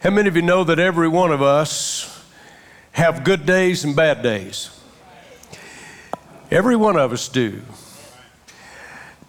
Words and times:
How 0.00 0.08
many 0.08 0.28
of 0.28 0.36
you 0.36 0.40
know 0.40 0.64
that 0.64 0.78
every 0.78 1.08
one 1.08 1.30
of 1.30 1.42
us 1.42 2.24
have 2.92 3.22
good 3.22 3.44
days 3.44 3.84
and 3.84 3.94
bad 3.94 4.22
days? 4.22 4.70
Every 6.50 6.74
one 6.74 6.96
of 6.96 7.12
us 7.12 7.28
do. 7.28 7.60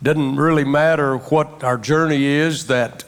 Doesn't 0.02 0.38
really 0.38 0.63
matter 0.63 1.18
what 1.18 1.62
our 1.62 1.78
journey 1.78 2.23
is, 2.23 2.68
that 2.68 3.04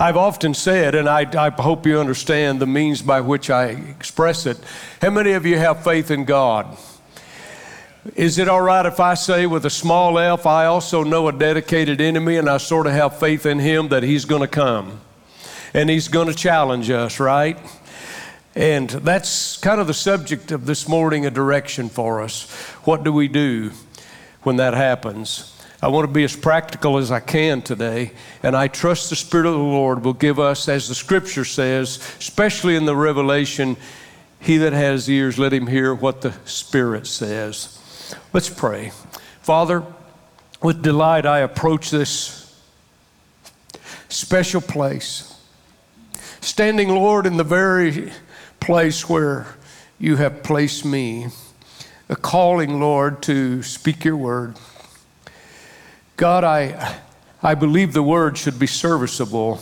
I've 0.00 0.16
often 0.16 0.52
said, 0.52 0.96
and 0.96 1.08
I, 1.08 1.20
I, 1.32 1.50
hope 1.50 1.86
you 1.86 2.00
understand 2.00 2.60
the 2.60 2.66
means 2.66 3.02
by 3.02 3.20
which 3.20 3.50
I 3.50 3.66
express 3.66 4.44
it. 4.44 4.58
How 5.00 5.10
many 5.10 5.34
of 5.34 5.46
you 5.46 5.58
have 5.58 5.84
faith 5.84 6.10
in 6.10 6.24
God? 6.24 6.76
Is 8.16 8.36
it 8.36 8.48
all 8.48 8.62
right 8.62 8.84
if 8.84 8.98
I 8.98 9.14
say 9.14 9.46
with 9.46 9.64
a 9.64 9.70
small 9.70 10.18
f, 10.18 10.44
I 10.44 10.66
also 10.66 11.04
know 11.04 11.28
a 11.28 11.32
dedicated 11.32 12.00
enemy 12.00 12.36
and 12.36 12.50
I 12.50 12.56
sort 12.56 12.88
of 12.88 12.94
have 12.94 13.16
faith 13.16 13.46
in 13.46 13.60
him 13.60 13.90
that 13.90 14.02
he's 14.02 14.24
going 14.24 14.42
to 14.42 14.48
come 14.48 15.02
and 15.74 15.90
he's 15.90 16.08
going 16.08 16.28
to 16.28 16.34
challenge 16.34 16.90
us, 16.90 17.20
right? 17.20 17.58
And 18.54 18.90
that's 18.90 19.56
kind 19.58 19.80
of 19.80 19.86
the 19.86 19.94
subject 19.94 20.50
of 20.50 20.66
this 20.66 20.88
morning, 20.88 21.24
a 21.26 21.30
direction 21.30 21.88
for 21.88 22.20
us. 22.20 22.50
What 22.84 23.04
do 23.04 23.12
we 23.12 23.28
do 23.28 23.70
when 24.42 24.56
that 24.56 24.74
happens? 24.74 25.54
I 25.80 25.88
want 25.88 26.08
to 26.08 26.12
be 26.12 26.24
as 26.24 26.34
practical 26.34 26.98
as 26.98 27.12
I 27.12 27.20
can 27.20 27.62
today, 27.62 28.10
and 28.42 28.56
I 28.56 28.66
trust 28.66 29.10
the 29.10 29.16
Spirit 29.16 29.46
of 29.46 29.52
the 29.52 29.58
Lord 29.58 30.04
will 30.04 30.12
give 30.12 30.40
us, 30.40 30.68
as 30.68 30.88
the 30.88 30.94
scripture 30.94 31.44
says, 31.44 31.98
especially 32.18 32.74
in 32.74 32.84
the 32.84 32.96
Revelation, 32.96 33.76
he 34.40 34.56
that 34.56 34.72
has 34.72 35.08
ears, 35.08 35.38
let 35.38 35.52
him 35.52 35.68
hear 35.68 35.94
what 35.94 36.22
the 36.22 36.32
Spirit 36.44 37.06
says. 37.06 37.78
Let's 38.32 38.48
pray. 38.48 38.90
Father, 39.40 39.84
with 40.60 40.82
delight 40.82 41.26
I 41.26 41.40
approach 41.40 41.90
this 41.90 42.60
special 44.08 44.60
place. 44.60 45.37
Standing, 46.48 46.88
Lord, 46.88 47.26
in 47.26 47.36
the 47.36 47.44
very 47.44 48.10
place 48.58 49.06
where 49.06 49.46
you 49.98 50.16
have 50.16 50.42
placed 50.42 50.82
me, 50.82 51.26
a 52.08 52.16
calling, 52.16 52.80
Lord, 52.80 53.22
to 53.24 53.62
speak 53.62 54.02
your 54.02 54.16
word. 54.16 54.56
God, 56.16 56.44
I, 56.44 57.00
I 57.42 57.54
believe 57.54 57.92
the 57.92 58.02
word 58.02 58.38
should 58.38 58.58
be 58.58 58.66
serviceable. 58.66 59.56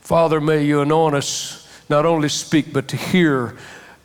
Father, 0.00 0.40
may 0.40 0.64
you 0.64 0.80
anoint 0.80 1.14
us 1.14 1.68
not 1.88 2.04
only 2.04 2.28
speak, 2.28 2.72
but 2.72 2.88
to 2.88 2.96
hear 2.96 3.56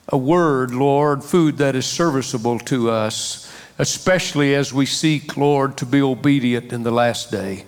a 0.08 0.18
word, 0.18 0.76
Lord, 0.76 1.24
food 1.24 1.58
that 1.58 1.76
is 1.76 1.88
serviceable 1.88 2.60
to 2.60 2.92
us 2.92 3.52
especially 3.78 4.56
as 4.56 4.72
we 4.72 4.86
seek, 4.86 5.36
Lord, 5.36 5.76
to 5.78 5.86
be 5.86 6.02
obedient 6.02 6.72
in 6.72 6.84
the 6.84 6.92
last 6.92 7.30
day. 7.30 7.66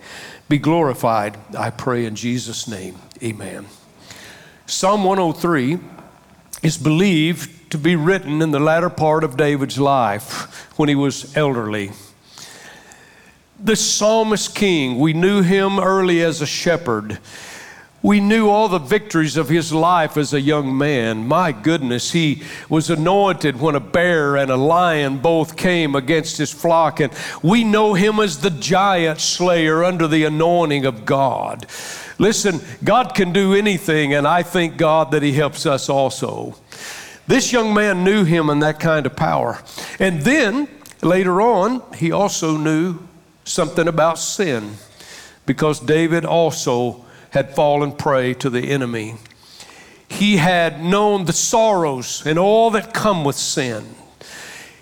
Be 0.48 0.56
glorified, 0.56 1.36
I 1.54 1.68
pray 1.68 2.06
in 2.06 2.14
Jesus' 2.14 2.66
name. 2.66 2.96
Amen. 3.22 3.66
Psalm 4.70 5.02
103 5.02 5.78
is 6.62 6.76
believed 6.76 7.70
to 7.70 7.78
be 7.78 7.96
written 7.96 8.42
in 8.42 8.50
the 8.50 8.60
latter 8.60 8.90
part 8.90 9.24
of 9.24 9.34
David's 9.34 9.78
life 9.78 10.70
when 10.78 10.90
he 10.90 10.94
was 10.94 11.34
elderly. 11.34 11.90
The 13.58 13.76
psalmist 13.76 14.54
king, 14.54 14.98
we 14.98 15.14
knew 15.14 15.40
him 15.40 15.80
early 15.80 16.22
as 16.22 16.42
a 16.42 16.46
shepherd. 16.46 17.18
We 18.00 18.20
knew 18.20 18.48
all 18.48 18.68
the 18.68 18.78
victories 18.78 19.36
of 19.36 19.48
his 19.48 19.72
life 19.72 20.16
as 20.16 20.32
a 20.32 20.40
young 20.40 20.76
man. 20.78 21.26
My 21.26 21.50
goodness, 21.50 22.12
he 22.12 22.44
was 22.68 22.90
anointed 22.90 23.60
when 23.60 23.74
a 23.74 23.80
bear 23.80 24.36
and 24.36 24.52
a 24.52 24.56
lion 24.56 25.18
both 25.18 25.56
came 25.56 25.96
against 25.96 26.38
his 26.38 26.52
flock. 26.52 27.00
And 27.00 27.12
we 27.42 27.64
know 27.64 27.94
him 27.94 28.20
as 28.20 28.38
the 28.38 28.50
giant 28.50 29.20
slayer 29.20 29.82
under 29.82 30.06
the 30.06 30.24
anointing 30.24 30.84
of 30.84 31.04
God. 31.04 31.66
Listen, 32.18 32.60
God 32.84 33.16
can 33.16 33.32
do 33.32 33.52
anything, 33.54 34.14
and 34.14 34.28
I 34.28 34.44
thank 34.44 34.76
God 34.76 35.10
that 35.10 35.22
he 35.22 35.32
helps 35.32 35.66
us 35.66 35.88
also. 35.88 36.56
This 37.26 37.52
young 37.52 37.74
man 37.74 38.04
knew 38.04 38.24
him 38.24 38.48
in 38.48 38.60
that 38.60 38.78
kind 38.78 39.06
of 39.06 39.16
power. 39.16 39.60
And 39.98 40.22
then 40.22 40.68
later 41.02 41.40
on, 41.42 41.82
he 41.94 42.12
also 42.12 42.56
knew 42.56 43.00
something 43.44 43.88
about 43.88 44.18
sin 44.18 44.76
because 45.46 45.80
David 45.80 46.24
also 46.24 47.04
had 47.30 47.54
fallen 47.54 47.92
prey 47.92 48.34
to 48.34 48.50
the 48.50 48.70
enemy. 48.70 49.16
He 50.08 50.38
had 50.38 50.82
known 50.82 51.24
the 51.24 51.32
sorrows 51.32 52.24
and 52.24 52.38
all 52.38 52.70
that 52.70 52.94
come 52.94 53.24
with 53.24 53.36
sin. 53.36 53.94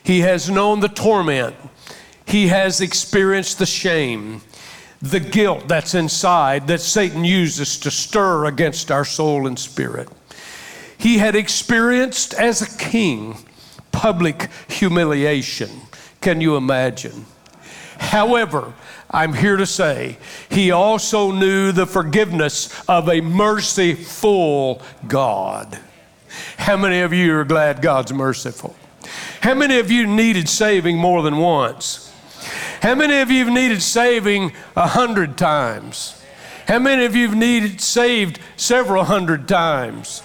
He 0.02 0.20
has 0.20 0.48
known 0.48 0.80
the 0.80 0.88
torment. 0.88 1.56
He 2.26 2.48
has 2.48 2.80
experienced 2.80 3.58
the 3.58 3.66
shame, 3.66 4.40
the 5.02 5.20
guilt 5.20 5.68
that's 5.68 5.94
inside 5.94 6.66
that 6.68 6.80
Satan 6.80 7.24
uses 7.24 7.78
to 7.80 7.90
stir 7.90 8.46
against 8.46 8.90
our 8.90 9.04
soul 9.04 9.46
and 9.46 9.58
spirit. 9.58 10.08
He 10.98 11.18
had 11.18 11.34
experienced 11.34 12.34
as 12.34 12.62
a 12.62 12.78
king 12.78 13.36
public 13.92 14.48
humiliation. 14.68 15.70
Can 16.20 16.40
you 16.40 16.56
imagine? 16.56 17.26
However, 17.98 18.74
I'm 19.10 19.34
here 19.34 19.56
to 19.56 19.66
say 19.66 20.18
he 20.50 20.70
also 20.70 21.30
knew 21.30 21.72
the 21.72 21.86
forgiveness 21.86 22.68
of 22.88 23.08
a 23.08 23.20
merciful 23.20 24.82
God. 25.06 25.78
How 26.58 26.76
many 26.76 27.00
of 27.00 27.12
you 27.12 27.36
are 27.38 27.44
glad 27.44 27.82
God's 27.82 28.12
merciful? 28.12 28.74
How 29.40 29.54
many 29.54 29.78
of 29.78 29.90
you 29.90 30.06
needed 30.06 30.48
saving 30.48 30.98
more 30.98 31.22
than 31.22 31.36
once? 31.36 32.12
How 32.82 32.94
many 32.94 33.20
of 33.20 33.30
you 33.30 33.44
have 33.44 33.54
needed 33.54 33.82
saving 33.82 34.52
a 34.74 34.88
hundred 34.88 35.38
times? 35.38 36.22
How 36.66 36.80
many 36.80 37.04
of 37.04 37.14
you 37.14 37.28
have 37.28 37.36
needed 37.36 37.80
saved 37.80 38.40
several 38.56 39.04
hundred 39.04 39.46
times? 39.46 40.22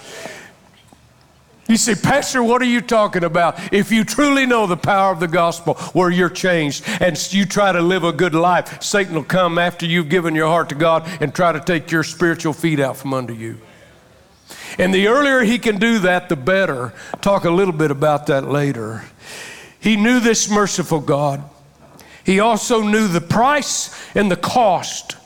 You 1.72 1.78
say, 1.78 1.94
Pastor, 1.94 2.42
what 2.42 2.60
are 2.60 2.66
you 2.66 2.82
talking 2.82 3.24
about? 3.24 3.72
If 3.72 3.90
you 3.90 4.04
truly 4.04 4.44
know 4.44 4.66
the 4.66 4.76
power 4.76 5.10
of 5.10 5.20
the 5.20 5.26
gospel 5.26 5.72
where 5.94 6.10
you're 6.10 6.28
changed 6.28 6.84
and 7.00 7.16
you 7.32 7.46
try 7.46 7.72
to 7.72 7.80
live 7.80 8.04
a 8.04 8.12
good 8.12 8.34
life, 8.34 8.82
Satan 8.82 9.14
will 9.14 9.24
come 9.24 9.58
after 9.58 9.86
you've 9.86 10.10
given 10.10 10.34
your 10.34 10.48
heart 10.48 10.68
to 10.68 10.74
God 10.74 11.08
and 11.22 11.34
try 11.34 11.50
to 11.50 11.60
take 11.60 11.90
your 11.90 12.02
spiritual 12.04 12.52
feet 12.52 12.78
out 12.78 12.98
from 12.98 13.14
under 13.14 13.32
you. 13.32 13.58
And 14.76 14.92
the 14.92 15.08
earlier 15.08 15.40
he 15.40 15.58
can 15.58 15.78
do 15.78 16.00
that, 16.00 16.28
the 16.28 16.36
better. 16.36 16.92
Talk 17.22 17.46
a 17.46 17.50
little 17.50 17.72
bit 17.72 17.90
about 17.90 18.26
that 18.26 18.46
later. 18.46 19.04
He 19.80 19.96
knew 19.96 20.20
this 20.20 20.50
merciful 20.50 21.00
God. 21.00 21.42
He 22.22 22.38
also 22.38 22.82
knew 22.82 23.08
the 23.08 23.22
price 23.22 23.98
and 24.14 24.30
the 24.30 24.36
cost 24.36 25.16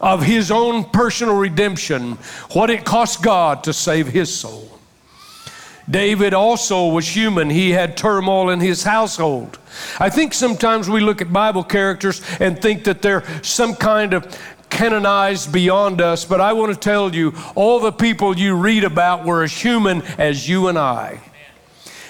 of 0.00 0.24
his 0.24 0.50
own 0.50 0.90
personal 0.90 1.36
redemption, 1.36 2.14
what 2.50 2.68
it 2.68 2.84
cost 2.84 3.22
God 3.22 3.62
to 3.62 3.72
save 3.72 4.08
his 4.08 4.34
soul. 4.34 4.73
David 5.90 6.32
also 6.32 6.88
was 6.88 7.06
human. 7.06 7.50
He 7.50 7.70
had 7.70 7.96
turmoil 7.96 8.50
in 8.50 8.60
his 8.60 8.84
household. 8.84 9.58
I 9.98 10.08
think 10.08 10.32
sometimes 10.32 10.88
we 10.88 11.00
look 11.00 11.20
at 11.20 11.32
Bible 11.32 11.64
characters 11.64 12.22
and 12.40 12.60
think 12.60 12.84
that 12.84 13.02
they're 13.02 13.24
some 13.42 13.74
kind 13.74 14.14
of 14.14 14.38
canonized 14.70 15.52
beyond 15.52 16.00
us, 16.00 16.24
but 16.24 16.40
I 16.40 16.52
want 16.52 16.72
to 16.72 16.78
tell 16.78 17.14
you 17.14 17.34
all 17.54 17.80
the 17.80 17.92
people 17.92 18.36
you 18.36 18.56
read 18.56 18.84
about 18.84 19.24
were 19.24 19.42
as 19.42 19.52
human 19.52 20.02
as 20.18 20.48
you 20.48 20.68
and 20.68 20.78
I 20.78 21.20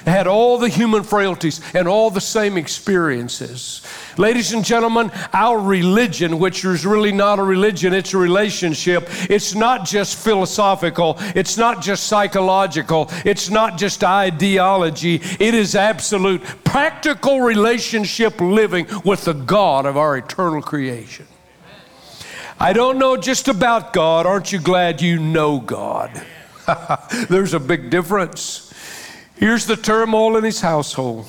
had 0.07 0.27
all 0.27 0.59
the 0.59 0.69
human 0.69 1.03
frailties 1.03 1.61
and 1.75 1.89
all 1.89 2.11
the 2.11 2.21
same 2.21 2.57
experiences. 2.57 3.83
Ladies 4.17 4.53
and 4.53 4.65
gentlemen, 4.65 5.11
our 5.33 5.59
religion, 5.59 6.39
which 6.39 6.65
is 6.65 6.87
really 6.87 7.13
not 7.13 7.39
a 7.39 7.43
religion, 7.43 7.93
it's 7.93 8.15
a 8.15 8.19
relationship. 8.19 9.09
It's 9.31 9.55
not 9.55 9.87
just 9.87 10.17
philosophical, 10.17 11.17
it's 11.35 11.57
not 11.57 11.83
just 11.83 12.07
psychological, 12.07 13.11
it's 13.25 13.51
not 13.51 13.79
just 13.79 14.05
ideology. 14.05 15.17
It 15.41 15.55
is 15.55 15.75
absolute 15.75 16.43
practical 16.65 17.41
relationship 17.41 18.41
living 18.41 18.87
with 19.05 19.25
the 19.25 19.33
God 19.33 19.87
of 19.87 19.97
our 19.97 20.17
eternal 20.17 20.63
creation. 20.63 21.27
I 22.59 22.73
don't 22.73 22.99
know 22.99 23.17
just 23.17 23.49
about 23.49 23.93
God. 23.93 24.27
Aren't 24.27 24.53
you 24.53 24.61
glad 24.61 25.03
you 25.03 25.19
know 25.19 25.59
God? 25.59 26.25
There's 27.29 27.53
a 27.53 27.61
big 27.61 27.91
difference. 27.91 28.64
Here's 29.37 29.67
the 29.67 29.77
turmoil 29.77 30.37
in 30.37 30.45
his 30.45 30.61
household. 30.61 31.27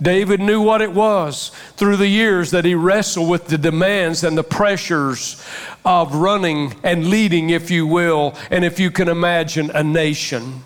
David 0.00 0.40
knew 0.40 0.62
what 0.62 0.80
it 0.80 0.92
was 0.92 1.50
through 1.76 1.96
the 1.96 2.08
years 2.08 2.52
that 2.52 2.64
he 2.64 2.74
wrestled 2.74 3.28
with 3.28 3.48
the 3.48 3.58
demands 3.58 4.22
and 4.22 4.38
the 4.38 4.44
pressures 4.44 5.44
of 5.84 6.14
running 6.14 6.74
and 6.84 7.10
leading, 7.10 7.50
if 7.50 7.70
you 7.70 7.86
will, 7.86 8.36
and 8.50 8.64
if 8.64 8.78
you 8.78 8.90
can 8.90 9.08
imagine, 9.08 9.70
a 9.72 9.82
nation. 9.82 10.62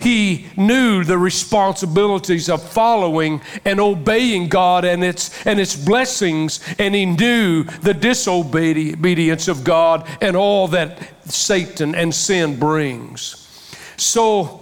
He 0.00 0.48
knew 0.56 1.04
the 1.04 1.16
responsibilities 1.16 2.48
of 2.50 2.60
following 2.62 3.40
and 3.64 3.78
obeying 3.80 4.48
God 4.48 4.84
and 4.84 5.04
its, 5.04 5.46
and 5.46 5.60
its 5.60 5.76
blessings, 5.76 6.60
and 6.78 6.94
he 6.94 7.06
knew 7.06 7.62
the 7.62 7.94
disobedience 7.94 9.46
of 9.46 9.62
God 9.62 10.06
and 10.20 10.36
all 10.36 10.66
that 10.68 11.30
Satan 11.30 11.94
and 11.94 12.12
sin 12.12 12.58
brings. 12.58 13.38
So, 13.96 14.61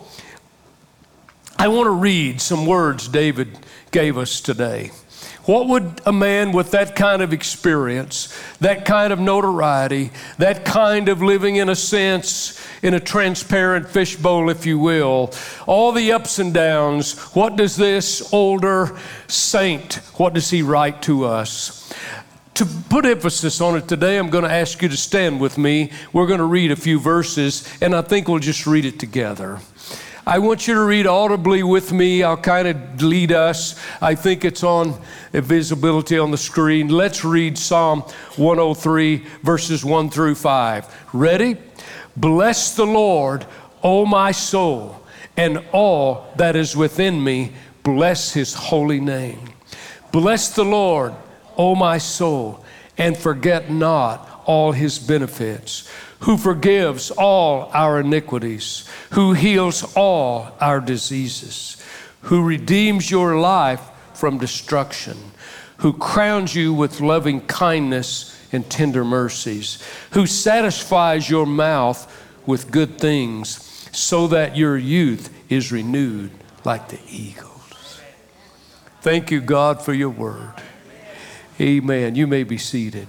I 1.60 1.68
want 1.68 1.88
to 1.88 1.90
read 1.90 2.40
some 2.40 2.64
words 2.64 3.06
David 3.06 3.58
gave 3.90 4.16
us 4.16 4.40
today. 4.40 4.92
What 5.44 5.68
would 5.68 6.00
a 6.06 6.12
man 6.12 6.52
with 6.52 6.70
that 6.70 6.96
kind 6.96 7.20
of 7.20 7.34
experience, 7.34 8.34
that 8.60 8.86
kind 8.86 9.12
of 9.12 9.18
notoriety, 9.18 10.10
that 10.38 10.64
kind 10.64 11.10
of 11.10 11.20
living 11.20 11.56
in 11.56 11.68
a 11.68 11.76
sense, 11.76 12.58
in 12.82 12.94
a 12.94 12.98
transparent 12.98 13.90
fishbowl, 13.90 14.48
if 14.48 14.64
you 14.64 14.78
will, 14.78 15.34
all 15.66 15.92
the 15.92 16.12
ups 16.12 16.38
and 16.38 16.54
downs, 16.54 17.18
what 17.34 17.56
does 17.56 17.76
this 17.76 18.32
older 18.32 18.98
saint, 19.28 19.96
what 20.14 20.32
does 20.32 20.48
he 20.48 20.62
write 20.62 21.02
to 21.02 21.26
us? 21.26 21.92
To 22.54 22.64
put 22.88 23.04
emphasis 23.04 23.60
on 23.60 23.76
it 23.76 23.86
today, 23.86 24.16
I'm 24.16 24.30
going 24.30 24.44
to 24.44 24.50
ask 24.50 24.80
you 24.80 24.88
to 24.88 24.96
stand 24.96 25.42
with 25.42 25.58
me. 25.58 25.92
We're 26.14 26.26
going 26.26 26.38
to 26.38 26.44
read 26.44 26.70
a 26.70 26.76
few 26.76 26.98
verses, 26.98 27.70
and 27.82 27.94
I 27.94 28.00
think 28.00 28.28
we'll 28.28 28.38
just 28.38 28.66
read 28.66 28.86
it 28.86 28.98
together. 28.98 29.60
I 30.26 30.38
want 30.38 30.68
you 30.68 30.74
to 30.74 30.84
read 30.84 31.06
audibly 31.06 31.62
with 31.62 31.92
me. 31.92 32.22
I'll 32.22 32.36
kind 32.36 32.68
of 32.68 33.02
lead 33.02 33.32
us. 33.32 33.80
I 34.02 34.14
think 34.14 34.44
it's 34.44 34.62
on 34.62 35.00
visibility 35.32 36.18
on 36.18 36.30
the 36.30 36.38
screen. 36.38 36.88
Let's 36.88 37.24
read 37.24 37.56
Psalm 37.56 38.02
103, 38.36 39.24
verses 39.42 39.84
1 39.84 40.10
through 40.10 40.34
5. 40.34 41.08
Ready? 41.14 41.56
Bless 42.16 42.74
the 42.74 42.84
Lord, 42.86 43.46
O 43.82 44.04
my 44.04 44.32
soul, 44.32 45.00
and 45.36 45.64
all 45.72 46.26
that 46.36 46.54
is 46.54 46.76
within 46.76 47.22
me. 47.22 47.52
Bless 47.82 48.32
his 48.32 48.52
holy 48.52 49.00
name. 49.00 49.54
Bless 50.12 50.50
the 50.50 50.64
Lord, 50.64 51.14
O 51.56 51.74
my 51.74 51.96
soul, 51.96 52.62
and 52.98 53.16
forget 53.16 53.70
not 53.70 54.42
all 54.44 54.72
his 54.72 54.98
benefits 54.98 55.88
who 56.20 56.36
forgives 56.36 57.10
all 57.10 57.70
our 57.72 58.00
iniquities, 58.00 58.88
who 59.10 59.32
heals 59.32 59.94
all 59.96 60.54
our 60.60 60.80
diseases, 60.80 61.76
who 62.22 62.44
redeems 62.44 63.10
your 63.10 63.38
life 63.38 63.80
from 64.14 64.38
destruction, 64.38 65.16
who 65.78 65.92
crowns 65.92 66.54
you 66.54 66.74
with 66.74 67.00
loving 67.00 67.40
kindness 67.46 68.38
and 68.52 68.68
tender 68.68 69.04
mercies, 69.04 69.82
who 70.10 70.26
satisfies 70.26 71.30
your 71.30 71.46
mouth 71.46 72.06
with 72.46 72.70
good 72.70 72.98
things, 72.98 73.66
so 73.92 74.26
that 74.26 74.56
your 74.56 74.76
youth 74.76 75.34
is 75.48 75.72
renewed 75.72 76.30
like 76.64 76.88
the 76.88 77.00
eagles. 77.08 78.00
Thank 79.00 79.30
you, 79.30 79.40
God, 79.40 79.82
for 79.82 79.94
your 79.94 80.10
word. 80.10 80.52
Amen. 81.58 82.14
You 82.14 82.26
may 82.26 82.42
be 82.42 82.58
seated. 82.58 83.08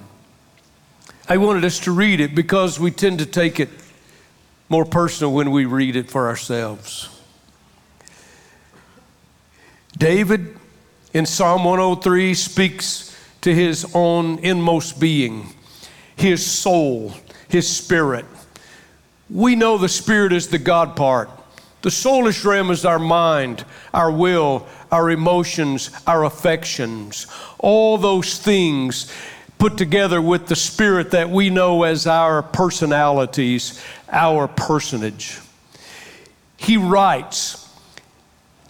I 1.31 1.37
wanted 1.37 1.63
us 1.63 1.79
to 1.85 1.93
read 1.93 2.19
it 2.19 2.35
because 2.35 2.77
we 2.77 2.91
tend 2.91 3.19
to 3.19 3.25
take 3.25 3.61
it 3.61 3.69
more 4.67 4.83
personal 4.83 5.31
when 5.31 5.51
we 5.51 5.63
read 5.63 5.95
it 5.95 6.11
for 6.11 6.27
ourselves. 6.27 7.07
David 9.97 10.57
in 11.13 11.25
Psalm 11.25 11.63
103 11.63 12.33
speaks 12.33 13.17
to 13.39 13.55
his 13.55 13.89
own 13.93 14.39
inmost 14.39 14.99
being, 14.99 15.53
his 16.17 16.45
soul, 16.45 17.13
his 17.47 17.65
spirit. 17.65 18.25
We 19.29 19.55
know 19.55 19.77
the 19.77 19.87
spirit 19.87 20.33
is 20.33 20.49
the 20.49 20.57
God 20.57 20.97
part. 20.97 21.29
The 21.81 21.91
soulish 21.91 22.43
realm 22.43 22.71
is 22.71 22.83
our 22.83 22.99
mind, 22.99 23.63
our 23.93 24.11
will, 24.11 24.67
our 24.91 25.09
emotions, 25.09 25.91
our 26.05 26.25
affections, 26.25 27.25
all 27.57 27.97
those 27.97 28.37
things 28.37 29.09
put 29.61 29.77
together 29.77 30.19
with 30.19 30.47
the 30.47 30.55
spirit 30.55 31.11
that 31.11 31.29
we 31.29 31.47
know 31.47 31.83
as 31.83 32.07
our 32.07 32.41
personalities, 32.41 33.79
our 34.11 34.47
personage. 34.47 35.37
He 36.57 36.77
writes 36.77 37.69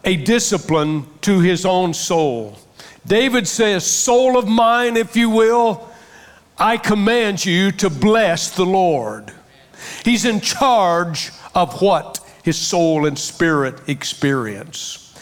a 0.03 0.17
discipline 0.17 1.05
to 1.21 1.39
his 1.39 1.65
own 1.65 1.93
soul. 1.93 2.59
David 3.07 3.47
says, 3.47 3.89
Soul 3.89 4.38
of 4.38 4.49
mine, 4.49 4.97
if 4.97 5.15
you 5.15 5.29
will, 5.29 5.89
I 6.57 6.75
command 6.75 7.45
you 7.45 7.71
to 7.71 7.89
bless 7.89 8.53
the 8.53 8.65
Lord. 8.65 9.31
He's 10.03 10.25
in 10.25 10.41
charge 10.41 11.31
of 11.55 11.81
what 11.81 12.19
his 12.44 12.57
soul 12.57 13.05
and 13.05 13.17
spirit 13.17 13.87
experience. 13.87 15.15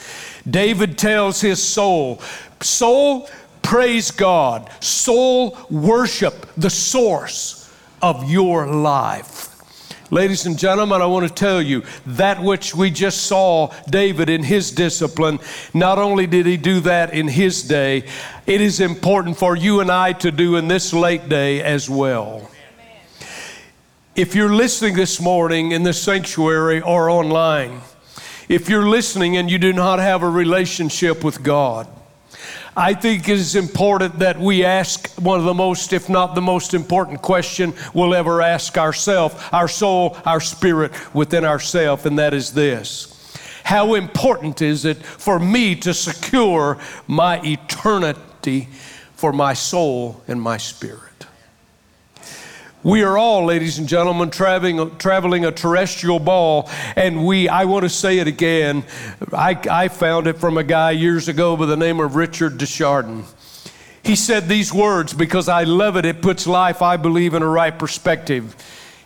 David 0.49 0.97
tells 0.97 1.41
his 1.41 1.61
soul, 1.61 2.23
Soul, 2.59 3.29
praise 3.69 4.09
God. 4.09 4.67
Soul 4.83 5.55
worship 5.69 6.47
the 6.57 6.71
source 6.71 7.71
of 8.01 8.27
your 8.27 8.65
life. 8.65 9.45
Ladies 10.09 10.47
and 10.47 10.57
gentlemen, 10.57 11.03
I 11.03 11.05
want 11.05 11.27
to 11.27 11.31
tell 11.31 11.61
you 11.61 11.83
that 12.07 12.41
which 12.41 12.73
we 12.73 12.89
just 12.89 13.25
saw 13.25 13.71
David 13.87 14.27
in 14.27 14.41
his 14.41 14.71
discipline, 14.71 15.37
not 15.71 15.99
only 15.99 16.25
did 16.25 16.47
he 16.47 16.57
do 16.57 16.79
that 16.79 17.13
in 17.13 17.27
his 17.27 17.61
day, 17.61 18.05
it 18.47 18.59
is 18.59 18.79
important 18.79 19.37
for 19.37 19.55
you 19.55 19.81
and 19.81 19.91
I 19.91 20.13
to 20.13 20.31
do 20.31 20.55
in 20.55 20.67
this 20.67 20.91
late 20.91 21.29
day 21.29 21.61
as 21.61 21.87
well. 21.87 22.49
If 24.15 24.33
you're 24.33 24.55
listening 24.55 24.95
this 24.95 25.21
morning 25.21 25.73
in 25.73 25.83
the 25.83 25.93
sanctuary 25.93 26.81
or 26.81 27.11
online, 27.11 27.81
if 28.47 28.67
you're 28.67 28.89
listening 28.89 29.37
and 29.37 29.47
you 29.51 29.59
do 29.59 29.73
not 29.73 29.99
have 29.99 30.23
a 30.23 30.29
relationship 30.29 31.23
with 31.23 31.43
God, 31.43 31.87
I 32.79 32.93
think 32.93 33.27
it 33.27 33.33
is 33.37 33.57
important 33.57 34.19
that 34.19 34.39
we 34.39 34.63
ask 34.63 35.09
one 35.19 35.37
of 35.37 35.43
the 35.43 35.53
most, 35.53 35.91
if 35.91 36.07
not 36.07 36.33
the 36.33 36.41
most 36.41 36.73
important 36.73 37.21
question 37.21 37.73
we'll 37.93 38.15
ever 38.15 38.41
ask 38.41 38.77
ourselves, 38.77 39.35
our 39.51 39.67
soul, 39.67 40.15
our 40.25 40.39
spirit 40.39 40.93
within 41.13 41.43
ourselves, 41.43 42.05
and 42.05 42.17
that 42.19 42.33
is 42.33 42.53
this. 42.53 43.35
How 43.65 43.95
important 43.95 44.61
is 44.61 44.85
it 44.85 44.95
for 45.05 45.39
me 45.39 45.75
to 45.75 45.93
secure 45.93 46.77
my 47.05 47.41
eternity 47.43 48.69
for 49.11 49.33
my 49.33 49.53
soul 49.53 50.23
and 50.29 50.41
my 50.41 50.55
spirit? 50.55 51.08
We 52.81 53.03
are 53.03 53.17
all, 53.17 53.43
ladies 53.43 53.77
and 53.77 53.89
gentlemen, 53.89 54.29
traveling, 54.29 54.95
traveling 54.95 55.43
a 55.43 55.51
terrestrial 55.51 56.17
ball, 56.17 56.69
and 56.95 57.25
we, 57.25 57.49
I 57.49 57.65
want 57.65 57.83
to 57.83 57.89
say 57.89 58.19
it 58.19 58.27
again. 58.27 58.85
I, 59.33 59.59
I 59.69 59.89
found 59.89 60.27
it 60.27 60.37
from 60.37 60.57
a 60.57 60.63
guy 60.63 60.91
years 60.91 61.27
ago 61.27 61.57
by 61.57 61.65
the 61.65 61.75
name 61.75 61.99
of 61.99 62.15
Richard 62.15 62.57
Desjardins. 62.57 63.35
He 64.01 64.15
said 64.15 64.47
these 64.47 64.73
words 64.73 65.13
because 65.13 65.49
I 65.49 65.65
love 65.65 65.97
it. 65.97 66.05
It 66.05 66.21
puts 66.21 66.47
life, 66.47 66.81
I 66.81 66.95
believe, 66.95 67.33
in 67.33 67.43
a 67.43 67.49
right 67.49 67.77
perspective. 67.77 68.55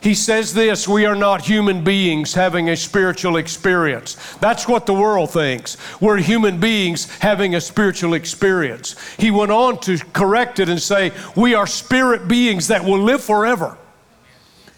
He 0.04 0.14
says 0.14 0.52
this 0.52 0.86
we 0.86 1.06
are 1.06 1.16
not 1.16 1.46
human 1.46 1.82
beings 1.82 2.34
having 2.34 2.68
a 2.68 2.76
spiritual 2.76 3.38
experience. 3.38 4.16
That's 4.36 4.68
what 4.68 4.84
the 4.84 4.92
world 4.92 5.30
thinks. 5.30 5.78
We're 5.98 6.18
human 6.18 6.60
beings 6.60 7.10
having 7.20 7.54
a 7.54 7.60
spiritual 7.60 8.12
experience. 8.12 8.96
He 9.16 9.30
went 9.30 9.50
on 9.50 9.80
to 9.80 9.96
correct 10.12 10.60
it 10.60 10.68
and 10.68 10.80
say, 10.80 11.12
we 11.34 11.54
are 11.54 11.66
spirit 11.66 12.28
beings 12.28 12.68
that 12.68 12.84
will 12.84 12.98
live 12.98 13.24
forever, 13.24 13.78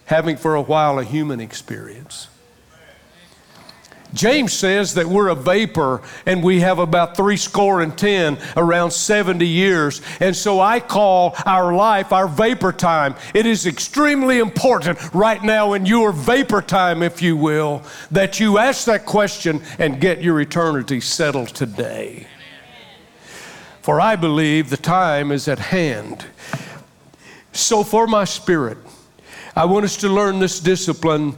having 0.04 0.36
for 0.36 0.54
a 0.54 0.62
while 0.62 1.00
a 1.00 1.04
human 1.04 1.40
experience. 1.40 2.28
James 4.16 4.52
says 4.52 4.94
that 4.94 5.06
we're 5.06 5.28
a 5.28 5.34
vapor 5.34 6.00
and 6.24 6.42
we 6.42 6.60
have 6.60 6.78
about 6.78 7.16
three 7.16 7.36
score 7.36 7.82
and 7.82 7.96
ten, 7.96 8.38
around 8.56 8.90
70 8.90 9.46
years. 9.46 10.00
And 10.20 10.34
so 10.34 10.58
I 10.58 10.80
call 10.80 11.36
our 11.44 11.74
life 11.74 12.12
our 12.12 12.26
vapor 12.26 12.72
time. 12.72 13.14
It 13.34 13.44
is 13.44 13.66
extremely 13.66 14.38
important 14.38 14.98
right 15.14 15.42
now 15.42 15.74
in 15.74 15.84
your 15.84 16.12
vapor 16.12 16.62
time, 16.62 17.02
if 17.02 17.20
you 17.20 17.36
will, 17.36 17.82
that 18.10 18.40
you 18.40 18.58
ask 18.58 18.86
that 18.86 19.04
question 19.04 19.62
and 19.78 20.00
get 20.00 20.22
your 20.22 20.40
eternity 20.40 21.00
settled 21.00 21.48
today. 21.48 22.26
For 23.82 24.00
I 24.00 24.16
believe 24.16 24.70
the 24.70 24.76
time 24.78 25.30
is 25.30 25.46
at 25.46 25.58
hand. 25.58 26.24
So, 27.52 27.84
for 27.84 28.06
my 28.06 28.24
spirit, 28.24 28.78
I 29.54 29.64
want 29.64 29.84
us 29.84 29.96
to 29.98 30.08
learn 30.08 30.38
this 30.38 30.60
discipline 30.60 31.36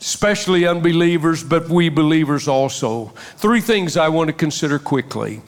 especially 0.00 0.66
unbelievers, 0.66 1.44
but 1.44 1.68
we 1.68 1.88
believers 1.88 2.48
also. 2.48 3.06
Three 3.36 3.60
things 3.60 3.96
I 3.96 4.08
want 4.08 4.28
to 4.28 4.32
consider 4.32 4.78
quickly. 4.78 5.42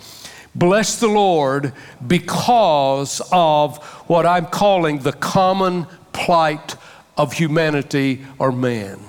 Bless 0.54 1.00
the 1.00 1.08
Lord 1.08 1.72
because 2.06 3.22
of 3.32 3.82
what 4.08 4.26
I'm 4.26 4.46
calling 4.46 4.98
the 4.98 5.12
common 5.12 5.86
plight 6.12 6.76
of 7.16 7.32
humanity 7.32 8.26
or 8.38 8.52
man. 8.52 9.00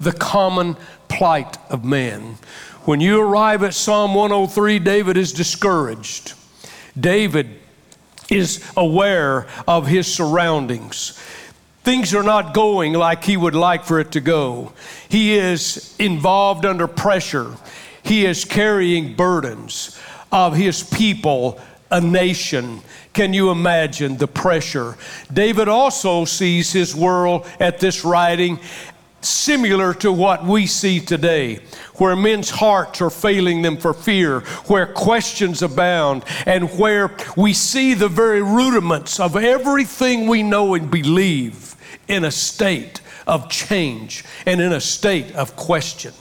The 0.00 0.12
common 0.12 0.76
plight 1.08 1.58
of 1.70 1.84
man. 1.84 2.36
When 2.84 3.00
you 3.00 3.20
arrive 3.20 3.62
at 3.62 3.74
Psalm 3.74 4.14
103, 4.14 4.78
David 4.78 5.16
is 5.18 5.32
discouraged. 5.32 6.32
David 6.98 7.60
is 8.30 8.64
aware 8.76 9.46
of 9.68 9.86
his 9.86 10.12
surroundings. 10.12 11.18
Things 11.84 12.14
are 12.14 12.22
not 12.22 12.54
going 12.54 12.92
like 12.92 13.24
he 13.24 13.36
would 13.36 13.56
like 13.56 13.84
for 13.84 13.98
it 13.98 14.12
to 14.12 14.20
go. 14.20 14.72
He 15.08 15.34
is 15.34 15.96
involved 15.98 16.64
under 16.64 16.86
pressure. 16.86 17.56
He 18.04 18.24
is 18.24 18.44
carrying 18.44 19.14
burdens 19.14 19.98
of 20.30 20.54
his 20.54 20.82
people, 20.82 21.60
a 21.90 22.00
nation. 22.00 22.82
Can 23.12 23.34
you 23.34 23.50
imagine 23.50 24.16
the 24.16 24.28
pressure? 24.28 24.96
David 25.32 25.68
also 25.68 26.24
sees 26.24 26.72
his 26.72 26.94
world 26.94 27.46
at 27.58 27.80
this 27.80 28.04
writing 28.04 28.60
similar 29.24 29.94
to 29.94 30.12
what 30.12 30.44
we 30.44 30.66
see 30.66 31.00
today, 31.00 31.60
where 31.94 32.16
men's 32.16 32.50
hearts 32.50 33.00
are 33.00 33.10
failing 33.10 33.62
them 33.62 33.76
for 33.76 33.94
fear, 33.94 34.40
where 34.66 34.86
questions 34.86 35.62
abound, 35.62 36.24
and 36.46 36.78
where 36.78 37.14
we 37.36 37.52
see 37.52 37.94
the 37.94 38.08
very 38.08 38.42
rudiments 38.42 39.20
of 39.20 39.36
everything 39.36 40.26
we 40.26 40.42
know 40.42 40.74
and 40.74 40.90
believe 40.90 41.76
in 42.08 42.24
a 42.24 42.30
state 42.30 43.00
of 43.26 43.48
change 43.48 44.24
and 44.46 44.60
in 44.60 44.72
a 44.72 44.80
state 44.80 45.34
of 45.34 45.56
question. 45.56 46.12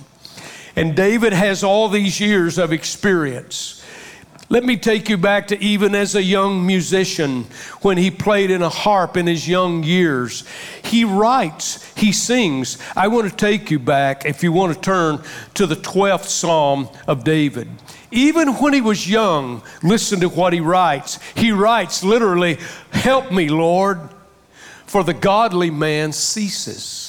And 0.75 0.96
David 0.96 1.34
has 1.34 1.63
all 1.63 1.89
these 1.89 2.20
years 2.20 2.58
of 2.58 2.72
experience. 2.72 3.81
Let 4.51 4.65
me 4.65 4.75
take 4.75 5.08
you 5.08 5.15
back 5.15 5.48
to 5.48 5.63
even 5.63 5.96
as 5.96 6.13
a 6.13 6.22
young 6.22 6.67
musician 6.67 7.46
when 7.84 7.98
he 7.98 8.12
played 8.12 8.51
in 8.51 8.62
a 8.62 8.67
harp 8.67 9.15
in 9.15 9.25
his 9.25 9.48
young 9.48 9.81
years. 9.81 10.43
He 10.84 11.05
writes, 11.05 11.89
he 11.96 12.12
sings. 12.12 12.77
I 12.93 13.08
want 13.08 13.29
to 13.29 13.34
take 13.36 13.72
you 13.72 13.79
back, 13.79 14.25
if 14.25 14.43
you 14.43 14.51
want 14.51 14.75
to 14.75 14.81
turn 14.81 15.24
to 15.53 15.65
the 15.65 15.77
12th 15.77 16.25
Psalm 16.25 16.89
of 17.08 17.24
David. 17.24 17.70
Even 18.12 18.50
when 18.55 18.74
he 18.74 18.81
was 18.81 19.10
young, 19.10 19.63
listen 19.84 20.20
to 20.20 20.27
what 20.27 20.51
he 20.51 20.60
writes. 20.60 21.17
He 21.34 21.53
writes 21.53 22.03
literally, 22.03 22.58
Help 22.91 23.31
me, 23.31 23.48
Lord, 23.48 24.01
for 24.86 25.01
the 25.01 25.13
godly 25.13 25.70
man 25.70 26.12
ceases. 26.12 27.00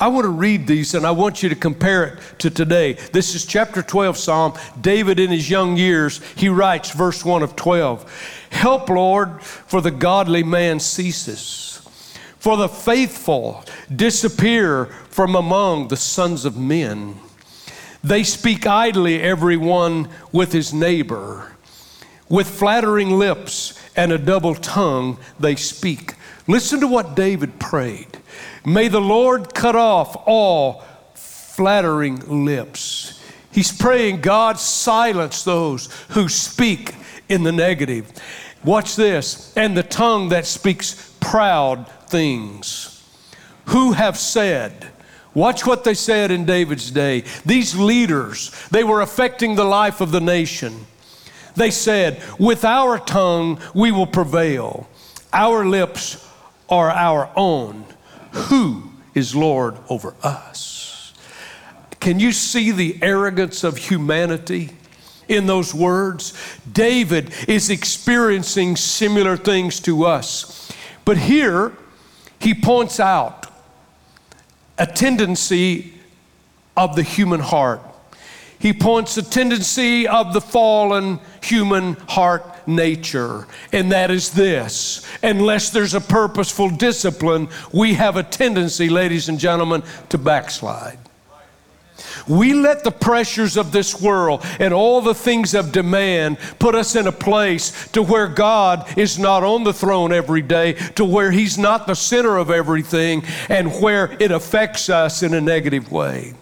I 0.00 0.08
want 0.08 0.24
to 0.24 0.30
read 0.30 0.66
these 0.66 0.94
and 0.94 1.06
I 1.06 1.10
want 1.10 1.42
you 1.42 1.50
to 1.50 1.54
compare 1.54 2.04
it 2.04 2.18
to 2.38 2.48
today. 2.48 2.94
This 3.12 3.34
is 3.34 3.44
chapter 3.44 3.82
12 3.82 4.16
Psalm. 4.16 4.54
David, 4.80 5.20
in 5.20 5.28
his 5.28 5.50
young 5.50 5.76
years, 5.76 6.22
he 6.36 6.48
writes, 6.48 6.92
verse 6.92 7.22
1 7.22 7.42
of 7.42 7.54
12 7.54 8.46
Help, 8.50 8.88
Lord, 8.88 9.42
for 9.42 9.82
the 9.82 9.90
godly 9.90 10.42
man 10.42 10.80
ceases, 10.80 11.82
for 12.38 12.56
the 12.56 12.68
faithful 12.68 13.62
disappear 13.94 14.86
from 15.10 15.34
among 15.34 15.88
the 15.88 15.98
sons 15.98 16.46
of 16.46 16.56
men. 16.56 17.16
They 18.02 18.22
speak 18.22 18.66
idly, 18.66 19.20
every 19.20 19.58
one 19.58 20.08
with 20.32 20.52
his 20.52 20.72
neighbor. 20.72 21.52
With 22.30 22.48
flattering 22.48 23.10
lips 23.10 23.78
and 23.94 24.12
a 24.12 24.18
double 24.18 24.54
tongue, 24.54 25.18
they 25.38 25.56
speak. 25.56 26.14
Listen 26.46 26.80
to 26.80 26.86
what 26.86 27.14
David 27.14 27.58
prayed. 27.58 28.19
May 28.64 28.88
the 28.88 29.00
Lord 29.00 29.54
cut 29.54 29.76
off 29.76 30.16
all 30.26 30.84
flattering 31.14 32.44
lips. 32.44 33.20
He's 33.52 33.76
praying, 33.76 34.20
God, 34.20 34.58
silence 34.58 35.42
those 35.42 35.88
who 36.10 36.28
speak 36.28 36.94
in 37.28 37.42
the 37.42 37.52
negative. 37.52 38.12
Watch 38.64 38.96
this. 38.96 39.52
And 39.56 39.76
the 39.76 39.82
tongue 39.82 40.28
that 40.28 40.46
speaks 40.46 41.14
proud 41.20 41.88
things. 42.06 42.96
Who 43.66 43.92
have 43.92 44.18
said, 44.18 44.88
Watch 45.32 45.64
what 45.64 45.84
they 45.84 45.94
said 45.94 46.30
in 46.30 46.44
David's 46.44 46.90
day. 46.90 47.24
These 47.46 47.76
leaders, 47.76 48.50
they 48.70 48.82
were 48.82 49.00
affecting 49.00 49.54
the 49.54 49.64
life 49.64 50.00
of 50.00 50.10
the 50.10 50.20
nation. 50.20 50.86
They 51.54 51.70
said, 51.70 52.22
With 52.38 52.64
our 52.64 52.98
tongue 52.98 53.60
we 53.74 53.92
will 53.92 54.06
prevail. 54.06 54.88
Our 55.32 55.64
lips 55.64 56.26
are 56.68 56.90
our 56.90 57.30
own 57.36 57.84
who 58.32 58.90
is 59.14 59.34
Lord 59.34 59.76
over 59.88 60.14
us? 60.22 61.12
Can 62.00 62.18
you 62.18 62.32
see 62.32 62.70
the 62.70 62.98
arrogance 63.02 63.64
of 63.64 63.76
humanity? 63.76 64.70
in 65.30 65.46
those 65.46 65.72
words. 65.72 66.34
David 66.70 67.32
is 67.48 67.70
experiencing 67.70 68.76
similar 68.76 69.36
things 69.36 69.80
to 69.80 70.04
us. 70.04 70.72
But 71.04 71.16
here, 71.16 71.72
he 72.40 72.52
points 72.52 72.98
out 72.98 73.46
a 74.76 74.86
tendency 74.86 75.94
of 76.76 76.96
the 76.96 77.02
human 77.02 77.40
heart. 77.40 77.80
He 78.58 78.72
points 78.72 79.16
a 79.16 79.22
tendency 79.22 80.08
of 80.08 80.32
the 80.32 80.40
fallen 80.40 81.20
human 81.42 81.94
heart 82.08 82.44
nature, 82.66 83.46
and 83.72 83.92
that 83.92 84.10
is 84.10 84.30
this 84.30 85.06
unless 85.22 85.70
there's 85.70 85.94
a 85.94 86.00
purposeful 86.00 86.70
discipline, 86.70 87.48
we 87.72 87.94
have 87.94 88.16
a 88.16 88.22
tendency, 88.22 88.88
ladies 88.88 89.28
and 89.28 89.38
gentlemen, 89.38 89.82
to 90.08 90.18
backslide. 90.18 90.98
We 92.26 92.54
let 92.54 92.84
the 92.84 92.90
pressures 92.90 93.56
of 93.56 93.72
this 93.72 94.00
world 94.00 94.44
and 94.58 94.72
all 94.72 95.00
the 95.00 95.14
things 95.14 95.54
of 95.54 95.72
demand 95.72 96.38
put 96.58 96.74
us 96.74 96.96
in 96.96 97.06
a 97.06 97.12
place 97.12 97.88
to 97.88 98.02
where 98.02 98.28
God 98.28 98.86
is 98.98 99.18
not 99.18 99.42
on 99.42 99.64
the 99.64 99.72
throne 99.72 100.12
every 100.12 100.42
day, 100.42 100.74
to 100.94 101.04
where 101.04 101.30
He's 101.30 101.58
not 101.58 101.86
the 101.86 101.94
center 101.94 102.36
of 102.36 102.50
everything, 102.50 103.24
and 103.48 103.72
where 103.80 104.16
it 104.20 104.30
affects 104.30 104.88
us 104.88 105.22
in 105.22 105.34
a 105.34 105.40
negative 105.40 105.90
way. 105.90 106.34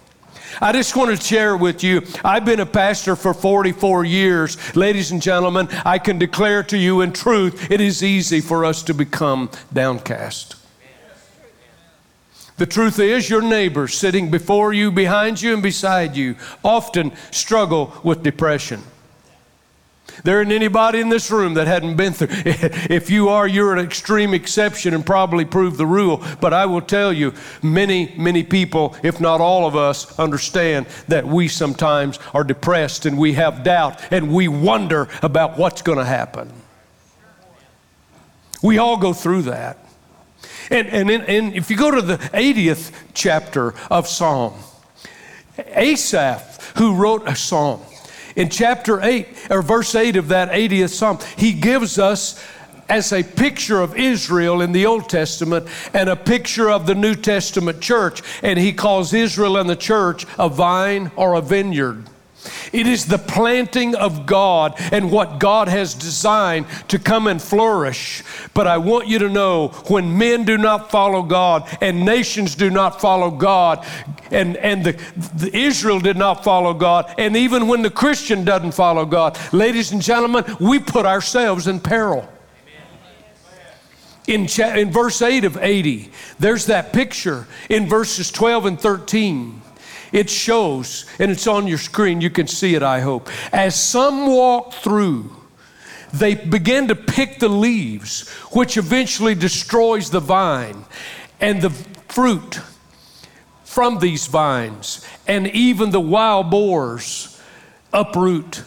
I 0.60 0.72
just 0.72 0.96
want 0.96 1.16
to 1.16 1.24
share 1.24 1.56
with 1.56 1.82
you, 1.82 2.02
I've 2.24 2.44
been 2.44 2.60
a 2.60 2.66
pastor 2.66 3.16
for 3.16 3.34
44 3.34 4.04
years. 4.04 4.76
Ladies 4.76 5.10
and 5.10 5.22
gentlemen, 5.22 5.68
I 5.84 5.98
can 5.98 6.18
declare 6.18 6.62
to 6.64 6.78
you 6.78 7.00
in 7.00 7.12
truth, 7.12 7.70
it 7.70 7.80
is 7.80 8.02
easy 8.02 8.40
for 8.40 8.64
us 8.64 8.82
to 8.84 8.94
become 8.94 9.50
downcast. 9.72 10.56
The 12.56 12.66
truth 12.66 12.98
is, 12.98 13.30
your 13.30 13.42
neighbors 13.42 13.94
sitting 13.94 14.32
before 14.32 14.72
you, 14.72 14.90
behind 14.90 15.40
you, 15.40 15.54
and 15.54 15.62
beside 15.62 16.16
you 16.16 16.34
often 16.64 17.12
struggle 17.30 17.92
with 18.02 18.24
depression. 18.24 18.82
There 20.24 20.40
isn't 20.40 20.52
anybody 20.52 21.00
in 21.00 21.08
this 21.08 21.30
room 21.30 21.54
that 21.54 21.66
hadn't 21.66 21.96
been 21.96 22.12
through. 22.12 22.28
If 22.88 23.10
you 23.10 23.28
are, 23.28 23.46
you're 23.46 23.72
an 23.72 23.84
extreme 23.84 24.34
exception 24.34 24.94
and 24.94 25.04
probably 25.04 25.44
prove 25.44 25.76
the 25.76 25.86
rule. 25.86 26.22
But 26.40 26.52
I 26.52 26.66
will 26.66 26.80
tell 26.80 27.12
you, 27.12 27.34
many, 27.62 28.14
many 28.16 28.42
people, 28.42 28.96
if 29.02 29.20
not 29.20 29.40
all 29.40 29.66
of 29.66 29.76
us, 29.76 30.18
understand 30.18 30.86
that 31.08 31.26
we 31.26 31.48
sometimes 31.48 32.18
are 32.34 32.44
depressed 32.44 33.06
and 33.06 33.18
we 33.18 33.34
have 33.34 33.62
doubt 33.62 34.00
and 34.10 34.32
we 34.34 34.48
wonder 34.48 35.08
about 35.22 35.58
what's 35.58 35.82
going 35.82 35.98
to 35.98 36.04
happen. 36.04 36.52
We 38.62 38.78
all 38.78 38.96
go 38.96 39.12
through 39.12 39.42
that. 39.42 39.78
And, 40.70 40.88
and, 40.88 41.10
and 41.10 41.54
if 41.54 41.70
you 41.70 41.76
go 41.76 41.90
to 41.90 42.02
the 42.02 42.16
80th 42.16 42.92
chapter 43.14 43.74
of 43.90 44.06
Psalm, 44.06 44.54
Asaph, 45.58 46.76
who 46.76 46.94
wrote 46.94 47.26
a 47.26 47.34
psalm, 47.34 47.80
in 48.38 48.48
chapter 48.48 49.02
8, 49.02 49.26
or 49.50 49.62
verse 49.62 49.96
8 49.96 50.14
of 50.14 50.28
that 50.28 50.50
80th 50.52 50.90
Psalm, 50.90 51.18
he 51.36 51.52
gives 51.52 51.98
us 51.98 52.40
as 52.88 53.12
a 53.12 53.24
picture 53.24 53.80
of 53.80 53.96
Israel 53.96 54.60
in 54.60 54.70
the 54.70 54.86
Old 54.86 55.08
Testament 55.08 55.66
and 55.92 56.08
a 56.08 56.14
picture 56.14 56.70
of 56.70 56.86
the 56.86 56.94
New 56.94 57.16
Testament 57.16 57.80
church. 57.80 58.22
And 58.44 58.56
he 58.56 58.72
calls 58.72 59.12
Israel 59.12 59.56
and 59.56 59.68
the 59.68 59.74
church 59.74 60.24
a 60.38 60.48
vine 60.48 61.10
or 61.16 61.34
a 61.34 61.40
vineyard. 61.40 62.04
It 62.72 62.86
is 62.86 63.06
the 63.06 63.18
planting 63.18 63.94
of 63.94 64.26
God 64.26 64.74
and 64.92 65.10
what 65.10 65.38
God 65.38 65.68
has 65.68 65.94
designed 65.94 66.66
to 66.88 66.98
come 66.98 67.26
and 67.26 67.40
flourish. 67.40 68.22
But 68.54 68.66
I 68.66 68.78
want 68.78 69.08
you 69.08 69.18
to 69.20 69.28
know 69.28 69.68
when 69.88 70.16
men 70.18 70.44
do 70.44 70.58
not 70.58 70.90
follow 70.90 71.22
God 71.22 71.68
and 71.80 72.04
nations 72.04 72.54
do 72.54 72.70
not 72.70 73.00
follow 73.00 73.30
God, 73.30 73.86
and, 74.30 74.56
and 74.56 74.84
the, 74.84 74.92
the 75.34 75.56
Israel 75.56 76.00
did 76.00 76.16
not 76.16 76.44
follow 76.44 76.74
God, 76.74 77.14
and 77.18 77.36
even 77.36 77.68
when 77.68 77.82
the 77.82 77.90
Christian 77.90 78.44
doesn't 78.44 78.72
follow 78.72 79.04
God, 79.04 79.38
ladies 79.52 79.92
and 79.92 80.02
gentlemen, 80.02 80.44
we 80.60 80.78
put 80.78 81.06
ourselves 81.06 81.66
in 81.66 81.80
peril. 81.80 82.28
In, 84.26 84.46
cha- 84.46 84.74
in 84.74 84.90
verse 84.90 85.22
8 85.22 85.44
of 85.44 85.56
80, 85.56 86.10
there's 86.38 86.66
that 86.66 86.92
picture. 86.92 87.46
In 87.70 87.88
verses 87.88 88.30
12 88.30 88.66
and 88.66 88.78
13, 88.80 89.62
it 90.12 90.30
shows, 90.30 91.06
and 91.18 91.30
it's 91.30 91.46
on 91.46 91.66
your 91.66 91.78
screen, 91.78 92.20
you 92.20 92.30
can 92.30 92.46
see 92.46 92.74
it, 92.74 92.82
I 92.82 93.00
hope. 93.00 93.28
As 93.52 93.80
some 93.80 94.26
walk 94.26 94.74
through, 94.74 95.34
they 96.12 96.34
begin 96.34 96.88
to 96.88 96.94
pick 96.94 97.38
the 97.38 97.48
leaves, 97.48 98.28
which 98.52 98.76
eventually 98.76 99.34
destroys 99.34 100.10
the 100.10 100.20
vine 100.20 100.84
and 101.40 101.60
the 101.60 101.70
fruit 101.70 102.60
from 103.64 103.98
these 103.98 104.26
vines, 104.26 105.06
and 105.26 105.46
even 105.48 105.90
the 105.90 106.00
wild 106.00 106.50
boars 106.50 107.40
uproot 107.92 108.62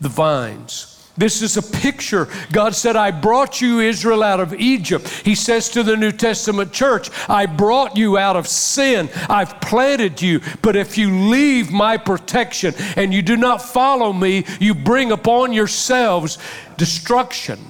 the 0.00 0.08
vines. 0.08 0.93
This 1.16 1.42
is 1.42 1.56
a 1.56 1.62
picture. 1.62 2.28
God 2.50 2.74
said, 2.74 2.96
I 2.96 3.12
brought 3.12 3.60
you, 3.60 3.78
Israel, 3.78 4.22
out 4.22 4.40
of 4.40 4.52
Egypt. 4.54 5.08
He 5.24 5.36
says 5.36 5.68
to 5.70 5.84
the 5.84 5.96
New 5.96 6.10
Testament 6.10 6.72
church, 6.72 7.08
I 7.28 7.46
brought 7.46 7.96
you 7.96 8.18
out 8.18 8.34
of 8.34 8.48
sin. 8.48 9.08
I've 9.28 9.60
planted 9.60 10.20
you. 10.20 10.40
But 10.60 10.74
if 10.74 10.98
you 10.98 11.28
leave 11.28 11.70
my 11.70 11.98
protection 11.98 12.74
and 12.96 13.14
you 13.14 13.22
do 13.22 13.36
not 13.36 13.62
follow 13.62 14.12
me, 14.12 14.44
you 14.58 14.74
bring 14.74 15.12
upon 15.12 15.52
yourselves 15.52 16.38
destruction. 16.76 17.60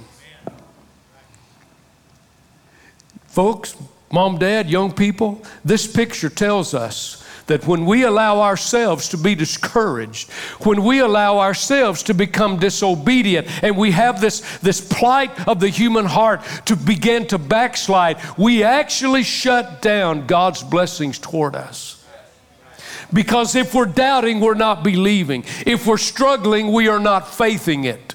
Folks, 3.26 3.76
mom, 4.10 4.38
dad, 4.38 4.70
young 4.70 4.90
people, 4.90 5.42
this 5.64 5.86
picture 5.86 6.30
tells 6.30 6.72
us 6.72 7.23
that 7.46 7.66
when 7.66 7.84
we 7.86 8.04
allow 8.04 8.40
ourselves 8.40 9.08
to 9.10 9.18
be 9.18 9.34
discouraged, 9.34 10.30
when 10.64 10.82
we 10.82 11.00
allow 11.00 11.38
ourselves 11.38 12.02
to 12.04 12.14
become 12.14 12.58
disobedient, 12.58 13.46
and 13.62 13.76
we 13.76 13.90
have 13.90 14.20
this, 14.20 14.58
this 14.58 14.80
plight 14.80 15.48
of 15.48 15.60
the 15.60 15.68
human 15.68 16.06
heart 16.06 16.42
to 16.66 16.76
begin 16.76 17.26
to 17.26 17.38
backslide, 17.38 18.18
we 18.38 18.62
actually 18.62 19.22
shut 19.22 19.82
down 19.82 20.26
God's 20.26 20.62
blessings 20.62 21.18
toward 21.18 21.54
us. 21.54 22.04
Because 23.12 23.54
if 23.54 23.74
we're 23.74 23.84
doubting, 23.84 24.40
we're 24.40 24.54
not 24.54 24.82
believing. 24.82 25.44
If 25.66 25.86
we're 25.86 25.98
struggling, 25.98 26.72
we 26.72 26.88
are 26.88 26.98
not 26.98 27.32
faithing 27.32 27.84
it 27.84 28.13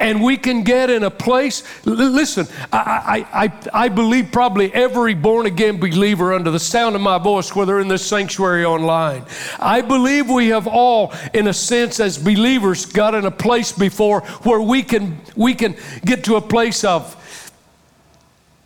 and 0.00 0.22
we 0.22 0.36
can 0.36 0.64
get 0.64 0.90
in 0.90 1.04
a 1.04 1.10
place. 1.10 1.62
listen, 1.84 2.46
I, 2.72 3.26
I, 3.32 3.44
I, 3.44 3.84
I 3.84 3.88
believe 3.88 4.32
probably 4.32 4.72
every 4.72 5.14
born 5.14 5.46
again 5.46 5.78
believer 5.78 6.32
under 6.32 6.50
the 6.50 6.58
sound 6.58 6.96
of 6.96 7.02
my 7.02 7.18
voice, 7.18 7.54
whether 7.54 7.78
in 7.78 7.88
this 7.88 8.04
sanctuary 8.04 8.64
online, 8.64 9.24
I 9.58 9.82
believe 9.82 10.28
we 10.28 10.48
have 10.48 10.66
all, 10.66 11.12
in 11.34 11.46
a 11.46 11.52
sense, 11.52 12.00
as 12.00 12.18
believers, 12.18 12.86
got 12.86 13.14
in 13.14 13.26
a 13.26 13.30
place 13.30 13.72
before 13.72 14.22
where 14.42 14.60
we 14.60 14.82
can 14.82 15.20
we 15.36 15.54
can 15.54 15.76
get 16.04 16.24
to 16.24 16.36
a 16.36 16.40
place 16.40 16.82
of 16.82 17.16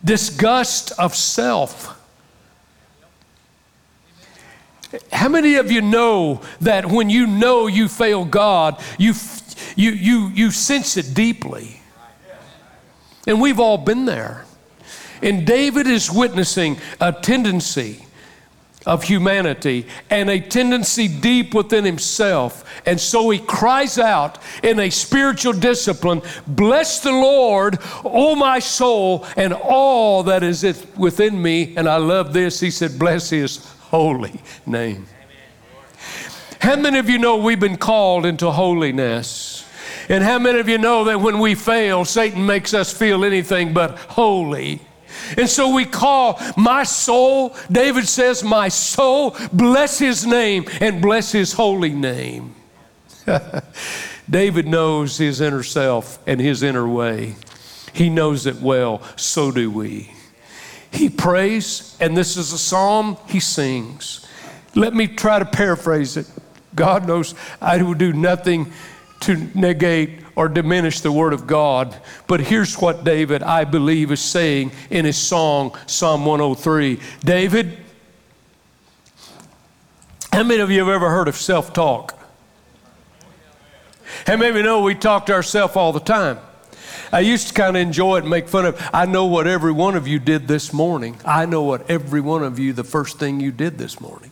disgust 0.03 0.93
of 0.97 1.15
self. 1.15 1.91
How 5.11 5.27
many 5.27 5.55
of 5.55 5.71
you 5.71 5.81
know 5.81 6.41
that 6.61 6.85
when 6.85 7.09
you 7.09 7.27
know 7.27 7.67
you 7.67 7.89
fail 7.89 8.23
God, 8.23 8.81
you 8.97 9.13
you, 9.75 9.91
you, 9.91 10.27
you 10.29 10.51
sense 10.51 10.97
it 10.97 11.13
deeply. 11.13 11.81
And 13.27 13.41
we've 13.41 13.59
all 13.59 13.77
been 13.77 14.05
there. 14.05 14.45
And 15.21 15.47
David 15.47 15.87
is 15.87 16.11
witnessing 16.11 16.77
a 16.99 17.11
tendency 17.11 18.05
of 18.85 19.03
humanity 19.03 19.87
and 20.09 20.29
a 20.29 20.39
tendency 20.39 21.07
deep 21.07 21.53
within 21.53 21.83
himself. 21.83 22.63
And 22.85 22.99
so 22.99 23.29
he 23.29 23.39
cries 23.39 23.97
out 23.97 24.37
in 24.63 24.79
a 24.79 24.89
spiritual 24.89 25.53
discipline 25.53 26.21
Bless 26.45 26.99
the 26.99 27.11
Lord, 27.11 27.79
O 28.03 28.35
my 28.35 28.59
soul, 28.59 29.25
and 29.35 29.53
all 29.53 30.23
that 30.23 30.43
is 30.43 30.85
within 30.95 31.41
me. 31.41 31.75
And 31.75 31.89
I 31.89 31.97
love 31.97 32.33
this. 32.33 32.59
He 32.59 32.71
said, 32.71 32.99
Bless 32.99 33.29
his 33.29 33.65
holy 33.89 34.39
name. 34.65 35.07
How 36.65 36.75
many 36.75 36.97
of 36.97 37.07
you 37.11 37.19
know 37.19 37.37
we've 37.37 37.59
been 37.59 37.77
called 37.77 38.25
into 38.25 38.49
holiness? 38.49 39.63
And 40.09 40.23
how 40.23 40.39
many 40.39 40.57
of 40.57 40.67
you 40.67 40.79
know 40.79 41.03
that 41.03 41.21
when 41.21 41.37
we 41.37 41.53
fail, 41.53 42.05
Satan 42.05 42.43
makes 42.43 42.73
us 42.73 42.91
feel 42.91 43.23
anything 43.23 43.71
but 43.71 43.99
holy? 43.99 44.81
And 45.37 45.47
so 45.47 45.75
we 45.75 45.85
call 45.85 46.41
my 46.57 46.81
soul, 46.81 47.55
David 47.71 48.07
says, 48.07 48.43
My 48.43 48.69
soul, 48.69 49.37
bless 49.53 49.99
his 49.99 50.25
name 50.25 50.65
and 50.81 51.03
bless 51.03 51.31
his 51.31 51.53
holy 51.53 51.91
name. 51.91 52.55
David 54.27 54.67
knows 54.67 55.19
his 55.19 55.41
inner 55.41 55.61
self 55.61 56.17
and 56.25 56.41
his 56.41 56.63
inner 56.63 56.87
way. 56.87 57.35
He 57.93 58.09
knows 58.09 58.47
it 58.47 58.55
well, 58.55 59.03
so 59.17 59.51
do 59.51 59.69
we. 59.69 60.11
He 60.89 61.09
prays, 61.09 61.95
and 61.99 62.17
this 62.17 62.35
is 62.37 62.53
a 62.53 62.57
psalm 62.57 63.17
he 63.27 63.39
sings. 63.39 64.25
Let 64.73 64.95
me 64.95 65.05
try 65.07 65.37
to 65.37 65.45
paraphrase 65.45 66.17
it. 66.17 66.27
God 66.75 67.07
knows 67.07 67.35
I 67.61 67.81
will 67.81 67.93
do 67.93 68.13
nothing 68.13 68.71
to 69.21 69.35
negate 69.55 70.19
or 70.35 70.49
diminish 70.49 70.99
the 70.99 71.11
Word 71.11 71.33
of 71.33 71.47
God. 71.47 71.95
But 72.27 72.41
here's 72.41 72.79
what 72.79 73.03
David, 73.03 73.41
I 73.41 73.63
believe, 73.63 74.11
is 74.11 74.19
saying 74.19 74.71
in 74.89 75.05
his 75.05 75.17
song, 75.17 75.75
Psalm 75.87 76.25
103. 76.25 76.99
David, 77.21 77.77
how 80.31 80.43
many 80.43 80.59
of 80.59 80.69
you 80.69 80.79
have 80.79 80.89
ever 80.89 81.09
heard 81.09 81.27
of 81.27 81.35
self 81.35 81.73
talk? 81.73 82.19
How 84.27 84.35
many 84.35 84.49
of 84.49 84.55
you 84.55 84.63
know 84.63 84.81
we 84.81 84.95
talk 84.95 85.25
to 85.27 85.33
ourselves 85.33 85.75
all 85.75 85.93
the 85.93 85.99
time? 85.99 86.39
I 87.11 87.21
used 87.21 87.47
to 87.49 87.53
kind 87.53 87.77
of 87.77 87.81
enjoy 87.81 88.17
it 88.17 88.21
and 88.21 88.29
make 88.29 88.47
fun 88.47 88.65
of 88.65 88.75
it. 88.75 88.89
I 88.93 89.05
know 89.05 89.25
what 89.25 89.47
every 89.47 89.71
one 89.71 89.95
of 89.95 90.07
you 90.07 90.19
did 90.19 90.47
this 90.47 90.73
morning. 90.73 91.17
I 91.23 91.45
know 91.45 91.63
what 91.63 91.89
every 91.89 92.19
one 92.19 92.43
of 92.43 92.59
you, 92.59 92.73
the 92.73 92.83
first 92.83 93.19
thing 93.19 93.39
you 93.39 93.51
did 93.51 93.77
this 93.77 94.01
morning 94.01 94.31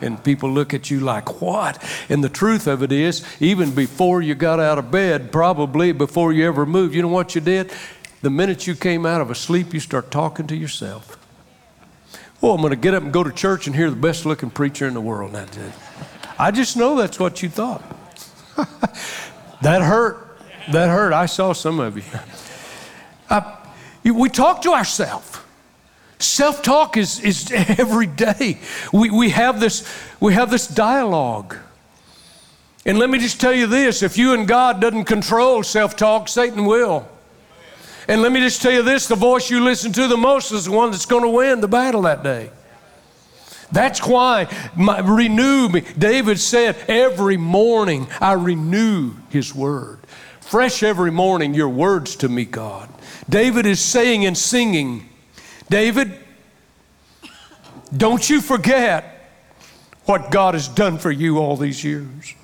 and 0.00 0.22
people 0.22 0.50
look 0.50 0.74
at 0.74 0.90
you 0.90 1.00
like, 1.00 1.40
what? 1.40 1.82
And 2.08 2.22
the 2.22 2.28
truth 2.28 2.66
of 2.66 2.82
it 2.82 2.92
is, 2.92 3.24
even 3.40 3.74
before 3.74 4.22
you 4.22 4.34
got 4.34 4.60
out 4.60 4.78
of 4.78 4.90
bed, 4.90 5.32
probably 5.32 5.92
before 5.92 6.32
you 6.32 6.46
ever 6.46 6.66
moved, 6.66 6.94
you 6.94 7.02
know 7.02 7.08
what 7.08 7.34
you 7.34 7.40
did? 7.40 7.72
The 8.22 8.30
minute 8.30 8.66
you 8.66 8.74
came 8.74 9.06
out 9.06 9.20
of 9.20 9.30
a 9.30 9.34
sleep, 9.34 9.72
you 9.72 9.80
start 9.80 10.10
talking 10.10 10.46
to 10.48 10.56
yourself. 10.56 11.16
Oh, 12.42 12.54
I'm 12.54 12.60
going 12.60 12.70
to 12.70 12.76
get 12.76 12.94
up 12.94 13.02
and 13.02 13.12
go 13.12 13.22
to 13.22 13.32
church 13.32 13.66
and 13.66 13.76
hear 13.76 13.90
the 13.90 13.96
best 13.96 14.24
looking 14.24 14.50
preacher 14.50 14.86
in 14.86 14.94
the 14.94 15.00
world. 15.00 15.36
I 16.38 16.50
just 16.50 16.76
know 16.76 16.96
that's 16.96 17.18
what 17.18 17.42
you 17.42 17.48
thought. 17.48 17.82
that 19.62 19.82
hurt. 19.82 20.38
That 20.72 20.88
hurt. 20.88 21.12
I 21.12 21.26
saw 21.26 21.52
some 21.52 21.80
of 21.80 21.96
you. 21.96 22.04
I, 23.28 23.58
we 24.04 24.28
talk 24.28 24.62
to 24.62 24.72
ourselves. 24.72 25.38
Self 26.20 26.62
talk 26.62 26.96
is, 26.96 27.18
is 27.20 27.50
every 27.54 28.06
day. 28.06 28.58
We, 28.92 29.10
we, 29.10 29.30
have 29.30 29.58
this, 29.58 29.88
we 30.20 30.34
have 30.34 30.50
this 30.50 30.66
dialogue. 30.68 31.56
And 32.86 32.98
let 32.98 33.10
me 33.10 33.18
just 33.18 33.40
tell 33.40 33.52
you 33.52 33.66
this 33.66 34.02
if 34.02 34.16
you 34.16 34.34
and 34.34 34.46
God 34.46 34.80
doesn't 34.80 35.04
control 35.04 35.62
self 35.62 35.96
talk, 35.96 36.28
Satan 36.28 36.64
will. 36.64 37.08
And 38.08 38.22
let 38.22 38.32
me 38.32 38.40
just 38.40 38.60
tell 38.60 38.72
you 38.72 38.82
this 38.82 39.06
the 39.06 39.14
voice 39.14 39.50
you 39.50 39.62
listen 39.62 39.92
to 39.92 40.08
the 40.08 40.16
most 40.16 40.52
is 40.52 40.64
the 40.66 40.72
one 40.72 40.90
that's 40.90 41.06
going 41.06 41.22
to 41.22 41.28
win 41.28 41.60
the 41.60 41.68
battle 41.68 42.02
that 42.02 42.22
day. 42.22 42.50
That's 43.72 44.04
why 44.04 44.48
my, 44.76 44.98
renew 45.00 45.68
me. 45.68 45.82
David 45.96 46.40
said, 46.40 46.76
Every 46.88 47.36
morning 47.36 48.08
I 48.20 48.32
renew 48.32 49.12
his 49.28 49.54
word. 49.54 50.00
Fresh 50.40 50.82
every 50.82 51.12
morning, 51.12 51.54
your 51.54 51.68
words 51.68 52.16
to 52.16 52.28
me, 52.28 52.44
God. 52.44 52.88
David 53.28 53.66
is 53.66 53.78
saying 53.78 54.26
and 54.26 54.36
singing, 54.36 55.08
David, 55.70 56.12
don't 57.96 58.28
you 58.28 58.40
forget 58.40 59.30
what 60.04 60.32
God 60.32 60.54
has 60.54 60.66
done 60.66 60.98
for 60.98 61.12
you 61.12 61.38
all 61.38 61.56
these 61.56 61.84
years. 61.84 62.34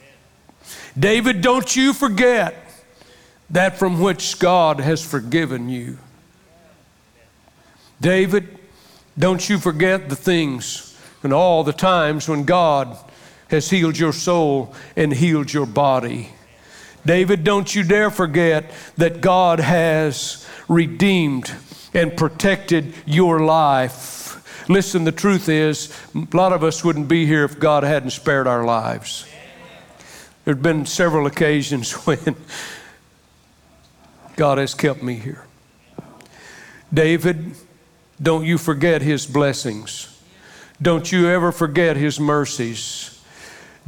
David, 0.96 1.42
don't 1.42 1.74
you 1.74 1.92
forget 1.92 2.54
that 3.50 3.78
from 3.78 4.00
which 4.00 4.38
God 4.38 4.78
has 4.78 5.04
forgiven 5.04 5.68
you. 5.68 5.98
David, 8.00 8.58
don't 9.18 9.48
you 9.48 9.58
forget 9.58 10.08
the 10.08 10.16
things 10.16 10.96
and 11.24 11.32
all 11.32 11.64
the 11.64 11.72
times 11.72 12.28
when 12.28 12.44
God 12.44 12.96
has 13.48 13.70
healed 13.70 13.98
your 13.98 14.12
soul 14.12 14.72
and 14.94 15.12
healed 15.12 15.52
your 15.52 15.66
body. 15.66 16.30
David, 17.04 17.42
don't 17.42 17.74
you 17.74 17.82
dare 17.82 18.10
forget 18.10 18.70
that 18.96 19.20
God 19.20 19.58
has 19.58 20.46
redeemed 20.68 21.52
and 21.96 22.14
protected 22.14 22.92
your 23.06 23.40
life. 23.40 24.68
Listen, 24.68 25.04
the 25.04 25.12
truth 25.12 25.48
is, 25.48 25.90
a 26.14 26.36
lot 26.36 26.52
of 26.52 26.62
us 26.62 26.84
wouldn't 26.84 27.08
be 27.08 27.24
here 27.24 27.42
if 27.42 27.58
God 27.58 27.84
hadn't 27.84 28.10
spared 28.10 28.46
our 28.46 28.64
lives. 28.64 29.26
There 30.44 30.54
have 30.54 30.62
been 30.62 30.84
several 30.84 31.26
occasions 31.26 31.92
when 32.06 32.36
God 34.36 34.58
has 34.58 34.74
kept 34.74 35.02
me 35.02 35.14
here. 35.14 35.46
David, 36.92 37.54
don't 38.22 38.44
you 38.44 38.58
forget 38.58 39.00
his 39.00 39.26
blessings. 39.26 40.20
Don't 40.80 41.10
you 41.10 41.28
ever 41.28 41.50
forget 41.50 41.96
his 41.96 42.20
mercies. 42.20 43.15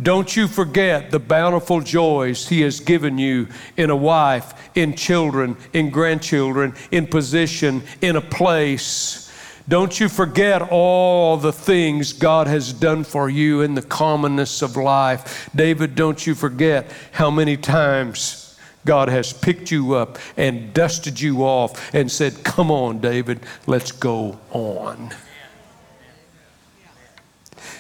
Don't 0.01 0.37
you 0.37 0.47
forget 0.47 1.11
the 1.11 1.19
bountiful 1.19 1.81
joys 1.81 2.49
He 2.49 2.61
has 2.61 2.79
given 2.79 3.19
you 3.19 3.49
in 3.77 3.91
a 3.91 3.97
wife, 3.97 4.71
in 4.77 4.95
children, 4.95 5.57
in 5.73 5.91
grandchildren, 5.91 6.75
in 6.93 7.07
position, 7.07 7.83
in 8.01 8.15
a 8.15 8.21
place. 8.21 9.25
Don't 9.69 9.99
you 9.99 10.09
forget 10.09 10.63
all 10.63 11.37
the 11.37 11.53
things 11.53 12.13
God 12.13 12.47
has 12.47 12.73
done 12.73 13.05
for 13.05 13.29
you 13.29 13.61
in 13.61 13.75
the 13.75 13.83
commonness 13.83 14.63
of 14.63 14.77
life. 14.77 15.51
David, 15.55 15.95
don't 15.95 16.27
you 16.27 16.35
forget 16.35 16.91
how 17.13 17.31
many 17.31 17.57
times 17.57 18.57
God 18.87 19.09
has 19.09 19.33
picked 19.33 19.71
you 19.71 19.95
up 19.95 20.19
and 20.37 20.73
dusted 20.73 21.21
you 21.21 21.43
off 21.43 21.93
and 21.93 22.11
said, 22.11 22.45
Come 22.45 22.71
on, 22.71 23.01
David, 23.01 23.41
let's 23.67 23.93
go 23.93 24.39
on. 24.53 25.11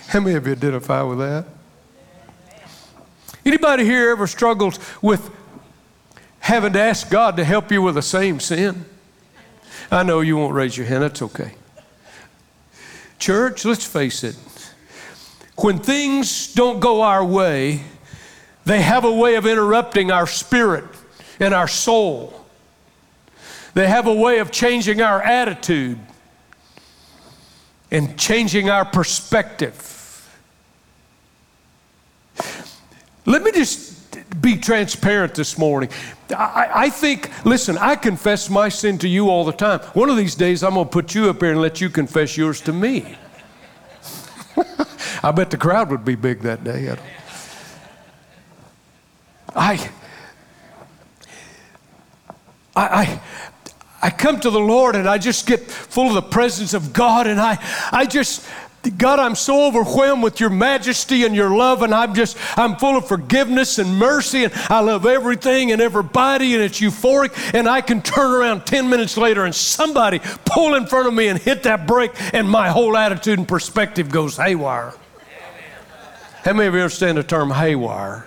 How 0.08 0.20
many 0.20 0.36
of 0.36 0.46
you 0.46 0.52
identify 0.52 1.02
with 1.02 1.18
that? 1.18 1.46
Anybody 3.48 3.86
here 3.86 4.10
ever 4.10 4.26
struggled 4.26 4.78
with 5.00 5.30
having 6.40 6.74
to 6.74 6.80
ask 6.80 7.08
God 7.08 7.38
to 7.38 7.44
help 7.44 7.72
you 7.72 7.80
with 7.80 7.94
the 7.94 8.02
same 8.02 8.40
sin? 8.40 8.84
I 9.90 10.02
know 10.02 10.20
you 10.20 10.36
won't 10.36 10.52
raise 10.52 10.76
your 10.76 10.86
hand, 10.86 11.02
that's 11.02 11.22
okay. 11.22 11.54
Church, 13.18 13.64
let's 13.64 13.86
face 13.86 14.22
it. 14.22 14.36
When 15.56 15.78
things 15.78 16.52
don't 16.52 16.78
go 16.78 17.00
our 17.00 17.24
way, 17.24 17.80
they 18.66 18.82
have 18.82 19.06
a 19.06 19.12
way 19.12 19.36
of 19.36 19.46
interrupting 19.46 20.10
our 20.10 20.26
spirit 20.26 20.84
and 21.40 21.54
our 21.54 21.68
soul. 21.68 22.44
They 23.72 23.88
have 23.88 24.06
a 24.06 24.14
way 24.14 24.40
of 24.40 24.50
changing 24.50 25.00
our 25.00 25.22
attitude. 25.22 25.98
and 27.90 28.18
changing 28.18 28.68
our 28.68 28.84
perspective. 28.84 29.97
Let 33.28 33.42
me 33.42 33.52
just 33.52 34.40
be 34.40 34.56
transparent 34.56 35.34
this 35.34 35.58
morning. 35.58 35.90
I, 36.34 36.70
I, 36.74 36.88
think, 36.88 37.30
listen, 37.44 37.76
I 37.76 37.94
confess 37.94 38.48
my 38.48 38.70
sin 38.70 38.96
to 38.98 39.08
you 39.08 39.28
all 39.28 39.44
the 39.44 39.52
time. 39.52 39.80
One 39.92 40.08
of 40.08 40.16
these 40.16 40.34
days, 40.34 40.62
I'm 40.62 40.72
going 40.72 40.86
to 40.86 40.90
put 40.90 41.14
you 41.14 41.28
up 41.28 41.42
here 41.42 41.50
and 41.50 41.60
let 41.60 41.78
you 41.78 41.90
confess 41.90 42.38
yours 42.38 42.62
to 42.62 42.72
me. 42.72 43.16
I 45.22 45.30
bet 45.32 45.50
the 45.50 45.58
crowd 45.58 45.90
would 45.90 46.06
be 46.06 46.14
big 46.14 46.40
that 46.40 46.64
day. 46.64 46.96
I, 49.54 49.90
I, 52.74 52.80
I, 52.82 53.20
I 54.00 54.08
come 54.08 54.40
to 54.40 54.48
the 54.48 54.58
Lord 54.58 54.96
and 54.96 55.06
I 55.06 55.18
just 55.18 55.46
get 55.46 55.70
full 55.70 56.08
of 56.08 56.14
the 56.14 56.22
presence 56.22 56.72
of 56.72 56.94
God 56.94 57.26
and 57.26 57.38
I, 57.38 57.62
I 57.92 58.06
just, 58.06 58.48
God, 58.90 59.18
I'm 59.18 59.34
so 59.34 59.66
overwhelmed 59.66 60.22
with 60.22 60.40
your 60.40 60.50
majesty 60.50 61.24
and 61.24 61.34
your 61.34 61.54
love, 61.54 61.82
and 61.82 61.94
I'm 61.94 62.14
just, 62.14 62.36
I'm 62.56 62.76
full 62.76 62.96
of 62.96 63.06
forgiveness 63.06 63.78
and 63.78 63.98
mercy, 63.98 64.44
and 64.44 64.52
I 64.68 64.80
love 64.80 65.06
everything 65.06 65.72
and 65.72 65.80
everybody, 65.80 66.54
and 66.54 66.62
it's 66.62 66.80
euphoric. 66.80 67.54
And 67.54 67.68
I 67.68 67.80
can 67.80 68.02
turn 68.02 68.32
around 68.32 68.66
10 68.66 68.88
minutes 68.88 69.16
later 69.16 69.44
and 69.44 69.54
somebody 69.54 70.20
pull 70.44 70.74
in 70.74 70.86
front 70.86 71.08
of 71.08 71.14
me 71.14 71.28
and 71.28 71.38
hit 71.38 71.64
that 71.64 71.86
brake, 71.86 72.12
and 72.34 72.48
my 72.48 72.68
whole 72.68 72.96
attitude 72.96 73.38
and 73.38 73.48
perspective 73.48 74.10
goes 74.10 74.36
haywire. 74.36 74.94
How 76.44 76.52
many 76.52 76.68
of 76.68 76.74
you 76.74 76.80
understand 76.80 77.18
the 77.18 77.22
term 77.22 77.50
haywire? 77.50 78.26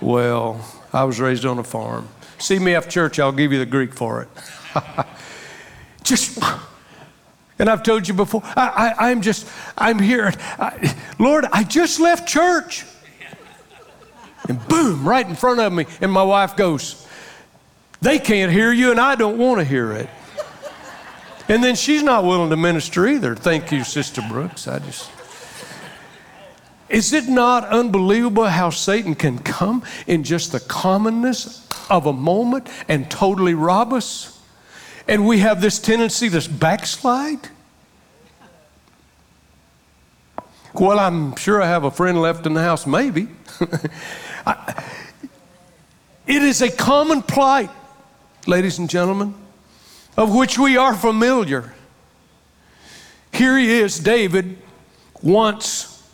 Well, 0.00 0.64
I 0.92 1.04
was 1.04 1.18
raised 1.18 1.44
on 1.44 1.58
a 1.58 1.64
farm. 1.64 2.08
See 2.38 2.58
me 2.58 2.74
after 2.74 2.90
church, 2.90 3.18
I'll 3.18 3.32
give 3.32 3.52
you 3.52 3.58
the 3.58 3.66
Greek 3.66 3.94
for 3.94 4.22
it. 4.22 4.28
just 6.04 6.38
and 7.58 7.68
I've 7.68 7.82
told 7.82 8.06
you 8.06 8.14
before, 8.14 8.42
I, 8.44 9.10
am 9.10 9.20
just, 9.20 9.48
I'm 9.76 9.98
here. 9.98 10.32
I, 10.58 10.94
Lord, 11.18 11.44
I 11.52 11.64
just 11.64 11.98
left 11.98 12.28
church. 12.28 12.84
And 14.48 14.66
boom, 14.68 15.06
right 15.06 15.26
in 15.28 15.34
front 15.34 15.60
of 15.60 15.72
me. 15.72 15.86
And 16.00 16.10
my 16.10 16.22
wife 16.22 16.56
goes, 16.56 17.06
They 18.00 18.18
can't 18.18 18.52
hear 18.52 18.72
you, 18.72 18.90
and 18.90 19.00
I 19.00 19.14
don't 19.14 19.38
want 19.38 19.58
to 19.58 19.64
hear 19.64 19.92
it. 19.92 20.08
And 21.48 21.64
then 21.64 21.74
she's 21.74 22.02
not 22.02 22.24
willing 22.24 22.50
to 22.50 22.56
minister 22.56 23.06
either. 23.08 23.34
Thank 23.34 23.72
you, 23.72 23.82
Sister 23.82 24.22
Brooks. 24.28 24.68
I 24.68 24.78
just. 24.78 25.10
Is 26.88 27.12
it 27.12 27.28
not 27.28 27.64
unbelievable 27.64 28.46
how 28.46 28.70
Satan 28.70 29.14
can 29.14 29.38
come 29.38 29.82
in 30.06 30.24
just 30.24 30.52
the 30.52 30.60
commonness 30.60 31.66
of 31.90 32.06
a 32.06 32.12
moment 32.12 32.68
and 32.88 33.10
totally 33.10 33.54
rob 33.54 33.92
us? 33.92 34.37
And 35.08 35.26
we 35.26 35.38
have 35.38 35.60
this 35.60 35.78
tendency 35.78 36.28
this 36.28 36.46
backslide? 36.46 37.48
Well, 40.74 40.98
I'm 40.98 41.34
sure 41.34 41.60
I 41.60 41.66
have 41.66 41.82
a 41.82 41.90
friend 41.90 42.20
left 42.20 42.46
in 42.46 42.54
the 42.54 42.62
house, 42.62 42.86
maybe. 42.86 43.28
It 46.28 46.42
is 46.42 46.60
a 46.60 46.70
common 46.70 47.22
plight, 47.22 47.70
ladies 48.46 48.78
and 48.78 48.90
gentlemen, 48.90 49.34
of 50.14 50.34
which 50.34 50.58
we 50.58 50.76
are 50.76 50.92
familiar. 50.92 51.72
Here 53.32 53.56
he 53.56 53.80
is, 53.80 53.98
David, 53.98 54.58
once 55.22 56.06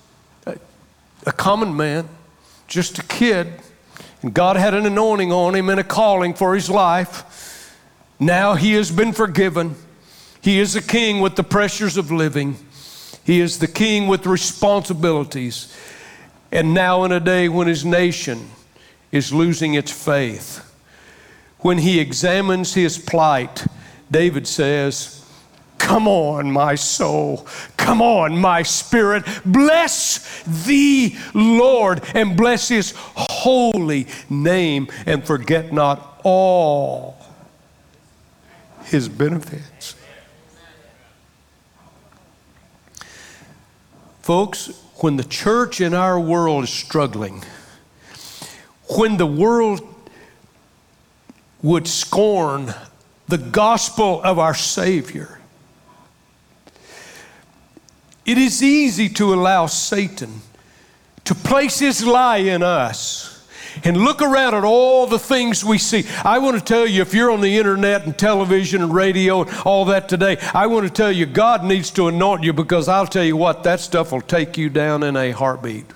a, 0.46 0.56
a 1.26 1.32
common 1.32 1.76
man, 1.76 2.08
just 2.68 3.00
a 3.00 3.02
kid, 3.02 3.54
and 4.22 4.32
God 4.32 4.56
had 4.56 4.72
an 4.72 4.86
anointing 4.86 5.32
on 5.32 5.56
him 5.56 5.68
and 5.68 5.80
a 5.80 5.84
calling 5.84 6.32
for 6.32 6.54
his 6.54 6.70
life. 6.70 7.24
Now 8.18 8.54
he 8.54 8.72
has 8.74 8.90
been 8.90 9.12
forgiven. 9.12 9.74
He 10.40 10.60
is 10.60 10.76
a 10.76 10.82
king 10.82 11.20
with 11.20 11.36
the 11.36 11.42
pressures 11.42 11.96
of 11.96 12.10
living. 12.10 12.56
He 13.24 13.40
is 13.40 13.58
the 13.58 13.66
king 13.66 14.06
with 14.06 14.26
responsibilities. 14.26 15.74
And 16.52 16.74
now, 16.74 17.04
in 17.04 17.10
a 17.10 17.18
day 17.18 17.48
when 17.48 17.66
his 17.66 17.84
nation 17.84 18.50
is 19.10 19.32
losing 19.32 19.74
its 19.74 19.90
faith, 19.90 20.60
when 21.60 21.78
he 21.78 21.98
examines 21.98 22.74
his 22.74 22.98
plight, 22.98 23.66
David 24.10 24.46
says, 24.46 25.24
Come 25.78 26.06
on, 26.06 26.52
my 26.52 26.76
soul. 26.76 27.46
Come 27.76 28.00
on, 28.00 28.38
my 28.38 28.62
spirit. 28.62 29.24
Bless 29.44 30.42
the 30.66 31.16
Lord, 31.34 32.02
and 32.14 32.36
bless 32.36 32.68
his 32.68 32.92
holy 32.96 34.06
name, 34.30 34.88
and 35.06 35.24
forget 35.26 35.72
not 35.72 36.20
all 36.22 37.23
his 38.84 39.08
benefits. 39.08 39.96
Folks, 44.22 44.68
when 44.96 45.16
the 45.16 45.24
church 45.24 45.80
in 45.80 45.92
our 45.92 46.18
world 46.18 46.64
is 46.64 46.70
struggling, 46.70 47.42
when 48.96 49.16
the 49.16 49.26
world 49.26 49.80
would 51.62 51.86
scorn 51.86 52.74
the 53.28 53.38
gospel 53.38 54.22
of 54.22 54.38
our 54.38 54.54
Savior, 54.54 55.40
it 58.24 58.38
is 58.38 58.62
easy 58.62 59.08
to 59.10 59.34
allow 59.34 59.66
Satan 59.66 60.40
to 61.24 61.34
place 61.34 61.78
his 61.78 62.04
lie 62.04 62.38
in 62.38 62.62
us 62.62 63.33
and 63.82 63.96
look 63.96 64.22
around 64.22 64.54
at 64.54 64.64
all 64.64 65.06
the 65.06 65.18
things 65.18 65.64
we 65.64 65.78
see. 65.78 66.04
I 66.24 66.38
want 66.38 66.58
to 66.58 66.64
tell 66.64 66.86
you, 66.86 67.02
if 67.02 67.14
you're 67.14 67.30
on 67.30 67.40
the 67.40 67.58
internet 67.58 68.04
and 68.04 68.16
television 68.16 68.82
and 68.82 68.94
radio 68.94 69.42
and 69.42 69.50
all 69.64 69.86
that 69.86 70.08
today, 70.08 70.36
I 70.54 70.66
want 70.66 70.86
to 70.86 70.92
tell 70.92 71.10
you, 71.10 71.26
God 71.26 71.64
needs 71.64 71.90
to 71.92 72.08
anoint 72.08 72.44
you 72.44 72.52
because 72.52 72.88
I'll 72.88 73.06
tell 73.06 73.24
you 73.24 73.36
what, 73.36 73.64
that 73.64 73.80
stuff 73.80 74.12
will 74.12 74.20
take 74.20 74.56
you 74.56 74.68
down 74.68 75.02
in 75.02 75.16
a 75.16 75.32
heartbeat. 75.32 75.86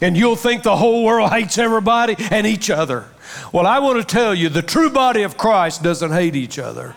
And 0.00 0.16
you'll 0.16 0.36
think 0.36 0.62
the 0.62 0.76
whole 0.76 1.04
world 1.04 1.30
hates 1.32 1.58
everybody 1.58 2.16
and 2.30 2.46
each 2.46 2.70
other. 2.70 3.06
Well, 3.52 3.66
I 3.66 3.80
want 3.80 3.98
to 3.98 4.04
tell 4.04 4.34
you, 4.34 4.48
the 4.48 4.62
true 4.62 4.90
body 4.90 5.22
of 5.22 5.36
Christ 5.36 5.82
doesn't 5.82 6.12
hate 6.12 6.36
each 6.36 6.58
other. 6.58 6.94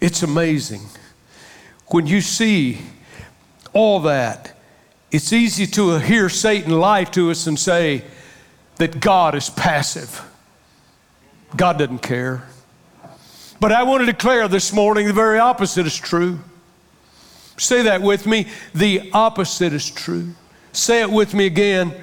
It's 0.00 0.22
amazing 0.22 0.82
when 1.90 2.06
you 2.06 2.20
see 2.20 2.78
all 3.72 4.00
that, 4.00 4.56
it's 5.10 5.32
easy 5.32 5.66
to 5.66 5.98
hear 5.98 6.28
Satan 6.28 6.78
lie 6.78 7.04
to 7.04 7.30
us 7.30 7.46
and 7.46 7.58
say 7.58 8.04
that 8.76 9.00
God 9.00 9.34
is 9.34 9.48
passive. 9.48 10.22
God 11.56 11.78
doesn't 11.78 12.02
care. 12.02 12.44
But 13.60 13.72
I 13.72 13.82
want 13.82 14.02
to 14.02 14.06
declare 14.06 14.46
this 14.48 14.72
morning 14.72 15.06
the 15.06 15.12
very 15.12 15.38
opposite 15.38 15.86
is 15.86 15.96
true. 15.96 16.38
Say 17.56 17.82
that 17.82 18.02
with 18.02 18.26
me. 18.26 18.46
The 18.74 19.10
opposite 19.12 19.72
is 19.72 19.90
true. 19.90 20.34
Say 20.72 21.00
it 21.00 21.10
with 21.10 21.34
me 21.34 21.46
again. 21.46 21.94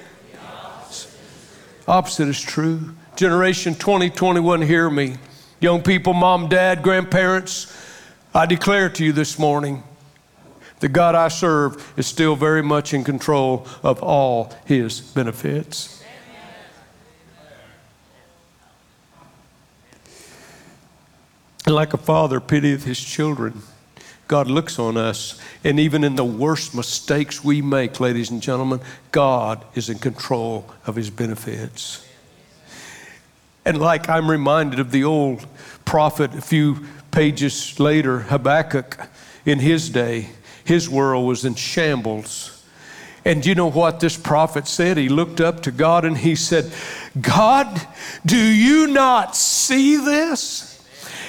Opposite 1.87 2.27
is 2.27 2.41
true. 2.41 2.95
Generation 3.15 3.75
2021, 3.75 4.63
hear 4.63 4.89
me. 4.89 5.15
Young 5.61 5.81
people, 5.81 6.13
mom, 6.13 6.49
dad, 6.49 6.81
grandparents, 6.81 7.71
I 8.35 8.45
declare 8.45 8.89
to 8.89 9.05
you 9.05 9.13
this 9.13 9.39
morning 9.39 9.81
the 10.81 10.89
God 10.89 11.15
I 11.15 11.29
serve 11.29 11.93
is 11.95 12.05
still 12.05 12.35
very 12.35 12.61
much 12.61 12.93
in 12.93 13.05
control 13.05 13.65
of 13.81 14.03
all 14.03 14.53
his 14.65 14.99
benefits. 14.99 16.03
Like 21.65 21.93
a 21.93 21.97
father 21.97 22.41
pitieth 22.41 22.83
his 22.83 22.99
children, 23.01 23.61
God 24.27 24.47
looks 24.47 24.77
on 24.79 24.97
us, 24.97 25.39
and 25.63 25.79
even 25.79 26.03
in 26.03 26.17
the 26.17 26.25
worst 26.25 26.75
mistakes 26.75 27.41
we 27.41 27.61
make, 27.61 28.01
ladies 28.01 28.31
and 28.31 28.41
gentlemen, 28.41 28.81
God 29.13 29.63
is 29.75 29.89
in 29.89 29.97
control 29.97 30.69
of 30.85 30.97
his 30.97 31.09
benefits. 31.09 32.05
And 33.63 33.79
like 33.79 34.09
I'm 34.09 34.29
reminded 34.29 34.81
of 34.81 34.91
the 34.91 35.05
old 35.05 35.47
prophet 35.85 36.35
a 36.35 36.41
few 36.41 36.85
pages 37.15 37.79
later, 37.79 38.19
Habakkuk, 38.19 38.99
in 39.45 39.59
his 39.59 39.89
day, 39.89 40.27
his 40.65 40.89
world 40.89 41.25
was 41.25 41.45
in 41.45 41.55
shambles. 41.55 42.63
And 43.23 43.43
you 43.45 43.55
know 43.55 43.71
what 43.71 44.01
this 44.01 44.17
prophet 44.17 44.67
said? 44.67 44.97
He 44.97 45.07
looked 45.07 45.39
up 45.39 45.61
to 45.63 45.71
God 45.71 46.03
and 46.03 46.17
he 46.17 46.35
said, 46.35 46.71
God, 47.19 47.81
do 48.25 48.37
you 48.37 48.87
not 48.87 49.35
see 49.35 49.95
this? 49.95 50.73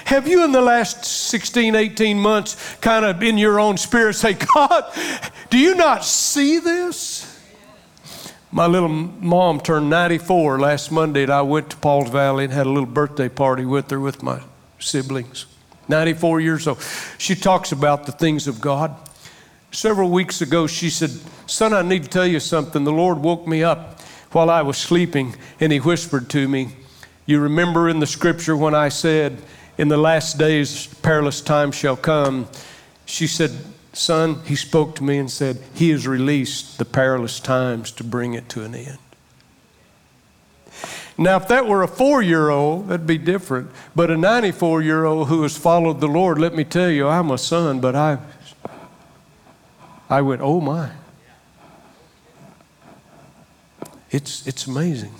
Have 0.05 0.27
you 0.29 0.45
in 0.45 0.53
the 0.53 0.61
last 0.61 1.05
16, 1.05 1.75
18 1.75 2.19
months 2.19 2.77
kind 2.77 3.05
of 3.05 3.23
in 3.23 3.39
your 3.39 3.61
own 3.61 3.77
spirit 3.77 4.15
say, 4.15 4.35
God, 4.35 4.85
do 5.51 5.59
you 5.59 5.75
not 5.75 6.05
see 6.05 6.59
this? 6.59 7.33
My 8.51 8.67
little 8.67 8.89
mom 8.89 9.61
turned 9.61 9.89
94 9.89 10.59
last 10.59 10.91
Monday, 10.91 11.25
and 11.25 11.33
I 11.33 11.43
went 11.43 11.71
to 11.71 11.77
Pauls 11.77 12.11
Valley 12.11 12.45
and 12.45 12.53
had 12.53 12.67
a 12.67 12.71
little 12.71 12.87
birthday 12.87 13.29
party 13.29 13.65
with 13.65 13.91
her 13.91 14.01
with 14.01 14.23
my 14.23 14.41
siblings. 14.79 15.47
94 15.89 16.41
years 16.41 16.67
old. 16.67 16.83
She 17.19 17.35
talks 17.35 17.73
about 17.73 18.07
the 18.07 18.13
things 18.13 18.49
of 18.49 18.61
God. 18.61 18.95
Several 19.71 20.11
weeks 20.11 20.41
ago, 20.41 20.67
she 20.67 20.91
said, 20.91 21.11
Son, 21.47 21.73
I 21.73 21.83
need 21.83 22.05
to 22.05 22.09
tell 22.09 22.27
you 22.27 22.41
something. 22.41 22.85
The 22.85 22.93
Lord 22.93 23.19
woke 23.19 23.47
me 23.47 23.63
up 23.63 24.01
while 24.33 24.51
I 24.51 24.63
was 24.63 24.79
sleeping, 24.79 25.37
and 25.61 25.73
He 25.73 25.79
whispered 25.79 26.29
to 26.31 26.49
me, 26.49 26.71
You 27.27 27.41
remember 27.41 27.89
in 27.89 28.01
the 28.01 28.07
scripture 28.07 28.57
when 28.57 28.75
I 28.75 28.89
said, 28.89 29.41
In 29.79 29.89
the 29.89 29.97
last 29.97 30.39
days, 30.39 30.87
perilous 31.03 31.41
times 31.41 31.75
shall 31.75 31.97
come. 31.97 32.49
She 33.05 33.27
said, 33.27 33.53
Son, 33.93 34.43
he 34.45 34.57
spoke 34.57 34.95
to 34.97 35.05
me 35.05 35.17
and 35.17 35.31
said, 35.31 35.59
He 35.75 35.91
has 35.91 36.07
released 36.07 36.79
the 36.79 36.85
perilous 36.85 37.41
times 37.41 37.91
to 37.93 38.05
bring 38.05 38.35
it 38.35 38.49
to 38.51 38.63
an 38.63 38.75
end. 38.75 38.99
Now, 41.19 41.37
if 41.37 41.49
that 41.49 41.67
were 41.67 41.83
a 41.83 41.89
four 41.89 42.21
year 42.21 42.51
old, 42.51 42.89
that'd 42.89 43.07
be 43.07 43.19
different. 43.19 43.71
But 43.95 44.11
a 44.11 44.17
94 44.17 44.83
year 44.83 45.05
old 45.05 45.29
who 45.29 45.43
has 45.43 45.57
followed 45.57 46.01
the 46.01 46.09
Lord, 46.09 46.39
let 46.39 46.55
me 46.55 46.65
tell 46.65 46.91
you, 46.91 47.09
I'm 47.09 47.31
a 47.31 47.39
son, 47.39 47.81
but 47.81 47.97
I, 47.97 48.19
I 50.11 50.21
went, 50.21 50.43
oh 50.43 50.61
my. 50.61 50.91
It's, 54.11 54.47
it's 54.47 54.67
amazing. 54.67 55.15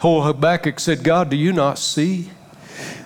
Whole 0.00 0.22
Habakkuk 0.22 0.78
said, 0.80 1.02
God, 1.02 1.30
do 1.30 1.36
you 1.36 1.52
not 1.52 1.78
see? 1.78 2.30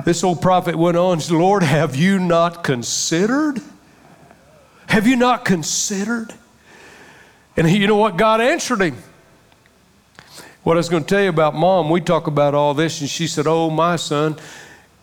This 0.05 0.25
old 0.25 0.41
prophet 0.41 0.77
went 0.77 0.97
on, 0.97 1.21
Lord, 1.31 1.63
have 1.63 1.97
you 1.97 2.19
not 2.19 2.63
considered? 2.63 3.61
Have 4.89 5.07
you 5.07 5.17
not 5.17 5.45
considered? 5.45 6.33
And 7.57 7.67
he, 7.67 7.79
you 7.79 7.87
know 7.87 7.97
what? 7.97 8.17
God 8.17 8.41
answered 8.41 8.81
him. 8.81 8.97
What 10.63 10.77
I 10.77 10.79
was 10.79 10.89
going 10.89 11.05
to 11.05 11.09
tell 11.09 11.23
you 11.23 11.29
about 11.29 11.55
mom, 11.55 11.89
we 11.89 12.01
talk 12.01 12.27
about 12.27 12.55
all 12.55 12.75
this, 12.75 13.01
and 13.01 13.09
she 13.09 13.27
said, 13.27 13.47
Oh, 13.47 13.71
my 13.71 13.97
son, 13.97 14.37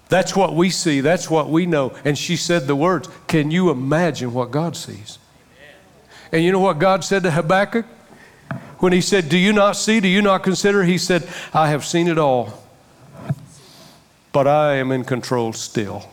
that's 0.09 0.35
what 0.35 0.53
we 0.55 0.69
see, 0.69 1.01
that's 1.01 1.29
what 1.29 1.49
we 1.49 1.65
know. 1.65 1.93
And 2.03 2.17
she 2.17 2.35
said 2.35 2.67
the 2.67 2.75
words, 2.75 3.09
Can 3.27 3.51
you 3.51 3.71
imagine 3.71 4.33
what 4.33 4.51
God 4.51 4.75
sees? 4.75 5.17
And 6.31 6.43
you 6.43 6.51
know 6.51 6.59
what 6.59 6.79
God 6.79 7.03
said 7.03 7.23
to 7.23 7.31
Habakkuk? 7.31 7.85
When 8.79 8.91
he 8.91 9.01
said, 9.01 9.29
Do 9.29 9.37
you 9.37 9.53
not 9.53 9.73
see? 9.77 9.99
Do 9.99 10.07
you 10.07 10.21
not 10.21 10.43
consider? 10.43 10.83
He 10.83 10.97
said, 10.97 11.27
I 11.53 11.69
have 11.69 11.85
seen 11.85 12.07
it 12.07 12.17
all, 12.17 12.63
but 14.31 14.47
I 14.47 14.75
am 14.75 14.91
in 14.91 15.03
control 15.05 15.53
still. 15.53 16.09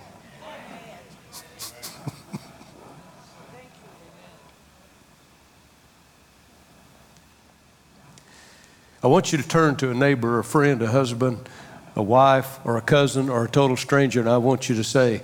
I 9.05 9.09
want 9.09 9.33
you 9.33 9.39
to 9.39 9.47
turn 9.47 9.75
to 9.77 9.91
a 9.91 9.95
neighbor, 9.95 10.39
a 10.39 10.45
friend, 10.45 10.81
a 10.81 10.87
husband, 10.87 11.49
a 11.97 12.03
wife, 12.03 12.61
or 12.65 12.77
a 12.77 12.81
cousin, 12.81 13.29
or 13.29 13.45
a 13.45 13.49
total 13.49 13.77
stranger, 13.77 14.21
and 14.21 14.29
I 14.29 14.37
want 14.37 14.69
you 14.69 14.77
to 14.77 14.85
say, 14.85 15.23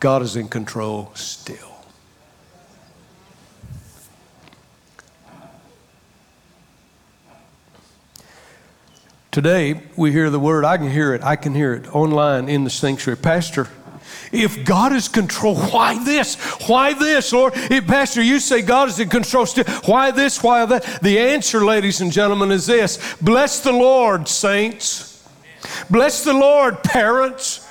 God 0.00 0.22
is 0.22 0.34
in 0.34 0.48
control 0.48 1.12
still. 1.14 1.68
Today, 9.30 9.80
we 9.96 10.12
hear 10.12 10.30
the 10.30 10.40
word, 10.40 10.64
I 10.64 10.78
can 10.78 10.90
hear 10.90 11.14
it, 11.14 11.22
I 11.22 11.36
can 11.36 11.54
hear 11.54 11.74
it 11.74 11.94
online 11.94 12.48
in 12.48 12.64
the 12.64 12.70
sanctuary. 12.70 13.18
Pastor, 13.18 13.68
if 14.32 14.64
God 14.64 14.92
is 14.92 15.08
control, 15.08 15.56
why 15.56 16.02
this? 16.02 16.36
Why 16.66 16.94
this, 16.94 17.32
Lord? 17.32 17.52
If, 17.54 17.70
eh, 17.70 17.80
Pastor, 17.80 18.22
you 18.22 18.40
say 18.40 18.62
God 18.62 18.88
is 18.88 18.98
in 18.98 19.08
control 19.08 19.46
still. 19.46 19.64
Why 19.84 20.10
this? 20.10 20.42
Why 20.42 20.64
that? 20.64 21.00
The 21.02 21.18
answer, 21.18 21.64
ladies 21.64 22.00
and 22.00 22.10
gentlemen, 22.10 22.50
is 22.50 22.66
this 22.66 23.16
Bless 23.20 23.60
the 23.60 23.72
Lord, 23.72 24.28
saints. 24.28 25.22
Bless 25.90 26.24
the 26.24 26.32
Lord, 26.32 26.82
parents. 26.82 27.68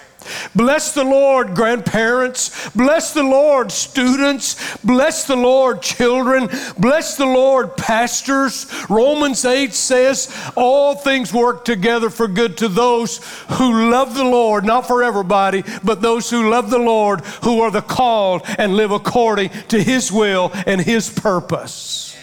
Bless 0.55 0.93
the 0.93 1.03
Lord, 1.03 1.55
grandparents. 1.55 2.69
Bless 2.71 3.13
the 3.13 3.23
Lord, 3.23 3.71
students. 3.71 4.77
Bless 4.77 5.25
the 5.25 5.35
Lord, 5.35 5.81
children. 5.81 6.49
Bless 6.77 7.17
the 7.17 7.25
Lord, 7.25 7.75
pastors. 7.77 8.71
Romans 8.89 9.43
8 9.45 9.73
says, 9.73 10.33
All 10.55 10.95
things 10.95 11.33
work 11.33 11.65
together 11.65 12.09
for 12.09 12.27
good 12.27 12.57
to 12.57 12.67
those 12.67 13.19
who 13.51 13.89
love 13.89 14.15
the 14.15 14.23
Lord, 14.23 14.65
not 14.65 14.87
for 14.87 15.03
everybody, 15.03 15.63
but 15.83 16.01
those 16.01 16.29
who 16.29 16.49
love 16.49 16.69
the 16.69 16.79
Lord, 16.79 17.21
who 17.43 17.61
are 17.61 17.71
the 17.71 17.81
called 17.81 18.43
and 18.57 18.75
live 18.75 18.91
according 18.91 19.49
to 19.69 19.81
His 19.81 20.11
will 20.11 20.51
and 20.65 20.81
His 20.81 21.09
purpose. 21.09 22.15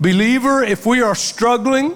Believer, 0.00 0.64
if 0.64 0.84
we 0.84 1.00
are 1.00 1.14
struggling, 1.14 1.94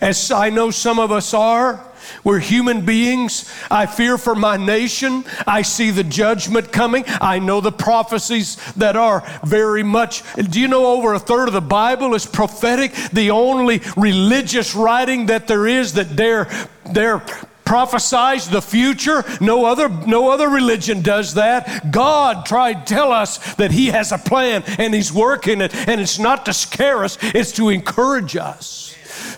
as 0.00 0.30
I 0.30 0.50
know 0.50 0.70
some 0.70 0.98
of 0.98 1.10
us 1.10 1.32
are, 1.32 1.89
we're 2.24 2.38
human 2.38 2.84
beings. 2.84 3.50
I 3.70 3.86
fear 3.86 4.18
for 4.18 4.34
my 4.34 4.56
nation. 4.56 5.24
I 5.46 5.62
see 5.62 5.90
the 5.90 6.04
judgment 6.04 6.72
coming. 6.72 7.04
I 7.20 7.38
know 7.38 7.60
the 7.60 7.72
prophecies 7.72 8.56
that 8.74 8.96
are 8.96 9.26
very 9.44 9.82
much. 9.82 10.22
Do 10.36 10.60
you 10.60 10.68
know 10.68 10.86
over 10.86 11.14
a 11.14 11.18
third 11.18 11.48
of 11.48 11.54
the 11.54 11.60
Bible 11.60 12.14
is 12.14 12.26
prophetic? 12.26 12.92
The 13.12 13.30
only 13.30 13.80
religious 13.96 14.74
writing 14.74 15.26
that 15.26 15.46
there 15.46 15.66
is 15.66 15.94
that 15.94 16.16
dare, 16.16 16.48
dare 16.92 17.22
prophesies 17.70 18.48
the 18.48 18.60
future. 18.60 19.24
No 19.40 19.64
other, 19.64 19.88
no 19.88 20.28
other 20.28 20.48
religion 20.48 21.02
does 21.02 21.34
that. 21.34 21.92
God 21.92 22.44
tried 22.44 22.84
to 22.84 22.94
tell 22.94 23.12
us 23.12 23.54
that 23.54 23.70
He 23.70 23.86
has 23.86 24.10
a 24.10 24.18
plan 24.18 24.64
and 24.78 24.92
He's 24.92 25.12
working 25.12 25.60
it, 25.60 25.72
and 25.88 26.00
it's 26.00 26.18
not 26.18 26.46
to 26.46 26.52
scare 26.52 27.04
us, 27.04 27.16
it's 27.22 27.52
to 27.52 27.68
encourage 27.68 28.36
us. 28.36 28.89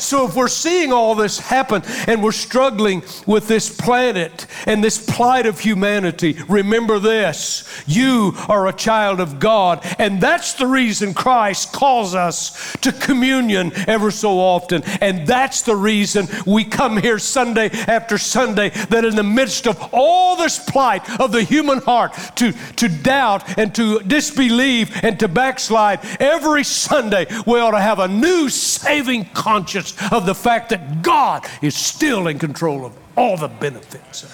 So 0.02 0.26
if 0.26 0.34
we're 0.34 0.48
seeing 0.48 0.92
all 0.92 1.14
this 1.14 1.38
happen 1.38 1.82
and 2.06 2.22
we're 2.22 2.32
struggling 2.32 3.02
with 3.26 3.46
this 3.46 3.74
planet 3.74 4.46
and 4.66 4.82
this 4.82 5.04
plight 5.04 5.46
of 5.46 5.60
humanity, 5.60 6.36
remember 6.48 6.98
this 6.98 7.68
you 7.86 8.34
are 8.48 8.66
a 8.66 8.72
child 8.72 9.20
of 9.20 9.38
God. 9.38 9.84
And 9.98 10.20
that's 10.20 10.54
the 10.54 10.66
reason 10.66 11.14
Christ 11.14 11.72
calls 11.72 12.14
us 12.14 12.76
to 12.78 12.92
communion 12.92 13.72
ever 13.88 14.10
so 14.10 14.38
often. 14.38 14.82
And 15.00 15.26
that's 15.26 15.62
the 15.62 15.76
reason 15.76 16.26
we 16.46 16.64
come 16.64 16.96
here 16.96 17.18
Sunday 17.18 17.70
after 17.70 18.18
Sunday, 18.18 18.70
that 18.70 19.04
in 19.04 19.16
the 19.16 19.22
midst 19.22 19.66
of 19.66 19.88
all 19.92 20.36
this 20.36 20.58
plight 20.58 21.20
of 21.20 21.32
the 21.32 21.42
human 21.42 21.78
heart 21.78 22.14
to, 22.36 22.52
to 22.76 22.88
doubt 22.88 23.58
and 23.58 23.74
to 23.76 24.00
disbelieve 24.00 24.90
and 25.04 25.18
to 25.20 25.28
backslide, 25.28 26.00
every 26.20 26.64
Sunday 26.64 27.26
we 27.46 27.60
ought 27.60 27.70
to 27.70 27.80
have 27.80 28.00
a 28.00 28.08
new 28.08 28.48
saving 28.48 29.24
conscience 29.92 30.12
of 30.12 30.26
the 30.26 30.34
fact 30.34 30.70
that 30.70 31.02
God 31.02 31.46
is 31.60 31.74
still 31.74 32.26
in 32.28 32.38
control 32.38 32.84
of 32.84 32.96
all 33.16 33.36
the 33.36 33.48
benefits. 33.48 34.26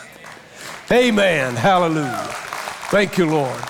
Amen. 0.91 1.55
Hallelujah. 1.55 2.27
Thank 2.91 3.19
you, 3.19 3.27
Lord. 3.27 3.61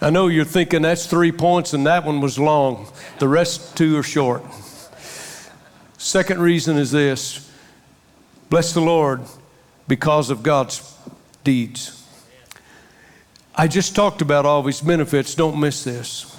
I 0.00 0.10
know 0.10 0.28
you're 0.28 0.44
thinking 0.44 0.82
that's 0.82 1.06
three 1.06 1.32
points 1.32 1.72
and 1.72 1.86
that 1.86 2.04
one 2.04 2.20
was 2.20 2.38
long. 2.38 2.88
The 3.18 3.28
rest 3.28 3.76
two 3.76 3.96
are 3.96 4.02
short. 4.02 4.44
Second 5.96 6.40
reason 6.40 6.76
is 6.76 6.92
this 6.92 7.50
bless 8.50 8.72
the 8.72 8.80
Lord 8.80 9.22
because 9.88 10.30
of 10.30 10.42
God's 10.42 10.96
deeds. 11.44 12.04
I 13.54 13.68
just 13.68 13.96
talked 13.96 14.20
about 14.20 14.44
all 14.44 14.62
these 14.62 14.82
benefits. 14.82 15.34
Don't 15.34 15.58
miss 15.58 15.82
this 15.82 16.35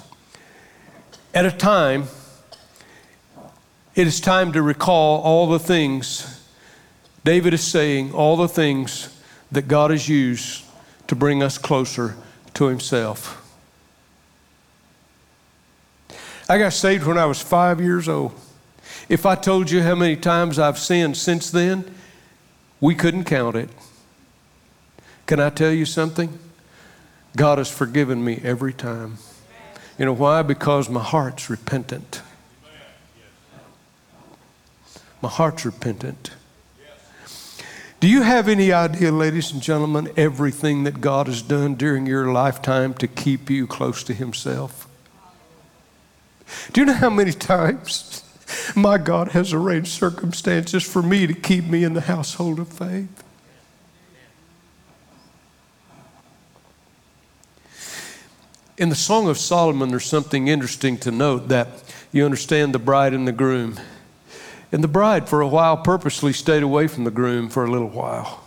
at 1.34 1.46
a 1.46 1.52
time, 1.52 2.04
it 3.94 4.06
is 4.06 4.20
time 4.20 4.52
to 4.52 4.62
recall 4.62 5.20
all 5.22 5.48
the 5.48 5.58
things 5.58 6.38
David 7.24 7.52
is 7.52 7.62
saying, 7.62 8.14
all 8.14 8.36
the 8.36 8.48
things 8.48 9.14
that 9.52 9.68
God 9.68 9.90
has 9.90 10.08
used 10.08 10.64
to 11.08 11.14
bring 11.14 11.42
us 11.42 11.58
closer 11.58 12.16
to 12.54 12.68
Himself. 12.68 13.44
I 16.48 16.56
got 16.56 16.72
saved 16.72 17.04
when 17.06 17.18
I 17.18 17.26
was 17.26 17.42
five 17.42 17.82
years 17.82 18.08
old. 18.08 18.32
If 19.10 19.26
I 19.26 19.34
told 19.34 19.70
you 19.70 19.82
how 19.82 19.94
many 19.94 20.16
times 20.16 20.58
I've 20.58 20.78
sinned 20.78 21.18
since 21.18 21.50
then, 21.50 21.84
we 22.80 22.94
couldn't 22.94 23.24
count 23.24 23.56
it. 23.56 23.68
Can 25.26 25.40
I 25.40 25.50
tell 25.50 25.72
you 25.72 25.84
something? 25.84 26.38
God 27.36 27.58
has 27.58 27.70
forgiven 27.70 28.24
me 28.24 28.40
every 28.42 28.72
time. 28.72 29.18
You 29.98 30.04
know 30.04 30.12
why? 30.12 30.42
Because 30.42 30.88
my 30.88 31.02
heart's 31.02 31.50
repentant. 31.50 32.22
My 35.20 35.28
heart's 35.28 35.66
repentant. 35.66 36.30
Do 37.98 38.06
you 38.06 38.22
have 38.22 38.46
any 38.46 38.72
idea, 38.72 39.10
ladies 39.10 39.50
and 39.50 39.60
gentlemen, 39.60 40.12
everything 40.16 40.84
that 40.84 41.00
God 41.00 41.26
has 41.26 41.42
done 41.42 41.74
during 41.74 42.06
your 42.06 42.32
lifetime 42.32 42.94
to 42.94 43.08
keep 43.08 43.50
you 43.50 43.66
close 43.66 44.04
to 44.04 44.14
Himself? 44.14 44.86
Do 46.72 46.80
you 46.80 46.86
know 46.86 46.92
how 46.92 47.10
many 47.10 47.32
times 47.32 48.22
my 48.76 48.98
God 48.98 49.28
has 49.32 49.52
arranged 49.52 49.90
circumstances 49.90 50.84
for 50.84 51.02
me 51.02 51.26
to 51.26 51.34
keep 51.34 51.64
me 51.64 51.82
in 51.82 51.94
the 51.94 52.02
household 52.02 52.60
of 52.60 52.68
faith? 52.68 53.24
In 58.78 58.90
the 58.90 58.94
Song 58.94 59.28
of 59.28 59.38
Solomon, 59.38 59.88
there's 59.88 60.04
something 60.04 60.46
interesting 60.46 60.98
to 60.98 61.10
note 61.10 61.48
that 61.48 61.66
you 62.12 62.24
understand 62.24 62.72
the 62.72 62.78
bride 62.78 63.12
and 63.12 63.26
the 63.26 63.32
groom. 63.32 63.74
And 64.70 64.84
the 64.84 64.88
bride, 64.88 65.28
for 65.28 65.40
a 65.40 65.48
while, 65.48 65.78
purposely 65.78 66.32
stayed 66.32 66.62
away 66.62 66.86
from 66.86 67.02
the 67.02 67.10
groom 67.10 67.48
for 67.48 67.64
a 67.64 67.70
little 67.70 67.88
while, 67.88 68.44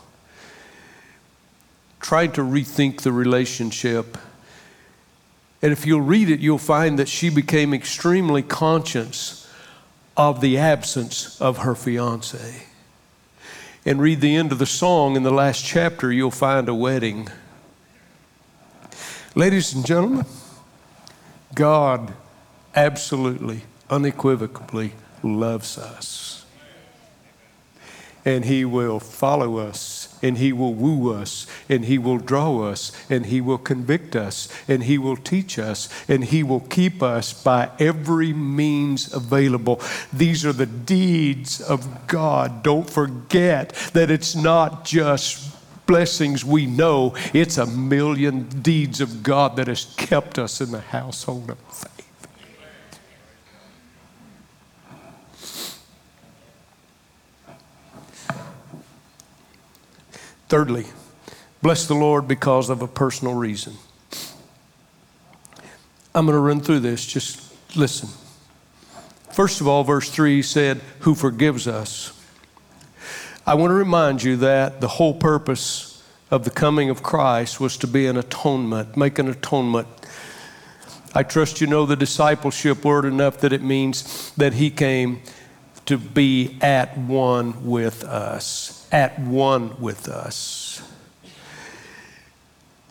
tried 2.00 2.34
to 2.36 2.42
rethink 2.44 3.02
the 3.02 3.12
relationship. 3.12 4.18
And 5.62 5.74
if 5.74 5.86
you'll 5.86 6.00
read 6.00 6.30
it, 6.30 6.40
you'll 6.40 6.58
find 6.58 6.98
that 6.98 7.10
she 7.10 7.30
became 7.30 7.74
extremely 7.74 8.42
conscious 8.42 9.52
of 10.16 10.40
the 10.40 10.58
absence 10.58 11.42
of 11.42 11.58
her 11.58 11.76
fiance. 11.76 12.68
And 13.86 14.00
read 14.00 14.22
the 14.22 14.38
end 14.38 14.54
of 14.54 14.60
the 14.60 14.66
song 14.66 15.18
in 15.18 15.24
the 15.24 15.32
last 15.32 15.66
chapter, 15.66 16.10
you'll 16.10 16.32
find 16.32 16.70
a 16.70 16.74
wedding. 16.74 17.28
Ladies 19.34 19.74
and 19.74 19.86
gentlemen, 19.86 20.26
God 21.56 22.14
absolutely, 22.76 23.62
unequivocally 23.90 24.92
loves 25.24 25.78
us. 25.78 26.46
And 28.26 28.44
He 28.44 28.66
will 28.66 29.00
follow 29.00 29.58
us 29.58 30.02
and 30.22 30.38
He 30.38 30.54
will 30.54 30.74
woo 30.74 31.14
us, 31.14 31.48
and 31.68 31.86
He 31.86 31.98
will 31.98 32.18
draw 32.18 32.64
us, 32.64 32.92
and 33.10 33.26
He 33.26 33.42
will 33.42 33.58
convict 33.58 34.16
us, 34.16 34.48
and 34.68 34.84
He 34.84 34.98
will 34.98 35.18
teach 35.18 35.58
us, 35.58 35.90
and 36.08 36.24
He 36.24 36.44
will 36.44 36.60
keep 36.60 37.02
us 37.02 37.34
by 37.34 37.70
every 37.80 38.34
means 38.34 39.14
available. 39.14 39.82
These 40.14 40.46
are 40.46 40.54
the 40.54 40.66
deeds 40.66 41.60
of 41.62 42.08
God. 42.08 42.64
Don't 42.64 42.90
forget 42.90 43.70
that 43.94 44.12
it's 44.12 44.36
not 44.36 44.86
just 44.86 45.51
blessings 45.92 46.46
we 46.46 46.66
know, 46.66 47.14
it's 47.34 47.58
a 47.58 47.66
million 47.66 48.44
deeds 48.62 49.02
of 49.02 49.22
God 49.24 49.58
that 49.58 49.68
has 49.68 49.94
kept 49.98 50.40
us 50.40 50.62
in 50.62 50.72
the 50.72 50.80
household 50.80 51.50
of 51.50 51.58
faith. 51.58 52.28
Thirdly, 60.48 60.86
bless 61.62 61.86
the 61.86 61.94
Lord 61.94 62.26
because 62.26 62.70
of 62.70 62.82
a 62.82 62.88
personal 62.88 63.34
reason. 63.34 63.74
I'm 66.16 66.26
going 66.26 66.38
to 66.38 66.40
run 66.40 66.62
through 66.62 66.80
this. 66.80 67.06
Just 67.06 67.54
listen. 67.76 68.08
First 69.34 69.60
of 69.60 69.68
all, 69.68 69.84
verse 69.84 70.10
3 70.10 70.42
said, 70.42 70.80
Who 71.00 71.16
forgives 71.16 71.68
us. 71.68 72.18
I 73.46 73.56
want 73.56 73.72
to 73.72 73.76
remind 73.76 74.24
you 74.24 74.38
that 74.38 74.82
the 74.82 74.88
whole 74.88 75.14
purpose 75.14 76.04
of 76.30 76.44
the 76.44 76.52
coming 76.52 76.90
of 76.90 77.04
Christ 77.04 77.60
was 77.60 77.78
to 77.78 77.88
be 77.88 78.08
an 78.08 78.18
atonement, 78.18 78.96
make 78.96 79.20
an 79.20 79.28
atonement. 79.28 79.88
I 81.14 81.24
trust 81.24 81.60
you 81.60 81.68
know 81.68 81.86
the 81.86 81.96
discipleship 81.96 82.86
word 82.86 83.06
enough 83.06 83.40
that 83.40 83.52
it 83.52 83.62
means 83.62 84.32
that 84.38 84.54
He 84.54 84.70
came 84.70 85.22
to 85.86 85.98
be 85.98 86.58
at 86.62 86.98
one 86.98 87.66
with 87.66 88.04
us 88.04 88.82
at 88.92 89.18
one 89.20 89.80
with 89.80 90.08
us. 90.08 90.84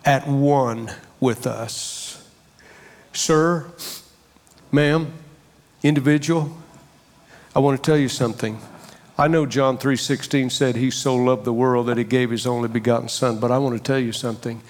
At 0.04 0.26
one 0.26 0.90
with 1.20 1.46
us. 1.46 2.26
Sir, 3.12 3.70
ma'am, 4.72 5.12
individual, 5.82 6.56
I 7.54 7.58
want 7.58 7.82
to 7.82 7.90
tell 7.90 7.98
you 7.98 8.08
something. 8.08 8.60
I 9.20 9.28
know 9.28 9.44
John 9.44 9.76
3:16 9.76 10.48
said 10.48 10.76
he 10.76 10.90
so 10.90 11.14
loved 11.14 11.44
the 11.44 11.52
world 11.52 11.88
that 11.88 11.98
he 11.98 12.04
gave 12.04 12.30
his 12.30 12.46
only 12.46 12.68
begotten 12.68 13.10
son, 13.10 13.38
but 13.38 13.50
I 13.50 13.58
want 13.58 13.76
to 13.76 13.82
tell 13.82 13.98
you 13.98 14.12
something. 14.12 14.62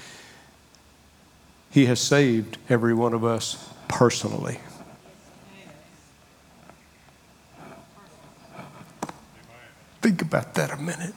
He 1.70 1.86
has 1.86 2.00
saved 2.00 2.58
every 2.68 2.92
one 2.92 3.14
of 3.14 3.24
us 3.24 3.68
personally. 3.86 4.58
Think 10.02 10.20
about 10.20 10.54
that 10.54 10.72
a 10.72 10.76
minute. 10.78 11.14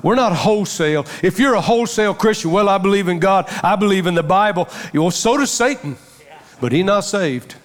We're 0.00 0.14
not 0.14 0.32
wholesale. 0.32 1.06
If 1.24 1.40
you're 1.40 1.54
a 1.54 1.60
wholesale 1.60 2.14
Christian, 2.14 2.52
well, 2.52 2.68
I 2.68 2.78
believe 2.78 3.08
in 3.08 3.18
God, 3.18 3.46
I 3.64 3.74
believe 3.74 4.06
in 4.06 4.14
the 4.14 4.22
Bible. 4.22 4.68
Well, 4.94 5.10
so 5.10 5.38
does 5.38 5.50
Satan, 5.50 5.96
but 6.60 6.70
he's 6.70 6.84
not 6.84 7.00
saved. 7.00 7.56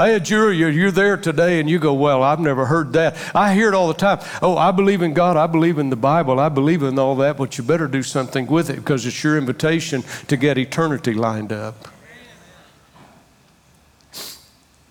I 0.00 0.08
had 0.08 0.24
jury, 0.24 0.56
you're 0.56 0.90
there 0.90 1.16
today 1.16 1.60
and 1.60 1.68
you 1.68 1.78
go, 1.78 1.94
Well, 1.94 2.22
I've 2.22 2.40
never 2.40 2.66
heard 2.66 2.92
that. 2.94 3.16
I 3.34 3.54
hear 3.54 3.68
it 3.68 3.74
all 3.74 3.88
the 3.88 3.94
time. 3.94 4.20
Oh, 4.40 4.56
I 4.56 4.70
believe 4.70 5.02
in 5.02 5.14
God, 5.14 5.36
I 5.36 5.46
believe 5.46 5.78
in 5.78 5.90
the 5.90 5.96
Bible, 5.96 6.40
I 6.40 6.48
believe 6.48 6.82
in 6.82 6.98
all 6.98 7.16
that, 7.16 7.36
but 7.36 7.58
you 7.58 7.64
better 7.64 7.86
do 7.86 8.02
something 8.02 8.46
with 8.46 8.70
it 8.70 8.76
because 8.76 9.06
it's 9.06 9.22
your 9.22 9.36
invitation 9.36 10.02
to 10.28 10.36
get 10.36 10.58
eternity 10.58 11.14
lined 11.14 11.52
up. 11.52 11.76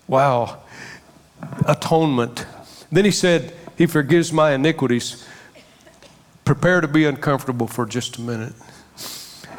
Wow 0.06 0.60
atonement. 1.66 2.46
Then 2.90 3.04
he 3.04 3.10
said, 3.10 3.54
He 3.76 3.86
forgives 3.86 4.32
my 4.32 4.52
iniquities. 4.52 5.26
Prepare 6.44 6.80
to 6.80 6.88
be 6.88 7.04
uncomfortable 7.04 7.66
for 7.66 7.86
just 7.86 8.18
a 8.18 8.20
minute. 8.20 8.54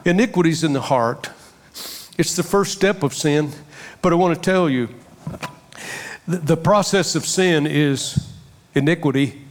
Iniquities 0.03 0.63
in 0.63 0.73
the 0.73 0.81
heart. 0.81 1.29
It's 2.17 2.35
the 2.35 2.43
first 2.43 2.73
step 2.73 3.03
of 3.03 3.13
sin. 3.13 3.51
But 4.01 4.11
I 4.11 4.15
want 4.15 4.35
to 4.35 4.41
tell 4.41 4.69
you 4.69 4.89
the, 6.27 6.57
process 6.57 7.15
of 7.15 7.25
sin 7.25 7.65
is 7.67 8.31
iniquity, 8.75 9.41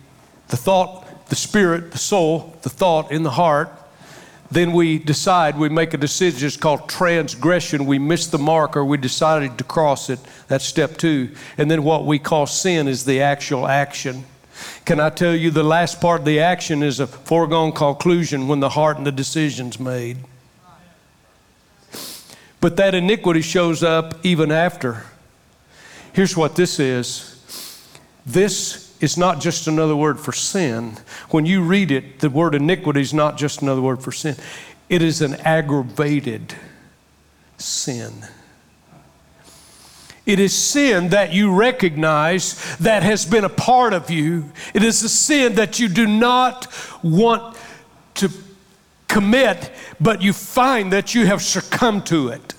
the 0.48 0.56
thought, 0.56 1.28
the 1.28 1.36
spirit, 1.36 1.92
the 1.92 1.98
soul, 1.98 2.56
the 2.62 2.70
thought 2.70 3.10
in 3.10 3.22
the 3.22 3.30
heart 3.30 3.70
then 4.50 4.72
we 4.72 4.98
decide, 4.98 5.56
we 5.56 5.68
make 5.68 5.94
a 5.94 5.96
decision. 5.96 6.46
It's 6.46 6.56
called 6.56 6.88
transgression. 6.88 7.86
We 7.86 7.98
miss 7.98 8.26
the 8.26 8.38
mark 8.38 8.76
or 8.76 8.84
we 8.84 8.96
decided 8.96 9.56
to 9.58 9.64
cross 9.64 10.10
it. 10.10 10.18
That's 10.48 10.64
step 10.64 10.96
two. 10.96 11.30
And 11.56 11.70
then 11.70 11.84
what 11.84 12.04
we 12.04 12.18
call 12.18 12.46
sin 12.46 12.88
is 12.88 13.04
the 13.04 13.22
actual 13.22 13.68
action. 13.68 14.24
Can 14.84 14.98
I 14.98 15.10
tell 15.10 15.36
you 15.36 15.50
the 15.50 15.62
last 15.62 16.00
part 16.00 16.20
of 16.20 16.26
the 16.26 16.40
action 16.40 16.82
is 16.82 16.98
a 16.98 17.06
foregone 17.06 17.72
conclusion 17.72 18.48
when 18.48 18.58
the 18.58 18.70
heart 18.70 18.96
and 18.96 19.06
the 19.06 19.12
decision's 19.12 19.78
made? 19.78 20.18
But 22.60 22.76
that 22.76 22.94
iniquity 22.94 23.42
shows 23.42 23.82
up 23.84 24.18
even 24.24 24.50
after. 24.50 25.04
Here's 26.12 26.36
what 26.36 26.56
this 26.56 26.78
is 26.80 27.36
this 28.26 28.96
is 29.00 29.16
not 29.16 29.40
just 29.40 29.66
another 29.66 29.96
word 29.96 30.20
for 30.20 30.32
sin. 30.32 30.98
When 31.30 31.46
you 31.46 31.62
read 31.62 31.90
it, 31.90 32.20
the 32.20 32.30
word 32.30 32.54
iniquity 32.54 33.00
is 33.00 33.14
not 33.14 33.38
just 33.38 33.62
another 33.62 33.80
word 33.80 34.02
for 34.02 34.12
sin, 34.12 34.36
it 34.88 35.02
is 35.02 35.22
an 35.22 35.34
aggravated 35.36 36.54
sin. 37.56 38.12
It 40.26 40.38
is 40.38 40.56
sin 40.56 41.08
that 41.08 41.32
you 41.32 41.52
recognize 41.52 42.76
that 42.76 43.02
has 43.02 43.24
been 43.24 43.44
a 43.44 43.48
part 43.48 43.92
of 43.92 44.10
you. 44.10 44.52
It 44.74 44.82
is 44.82 45.02
a 45.02 45.08
sin 45.08 45.54
that 45.54 45.80
you 45.80 45.88
do 45.88 46.06
not 46.06 46.66
want 47.02 47.56
to 48.14 48.30
commit, 49.08 49.72
but 50.00 50.22
you 50.22 50.32
find 50.32 50.92
that 50.92 51.14
you 51.14 51.26
have 51.26 51.42
succumbed 51.42 52.06
to 52.06 52.28
it. 52.28 52.54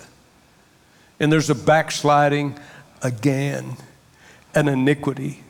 And 1.19 1.31
there's 1.31 1.51
a 1.51 1.55
backsliding 1.55 2.57
again, 3.01 3.77
an 4.53 4.67
iniquity. 4.67 5.43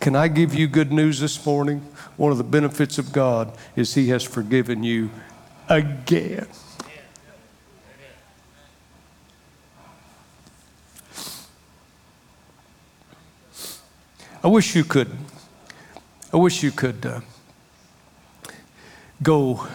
Can 0.00 0.14
I 0.14 0.28
give 0.28 0.54
you 0.54 0.68
good 0.68 0.92
news 0.92 1.20
this 1.20 1.44
morning? 1.44 1.80
One 2.16 2.32
of 2.32 2.38
the 2.38 2.44
benefits 2.44 2.98
of 2.98 3.12
God 3.12 3.56
is 3.76 3.94
He 3.94 4.08
has 4.08 4.22
forgiven 4.22 4.84
you 4.84 5.10
again. 5.68 6.46
I 14.42 14.46
wish 14.46 14.76
you 14.76 14.84
could. 14.84 15.10
I 16.32 16.36
wish 16.36 16.62
you 16.62 16.70
could 16.70 17.04
uh, 17.04 17.20
go 19.22 19.66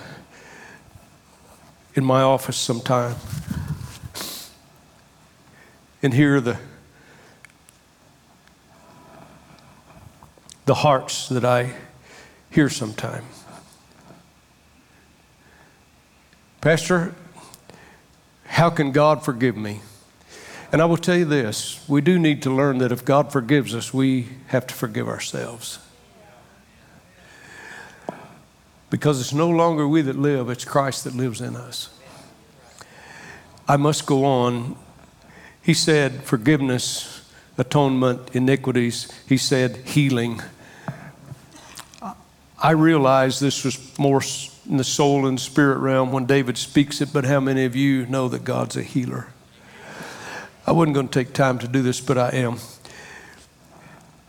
in 1.96 2.06
my 2.06 2.22
office 2.22 2.58
sometime 2.58 3.16
and 6.04 6.14
hear 6.14 6.40
the 6.40 6.60
the 10.66 10.76
hearts 10.76 11.28
that 11.30 11.44
I 11.44 11.74
hear 12.50 12.70
sometimes. 12.70 13.44
Pastor, 16.62 17.14
how 18.46 18.70
can 18.70 18.92
God 18.92 19.26
forgive 19.26 19.58
me? 19.58 19.82
And 20.72 20.82
I 20.82 20.86
will 20.86 20.98
tell 20.98 21.18
you 21.18 21.26
this 21.26 21.84
we 21.88 22.02
do 22.02 22.18
need 22.18 22.42
to 22.44 22.50
learn 22.50 22.78
that 22.80 22.92
if 22.92 23.04
God 23.04 23.32
forgives 23.32 23.76
us, 23.76 23.94
we 23.94 24.30
have 24.48 24.66
to 24.68 24.74
forgive 24.74 25.08
ourselves. 25.08 25.80
Because 28.90 29.20
it's 29.20 29.34
no 29.34 29.50
longer 29.50 29.88
we 29.88 30.02
that 30.04 30.18
live, 30.18 30.50
it's 30.50 30.66
Christ 30.66 31.04
that 31.06 31.16
lives 31.16 31.42
in 31.42 31.56
us. 31.56 31.90
I 33.68 33.78
must 33.78 34.06
go 34.06 34.24
on. 34.24 34.78
He 35.64 35.74
said, 35.74 36.24
forgiveness 36.24 37.24
atonement, 37.58 38.36
iniquities. 38.36 39.12
He 39.28 39.38
said 39.38 39.78
healing. 39.78 40.42
I 42.62 42.72
realize 42.72 43.40
this 43.40 43.64
was 43.64 43.98
more 44.00 44.22
in 44.70 44.78
the 44.78 44.84
soul 44.84 45.28
and 45.28 45.40
spirit 45.40 45.80
realm 45.80 46.12
when 46.12 46.26
David 46.26 46.58
speaks 46.58 47.02
it, 47.02 47.12
but 47.12 47.26
how 47.26 47.40
many 47.40 47.66
of 47.66 47.76
you 47.76 48.06
know 48.06 48.30
that 48.30 48.44
God's 48.44 48.78
a 48.78 48.84
healer? 48.84 49.28
I 50.66 50.72
wasn't 50.72 50.96
going 50.96 51.10
to 51.10 51.24
take 51.24 51.34
time 51.34 51.60
to 51.60 51.68
do 51.68 51.82
this, 51.82 52.00
but 52.00 52.18
I 52.18 52.30
am. 52.30 52.58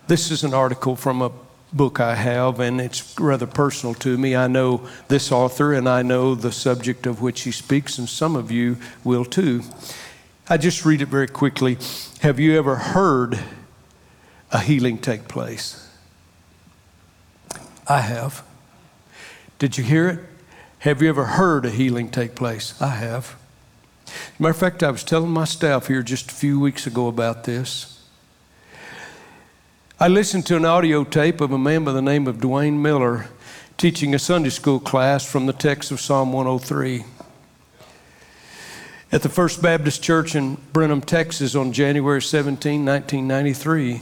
This 0.09 0.31
is 0.31 0.43
an 0.43 0.53
article 0.53 0.97
from 0.97 1.23
a 1.23 1.31
book 1.73 2.01
I 2.01 2.17
have, 2.17 2.59
and 2.59 2.81
it's 2.81 3.19
rather 3.19 3.47
personal 3.47 3.95
to 3.97 4.19
me. 4.19 4.35
I 4.35 4.49
know 4.49 4.87
this 5.09 5.31
author, 5.31 5.73
and 5.73 5.89
I 5.89 6.03
know 6.03 6.35
the 6.35 6.53
subject 6.53 7.07
of 7.07 7.23
which 7.23 7.43
he 7.43 7.53
speaks, 7.53 7.99
and 7.99 8.09
some 8.09 8.35
of 8.35 8.51
you 8.51 8.77
will 9.05 9.25
too. 9.25 9.63
I 10.47 10.59
just 10.59 10.85
read 10.85 11.01
it 11.01 11.09
very 11.09 11.27
quickly. 11.27 11.79
Have 12.21 12.39
you 12.39 12.59
ever 12.59 12.77
heard 12.77 13.39
a 14.53 14.61
healing 14.61 14.99
take 14.99 15.27
place? 15.27 15.89
I 17.89 18.01
have. 18.01 18.45
Did 19.59 19.79
you 19.79 19.85
hear 19.85 20.09
it? 20.09 20.21
Have 20.81 21.01
you 21.01 21.09
ever 21.09 21.25
heard 21.25 21.65
a 21.65 21.71
healing 21.71 22.11
take 22.11 22.35
place? 22.35 22.81
I 22.81 22.89
have. 22.89 23.37
Matter 24.39 24.51
of 24.51 24.59
fact, 24.59 24.83
I 24.83 24.91
was 24.91 25.03
telling 25.03 25.31
my 25.31 25.45
staff 25.45 25.87
here 25.87 26.03
just 26.03 26.31
a 26.31 26.35
few 26.35 26.61
weeks 26.61 26.87
ago 26.87 27.09
about 27.09 27.45
this. 27.45 28.03
I 29.99 30.09
listened 30.09 30.45
to 30.47 30.57
an 30.57 30.67
audio 30.67 31.05
tape 31.05 31.41
of 31.41 31.53
a 31.53 31.59
man 31.59 31.85
by 31.85 31.93
the 31.93 32.03
name 32.03 32.27
of 32.27 32.41
Duane 32.41 32.83
Miller 32.83 33.29
teaching 33.79 34.15
a 34.15 34.19
Sunday 34.19 34.51
school 34.51 34.79
class 34.79 35.25
from 35.25 35.47
the 35.47 35.55
text 35.55 35.91
of 35.91 36.03
Psalm 36.03 36.35
103 36.35 37.05
at 39.15 39.23
the 39.23 39.29
First 39.29 39.63
Baptist 39.63 40.03
Church 40.03 40.35
in 40.35 40.57
Brenham, 40.73 41.01
Texas 41.01 41.55
on 41.55 41.73
January 41.73 42.21
17, 42.21 42.85
1993. 42.85 44.01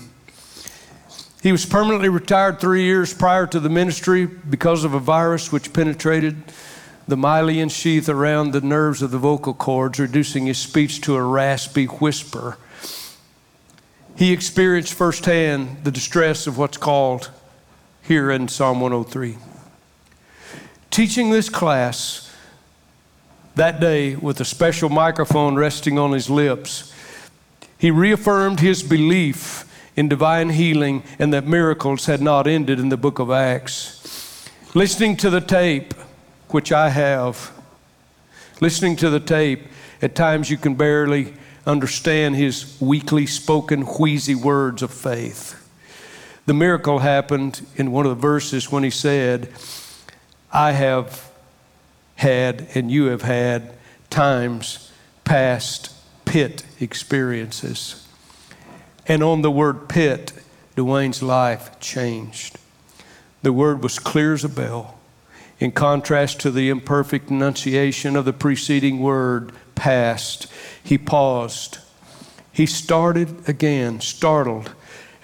He 1.43 1.53
was 1.53 1.67
permanently 1.67 2.09
retired 2.09 2.59
three 2.59 2.85
years 2.85 3.13
prior 3.13 3.47
to 3.49 3.61
the 3.61 3.69
ministry 3.69 4.25
because 4.25 4.85
of 4.85 4.95
a 4.95 4.99
virus 4.99 5.53
which 5.53 5.75
penetrated 5.75 6.43
the 7.07 7.17
myelin 7.17 7.71
sheath 7.71 8.09
around 8.09 8.53
the 8.53 8.63
nerves 8.63 9.03
of 9.03 9.11
the 9.11 9.19
vocal 9.19 9.53
cords, 9.53 9.99
reducing 9.99 10.47
his 10.47 10.57
speech 10.57 11.03
to 11.03 11.15
a 11.15 11.23
raspy 11.23 11.85
whisper. 11.85 12.57
He 14.17 14.33
experienced 14.33 14.95
firsthand 14.95 15.85
the 15.85 15.91
distress 15.91 16.47
of 16.47 16.57
what's 16.57 16.79
called 16.79 17.31
here 18.01 18.31
in 18.31 18.49
Psalm 18.49 18.81
103. 18.81 19.37
Teaching 20.91 21.29
this 21.29 21.51
class, 21.51 22.32
that 23.55 23.81
day 23.81 24.17
with 24.17 24.41
a 24.41 24.45
special 24.45 24.89
microphone 24.89 25.57
resting 25.57 25.99
on 25.99 26.13
his 26.13 26.31
lips, 26.31 26.93
he 27.77 27.91
reaffirmed 27.91 28.61
his 28.61 28.83
belief 28.83 29.69
in 29.97 30.09
divine 30.09 30.51
healing 30.51 31.03
and 31.19 31.33
that 31.35 31.47
miracles 31.47 32.07
had 32.07 32.23
not 32.23 32.47
ended 32.47 32.81
in 32.81 32.89
the 32.89 32.97
book 32.97 33.19
of 33.19 33.31
Acts. 33.31 34.49
Listening 34.75 35.17
to 35.19 35.29
the 35.29 35.41
tape, 35.41 35.93
which 36.49 36.73
I 36.73 36.89
have, 36.89 37.53
listening 38.61 38.97
to 38.97 39.11
the 39.11 39.21
tape, 39.21 39.67
at 40.01 40.15
times 40.15 40.51
you 40.51 40.57
can 40.57 40.75
barely 40.75 41.35
understand 41.67 42.37
his 42.37 42.77
weakly 42.81 43.27
spoken, 43.27 43.83
wheezy 43.83 44.35
words 44.35 44.83
of 44.83 44.93
faith. 44.93 45.59
The 46.47 46.55
miracle 46.55 47.01
happened 47.01 47.65
in 47.77 47.93
one 47.93 48.07
of 48.07 48.11
the 48.11 48.21
verses 48.21 48.73
when 48.73 48.83
he 48.83 48.91
said, 48.91 49.53
I 50.53 50.73
have 50.73 51.32
had 52.23 52.69
and 52.75 52.91
you 52.91 53.07
have 53.07 53.23
had 53.23 53.73
times 54.09 54.93
past 55.25 55.93
pit 56.25 56.65
experiences. 56.79 58.07
And 59.09 59.25
on 59.25 59.43
the 59.43 59.51
word 59.51 59.89
pit, 59.89 60.33
Duane's 60.77 61.21
life 61.21 61.81
changed. 61.81 62.59
The 63.43 63.53
word 63.53 63.83
was 63.83 63.99
clear 63.99 64.35
as 64.35 64.45
a 64.45 64.49
bell. 64.49 64.99
In 65.59 65.73
contrast 65.73 66.39
to 66.41 66.53
the 66.53 66.71
imperfect 66.71 67.29
enunciation 67.29 68.15
of 68.15 68.25
the 68.25 68.33
preceding 68.33 69.01
word, 69.01 69.53
past, 69.75 70.47
he 70.83 70.97
paused. 70.97 71.79
He 72.53 72.67
started 72.67 73.49
again, 73.49 74.01
startled, 74.01 74.73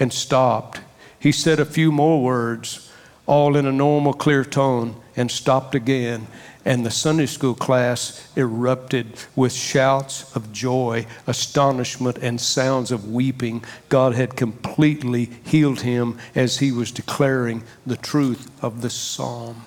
and 0.01 0.13
stopped. 0.13 0.81
He 1.21 1.31
said 1.31 1.61
a 1.61 1.65
few 1.65 1.93
more 1.93 2.21
words, 2.21 2.91
all 3.25 3.57
in 3.57 3.67
a 3.67 3.73
normal, 3.73 4.15
clear 4.15 4.45
tone, 4.45 5.01
and 5.17 5.31
stopped 5.31 5.77
again 5.77 6.27
and 6.65 6.85
the 6.85 6.91
Sunday 6.91 7.27
school 7.27 7.55
class 7.55 8.29
erupted 8.37 9.07
with 9.35 9.53
shouts 9.53 10.35
of 10.37 10.53
joy, 10.53 11.07
astonishment, 11.27 12.19
and 12.19 12.41
sounds 12.41 12.91
of 12.91 13.11
weeping. 13.11 13.65
God 13.89 14.15
had 14.15 14.37
completely 14.37 15.31
healed 15.45 15.81
him 15.81 16.19
as 16.35 16.59
he 16.59 16.73
was 16.73 16.91
declaring 16.91 17.63
the 17.87 17.97
truth 17.97 18.51
of 18.63 18.83
the 18.83 18.91
psalm. 18.91 19.65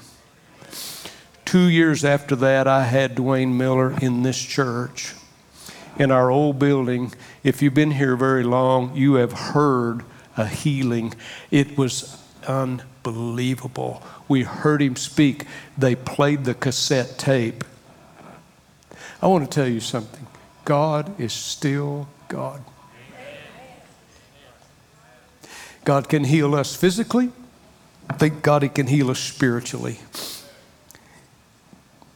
Two 1.45 1.67
years 1.67 2.05
after 2.05 2.35
that, 2.37 2.67
I 2.67 2.83
had 2.83 3.15
Duane 3.15 3.57
Miller 3.57 3.97
in 3.99 4.23
this 4.23 4.39
church, 4.39 5.13
in 5.97 6.11
our 6.11 6.29
old 6.31 6.59
building. 6.59 7.13
If 7.43 7.61
you've 7.61 7.73
been 7.73 7.91
here 7.91 8.15
very 8.15 8.43
long, 8.43 8.95
you 8.95 9.15
have 9.15 9.33
heard 9.33 10.03
a 10.37 10.47
healing. 10.47 11.13
It 11.49 11.77
was 11.77 12.17
unbelievable. 12.47 14.01
We 14.31 14.43
heard 14.43 14.81
him 14.81 14.95
speak. 14.95 15.45
They 15.77 15.93
played 15.93 16.45
the 16.45 16.53
cassette 16.53 17.17
tape. 17.17 17.65
I 19.21 19.27
want 19.27 19.43
to 19.43 19.53
tell 19.53 19.67
you 19.67 19.81
something 19.81 20.25
God 20.63 21.19
is 21.19 21.33
still 21.33 22.07
God. 22.29 22.63
God 25.83 26.07
can 26.07 26.23
heal 26.23 26.55
us 26.55 26.73
physically. 26.73 27.33
Thank 28.13 28.41
God 28.41 28.63
He 28.63 28.69
can 28.69 28.87
heal 28.87 29.11
us 29.11 29.19
spiritually. 29.19 29.99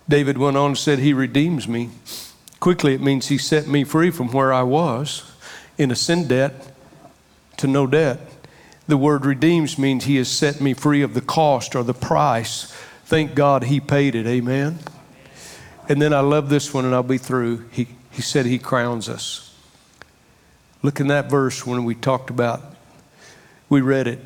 David 0.08 0.38
went 0.38 0.56
on 0.56 0.68
and 0.68 0.78
said, 0.78 1.00
He 1.00 1.12
redeems 1.12 1.68
me. 1.68 1.90
Quickly, 2.62 2.94
it 2.94 3.02
means 3.02 3.28
He 3.28 3.38
set 3.38 3.68
me 3.68 3.84
free 3.84 4.10
from 4.10 4.32
where 4.32 4.54
I 4.54 4.64
was 4.64 5.30
in 5.78 5.92
a 5.92 5.96
sin 5.96 6.30
debt 6.30 6.54
to 7.58 7.68
no 7.68 7.86
debt. 7.86 8.20
The 8.88 8.98
word 8.98 9.26
redeems 9.26 9.80
means 9.80 10.06
he 10.06 10.18
has 10.18 10.30
set 10.30 10.62
me 10.62 10.74
free 10.74 11.02
of 11.02 11.14
the 11.14 11.22
cost 11.22 11.76
or 11.76 11.84
the 11.84 11.94
price. 11.94 12.72
Thank 13.06 13.34
God 13.34 13.64
he 13.64 13.80
paid 13.80 14.16
it. 14.16 14.28
Amen. 14.28 14.80
And 15.90 16.02
then 16.02 16.14
I 16.14 16.20
love 16.20 16.50
this 16.50 16.74
one, 16.74 16.86
and 16.86 16.94
I'll 16.94 17.04
be 17.04 17.18
through. 17.18 17.68
He, 17.72 17.88
he 18.12 18.22
said 18.22 18.46
he 18.46 18.60
crowns 18.60 19.10
us. 19.10 19.56
Look 20.82 21.00
in 21.00 21.08
that 21.08 21.30
verse 21.30 21.66
when 21.66 21.84
we 21.84 21.96
talked 21.96 22.30
about, 22.30 22.62
we 23.70 23.82
read 23.82 24.08
it. 24.08 24.20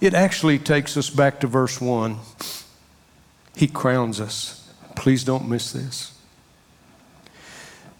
It 0.00 0.14
actually 0.14 0.58
takes 0.58 0.96
us 0.96 1.08
back 1.10 1.40
to 1.40 1.46
verse 1.46 1.80
1. 1.80 2.16
He 3.54 3.68
crowns 3.68 4.20
us. 4.20 4.72
Please 4.96 5.22
don't 5.22 5.48
miss 5.48 5.72
this. 5.72 6.18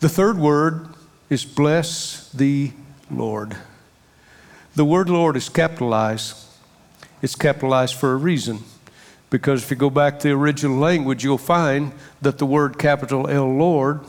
The 0.00 0.08
third 0.08 0.38
word 0.38 0.88
is 1.28 1.44
bless 1.44 2.30
the 2.32 2.72
Lord. 3.10 3.56
The 4.76 4.84
word 4.84 5.08
Lord 5.08 5.36
is 5.36 5.48
capitalized. 5.48 6.36
It's 7.22 7.34
capitalized 7.34 7.94
for 7.96 8.12
a 8.12 8.16
reason. 8.16 8.60
Because 9.28 9.62
if 9.62 9.70
you 9.70 9.76
go 9.76 9.90
back 9.90 10.18
to 10.20 10.28
the 10.28 10.34
original 10.34 10.76
language, 10.78 11.22
you'll 11.22 11.38
find 11.38 11.92
that 12.20 12.38
the 12.38 12.46
word 12.46 12.78
capital 12.78 13.28
L 13.28 13.52
Lord 13.52 14.00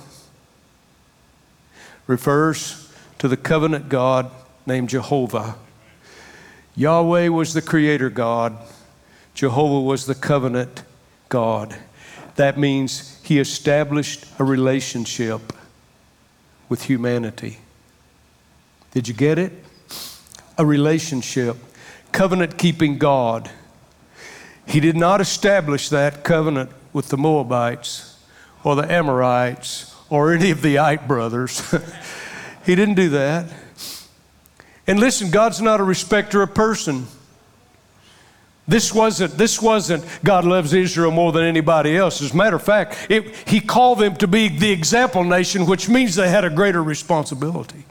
refers 2.08 2.92
to 3.20 3.28
the 3.28 3.38
covenant 3.38 3.90
God 3.90 4.32
named 4.66 4.90
Jehovah. 4.90 5.56
Yahweh 6.76 7.28
was 7.28 7.54
the 7.54 7.62
creator 7.62 8.10
God, 8.10 8.58
Jehovah 9.34 9.82
was 9.82 10.06
the 10.06 10.16
covenant 10.16 10.84
God. 11.30 11.76
That 12.36 12.58
means 12.58 13.20
he 13.24 13.40
established 13.40 14.26
a 14.40 14.44
relationship 14.44 15.54
with 16.70 16.84
humanity. 16.84 17.60
Did 18.92 19.08
you 19.08 19.14
get 19.14 19.38
it? 19.38 19.54
A 20.62 20.66
relationship, 20.66 21.58
covenant 22.12 22.56
keeping 22.56 23.00
God. 23.00 23.50
He 24.68 24.80
did 24.80 24.96
not 24.96 25.20
establish 25.20 25.90
that 25.90 26.24
covenant 26.24 26.70
with 26.94 27.08
the 27.08 27.18
Moabites 27.18 28.20
or 28.64 28.76
the 28.76 28.90
Amorites 28.90 29.96
or 30.12 30.32
any 30.32 30.52
of 30.52 30.62
the 30.62 30.78
Ite 30.78 31.08
brothers. 31.08 31.68
he 32.66 32.76
didn't 32.76 32.94
do 32.94 33.10
that. 33.10 33.52
And 34.86 35.00
listen, 35.00 35.32
God's 35.32 35.62
not 35.62 35.80
a 35.80 35.84
respecter 35.84 36.44
of 36.44 36.54
person. 36.54 37.08
This 38.68 38.94
wasn't, 38.94 39.36
this 39.36 39.60
wasn't 39.60 40.06
God 40.24 40.46
loves 40.46 40.74
Israel 40.74 41.10
more 41.10 41.32
than 41.32 41.44
anybody 41.44 41.98
else. 41.98 42.22
As 42.22 42.34
a 42.34 42.38
matter 42.38 42.56
of 42.56 42.62
fact, 42.62 43.08
it, 43.10 43.36
He 43.50 43.60
called 43.60 43.98
them 43.98 44.16
to 44.18 44.28
be 44.28 44.48
the 44.48 44.70
example 44.70 45.24
nation, 45.24 45.66
which 45.66 45.90
means 45.90 46.14
they 46.14 46.30
had 46.30 46.46
a 46.46 46.52
greater 46.52 46.84
responsibility. 46.84 47.84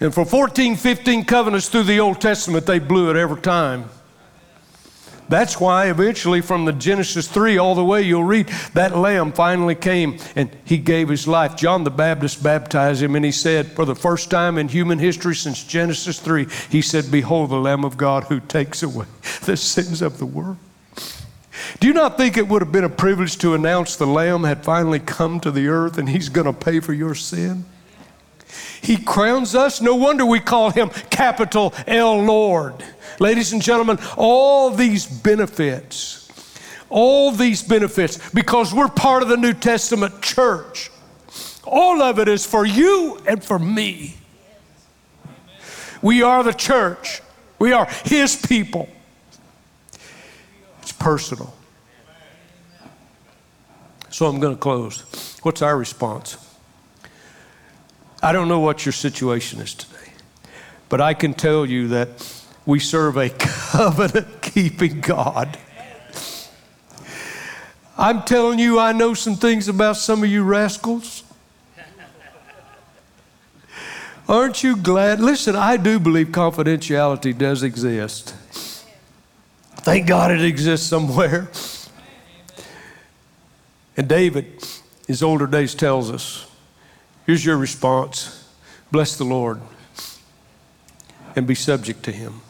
And 0.00 0.12
for 0.12 0.24
14, 0.24 0.76
15 0.76 1.24
covenants 1.24 1.68
through 1.68 1.84
the 1.84 2.00
Old 2.00 2.20
Testament, 2.20 2.66
they 2.66 2.78
blew 2.78 3.10
it 3.10 3.16
every 3.16 3.40
time. 3.40 3.88
That's 5.28 5.58
why 5.58 5.88
eventually, 5.88 6.42
from 6.42 6.66
the 6.66 6.72
Genesis 6.72 7.26
3 7.28 7.56
all 7.56 7.74
the 7.74 7.84
way, 7.84 8.02
you'll 8.02 8.24
read 8.24 8.48
that 8.74 8.96
lamb 8.96 9.32
finally 9.32 9.74
came 9.74 10.18
and 10.36 10.54
he 10.64 10.76
gave 10.76 11.08
his 11.08 11.26
life. 11.26 11.56
John 11.56 11.84
the 11.84 11.90
Baptist 11.90 12.42
baptized 12.42 13.02
him 13.02 13.16
and 13.16 13.24
he 13.24 13.32
said, 13.32 13.72
for 13.72 13.86
the 13.86 13.94
first 13.94 14.30
time 14.30 14.58
in 14.58 14.68
human 14.68 14.98
history 14.98 15.34
since 15.34 15.64
Genesis 15.64 16.20
3, 16.20 16.46
he 16.68 16.82
said, 16.82 17.10
Behold 17.10 17.50
the 17.50 17.56
Lamb 17.56 17.84
of 17.84 17.96
God 17.96 18.24
who 18.24 18.40
takes 18.40 18.82
away 18.82 19.06
the 19.42 19.56
sins 19.56 20.02
of 20.02 20.18
the 20.18 20.26
world. 20.26 20.58
Do 21.80 21.86
you 21.86 21.94
not 21.94 22.18
think 22.18 22.36
it 22.36 22.46
would 22.46 22.60
have 22.60 22.72
been 22.72 22.84
a 22.84 22.90
privilege 22.90 23.38
to 23.38 23.54
announce 23.54 23.96
the 23.96 24.06
Lamb 24.06 24.44
had 24.44 24.62
finally 24.64 25.00
come 25.00 25.40
to 25.40 25.50
the 25.50 25.68
earth 25.68 25.96
and 25.96 26.08
he's 26.08 26.28
going 26.28 26.46
to 26.46 26.52
pay 26.52 26.80
for 26.80 26.92
your 26.92 27.14
sin? 27.14 27.64
He 28.80 28.96
crowns 28.96 29.54
us. 29.54 29.80
No 29.80 29.94
wonder 29.94 30.26
we 30.26 30.40
call 30.40 30.70
him 30.70 30.90
capital 31.10 31.72
L 31.86 32.22
Lord. 32.22 32.84
Ladies 33.18 33.52
and 33.52 33.62
gentlemen, 33.62 33.98
all 34.16 34.70
these 34.70 35.06
benefits, 35.06 36.28
all 36.90 37.30
these 37.30 37.62
benefits, 37.62 38.18
because 38.30 38.74
we're 38.74 38.88
part 38.88 39.22
of 39.22 39.28
the 39.28 39.36
New 39.36 39.54
Testament 39.54 40.20
church, 40.20 40.90
All 41.66 42.02
of 42.02 42.18
it 42.18 42.28
is 42.28 42.44
for 42.44 42.66
you 42.66 43.18
and 43.26 43.42
for 43.42 43.58
me. 43.58 44.16
We 46.02 46.22
are 46.22 46.42
the 46.42 46.52
church, 46.52 47.22
we 47.58 47.72
are 47.72 47.88
His 48.04 48.36
people. 48.36 48.88
It's 50.82 50.92
personal. 50.92 51.54
So 54.10 54.26
I'm 54.26 54.38
going 54.38 54.54
to 54.54 54.60
close. 54.60 55.38
What's 55.42 55.62
our 55.62 55.76
response? 55.76 56.36
I 58.24 58.32
don't 58.32 58.48
know 58.48 58.60
what 58.60 58.86
your 58.86 58.94
situation 58.94 59.60
is 59.60 59.74
today, 59.74 60.10
but 60.88 60.98
I 60.98 61.12
can 61.12 61.34
tell 61.34 61.66
you 61.66 61.88
that 61.88 62.42
we 62.64 62.78
serve 62.78 63.18
a 63.18 63.28
covenant 63.38 64.40
keeping 64.40 65.02
God. 65.02 65.58
I'm 67.98 68.22
telling 68.22 68.58
you, 68.58 68.78
I 68.78 68.92
know 68.92 69.12
some 69.12 69.36
things 69.36 69.68
about 69.68 69.98
some 69.98 70.22
of 70.22 70.30
you 70.30 70.42
rascals. 70.42 71.22
Aren't 74.26 74.64
you 74.64 74.78
glad? 74.78 75.20
Listen, 75.20 75.54
I 75.54 75.76
do 75.76 76.00
believe 76.00 76.28
confidentiality 76.28 77.36
does 77.36 77.62
exist. 77.62 78.34
Thank 79.82 80.06
God 80.06 80.30
it 80.30 80.42
exists 80.42 80.86
somewhere. 80.86 81.50
And 83.98 84.08
David, 84.08 84.64
his 85.06 85.22
older 85.22 85.46
days, 85.46 85.74
tells 85.74 86.10
us 86.10 86.46
here's 87.26 87.44
your 87.44 87.56
response 87.56 88.40
bless 88.90 89.16
the 89.16 89.24
Lord 89.24 89.60
and 91.34 91.46
be 91.46 91.54
subject 91.54 92.02
to 92.04 92.12
him. 92.12 92.42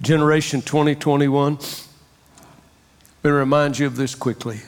Generation 0.00 0.62
2021, 0.62 1.52
I'm 1.52 1.58
going 1.58 1.62
to 3.22 3.32
remind 3.32 3.78
you 3.78 3.86
of 3.86 3.96
this 3.96 4.14
quickly. 4.14 4.60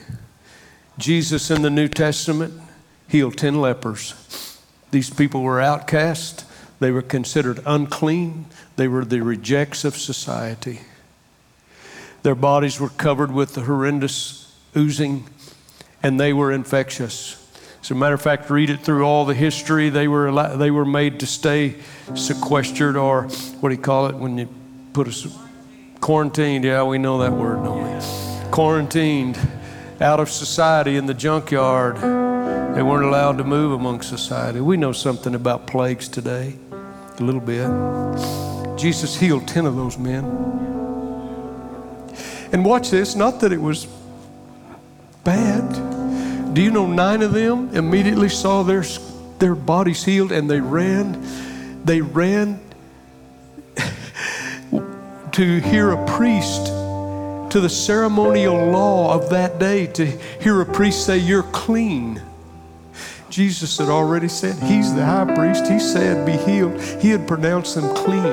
Jesus 0.97 1.49
in 1.49 1.61
the 1.61 1.69
New 1.69 1.87
Testament 1.87 2.53
healed 3.07 3.37
10 3.37 3.61
lepers. 3.61 4.57
These 4.91 5.09
people 5.09 5.41
were 5.41 5.61
outcast, 5.61 6.45
they 6.79 6.91
were 6.91 7.01
considered 7.01 7.61
unclean, 7.65 8.45
they 8.75 8.87
were 8.87 9.05
the 9.05 9.21
rejects 9.21 9.85
of 9.85 9.95
society. 9.97 10.81
Their 12.23 12.35
bodies 12.35 12.79
were 12.79 12.89
covered 12.89 13.31
with 13.31 13.53
the 13.53 13.61
horrendous 13.61 14.53
oozing, 14.75 15.29
and 16.03 16.19
they 16.19 16.33
were 16.33 16.51
infectious. 16.51 17.48
As 17.81 17.91
a 17.91 17.95
matter 17.95 18.15
of 18.15 18.21
fact, 18.21 18.49
read 18.49 18.69
it 18.69 18.81
through 18.81 19.03
all 19.03 19.25
the 19.25 19.33
history. 19.33 19.89
They 19.89 20.07
were, 20.07 20.57
they 20.57 20.69
were 20.69 20.85
made 20.85 21.21
to 21.21 21.25
stay 21.25 21.75
sequestered, 22.13 22.97
or 22.97 23.23
what 23.61 23.69
do 23.69 23.75
you 23.75 23.81
call 23.81 24.07
it 24.07 24.15
when 24.15 24.37
you 24.37 24.49
put 24.93 25.07
a 25.07 25.29
quarantined? 26.01 26.65
Yeah, 26.65 26.83
we 26.83 26.97
know 26.97 27.19
that 27.19 27.31
word, 27.31 27.63
don't 27.63 27.83
we? 27.83 28.51
Quarantined 28.51 29.39
out 30.01 30.19
of 30.19 30.29
society 30.29 30.97
in 30.97 31.05
the 31.05 31.13
junkyard. 31.13 31.97
They 32.75 32.83
weren't 32.83 33.05
allowed 33.05 33.37
to 33.39 33.43
move 33.43 33.71
among 33.71 34.01
society. 34.01 34.61
We 34.61 34.77
know 34.77 34.91
something 34.91 35.33
about 35.33 35.65
plagues 35.65 36.07
today, 36.07 36.55
a 36.71 37.23
little 37.23 37.41
bit. 37.41 37.67
Jesus 38.77 39.19
healed 39.19 39.47
10 39.47 39.65
of 39.65 39.75
those 39.75 39.97
men. 39.97 40.25
And 42.51 42.65
watch 42.65 42.89
this, 42.89 43.15
not 43.15 43.39
that 43.41 43.51
it 43.51 43.61
was 43.61 43.87
bad. 45.23 45.88
Do 46.53 46.61
you 46.61 46.71
know 46.71 46.87
nine 46.87 47.21
of 47.21 47.33
them 47.33 47.75
immediately 47.75 48.29
saw 48.29 48.63
their, 48.63 48.83
their 49.37 49.55
bodies 49.55 50.03
healed 50.03 50.31
and 50.31 50.49
they 50.49 50.59
ran? 50.59 51.21
They 51.85 52.01
ran 52.01 52.59
to 55.31 55.59
hear 55.59 55.91
a 55.91 56.05
priest 56.07 56.65
to 57.51 57.59
the 57.59 57.69
ceremonial 57.69 58.67
law 58.67 59.13
of 59.13 59.29
that 59.31 59.59
day 59.59 59.87
to 59.87 60.05
hear 60.05 60.61
a 60.61 60.65
priest 60.65 61.05
say, 61.05 61.17
You're 61.17 61.43
clean. 61.43 62.21
Jesus 63.29 63.77
had 63.77 63.89
already 63.89 64.27
said, 64.27 64.61
He's 64.63 64.93
the 64.93 65.05
high 65.05 65.33
priest. 65.33 65.67
He 65.67 65.79
said, 65.79 66.25
Be 66.25 66.33
healed. 66.33 66.79
He 67.01 67.09
had 67.09 67.27
pronounced 67.27 67.75
them 67.75 67.95
clean. 67.95 68.23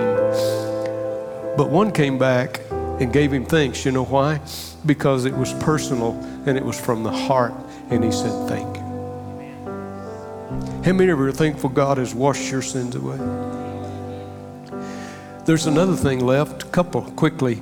But 1.56 1.70
one 1.70 1.92
came 1.92 2.18
back 2.18 2.60
and 2.70 3.12
gave 3.12 3.32
him 3.32 3.44
thanks. 3.44 3.84
You 3.84 3.92
know 3.92 4.04
why? 4.04 4.40
Because 4.84 5.24
it 5.24 5.34
was 5.34 5.52
personal 5.54 6.12
and 6.46 6.56
it 6.56 6.64
was 6.64 6.78
from 6.78 7.02
the 7.02 7.10
heart. 7.10 7.54
And 7.90 8.04
he 8.04 8.10
said, 8.10 8.48
Thank 8.48 8.76
you. 8.76 8.82
How 10.84 10.92
many 10.92 11.10
of 11.10 11.18
you 11.18 11.24
are 11.24 11.32
thankful 11.32 11.70
God 11.70 11.98
has 11.98 12.14
washed 12.14 12.50
your 12.50 12.62
sins 12.62 12.94
away? 12.94 13.18
There's 15.44 15.66
another 15.66 15.94
thing 15.94 16.24
left, 16.24 16.64
a 16.64 16.66
couple 16.66 17.02
quickly. 17.02 17.56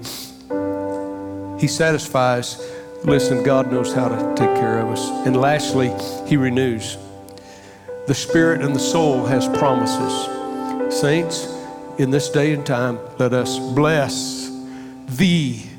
He 1.59 1.69
satisfies. 1.69 2.59
Listen, 3.05 3.43
God 3.43 3.71
knows 3.71 3.93
how 3.93 4.09
to 4.09 4.35
take 4.37 4.55
care 4.57 4.79
of 4.79 4.89
us. 4.89 5.07
And 5.27 5.37
lastly, 5.37 5.93
He 6.27 6.37
renews. 6.37 6.97
The 8.07 8.15
spirit 8.15 8.63
and 8.63 8.75
the 8.75 8.81
soul 8.81 9.25
has 9.27 9.47
promises. 9.59 10.99
Saints, 11.01 11.47
in 11.99 12.11
this 12.11 12.29
day 12.29 12.53
and 12.53 12.65
time, 12.65 12.99
let 13.19 13.33
us 13.33 13.59
bless 13.59 14.51
thee 15.07 15.71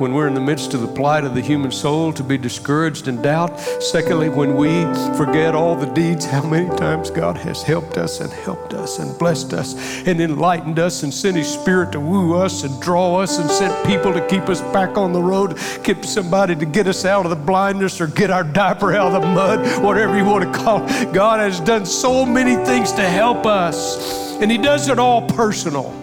when 0.00 0.14
we're 0.14 0.26
in 0.26 0.32
the 0.32 0.40
midst 0.40 0.72
of 0.72 0.80
the 0.80 0.88
plight 0.88 1.24
of 1.24 1.34
the 1.34 1.42
human 1.42 1.70
soul 1.70 2.10
to 2.10 2.24
be 2.24 2.38
discouraged 2.38 3.06
and 3.06 3.22
doubt. 3.22 3.60
Secondly, 3.82 4.30
when 4.30 4.56
we 4.56 4.82
forget 5.14 5.54
all 5.54 5.76
the 5.76 5.92
deeds, 5.92 6.24
how 6.24 6.42
many 6.42 6.74
times 6.78 7.10
God 7.10 7.36
has 7.36 7.62
helped 7.62 7.98
us 7.98 8.20
and 8.20 8.32
helped 8.32 8.72
us 8.72 8.98
and 8.98 9.16
blessed 9.18 9.52
us 9.52 9.74
and 10.06 10.18
enlightened 10.18 10.78
us 10.78 11.02
and 11.02 11.12
sent 11.12 11.36
His 11.36 11.52
Spirit 11.52 11.92
to 11.92 12.00
woo 12.00 12.34
us 12.34 12.64
and 12.64 12.80
draw 12.80 13.16
us 13.16 13.38
and 13.38 13.50
sent 13.50 13.86
people 13.86 14.10
to 14.14 14.26
keep 14.26 14.48
us 14.48 14.62
back 14.72 14.96
on 14.96 15.12
the 15.12 15.22
road, 15.22 15.58
keep 15.84 16.02
somebody 16.02 16.56
to 16.56 16.64
get 16.64 16.86
us 16.86 17.04
out 17.04 17.26
of 17.26 17.30
the 17.30 17.36
blindness 17.36 18.00
or 18.00 18.06
get 18.06 18.30
our 18.30 18.44
diaper 18.44 18.94
out 18.94 19.12
of 19.12 19.20
the 19.20 19.28
mud, 19.28 19.84
whatever 19.84 20.16
you 20.16 20.24
want 20.24 20.50
to 20.50 20.58
call 20.58 20.82
it. 20.88 21.12
God 21.12 21.40
has 21.40 21.60
done 21.60 21.84
so 21.84 22.24
many 22.24 22.56
things 22.64 22.90
to 22.92 23.02
help 23.02 23.44
us, 23.44 24.40
and 24.40 24.50
He 24.50 24.56
does 24.56 24.88
it 24.88 24.98
all 24.98 25.28
personal. 25.28 25.94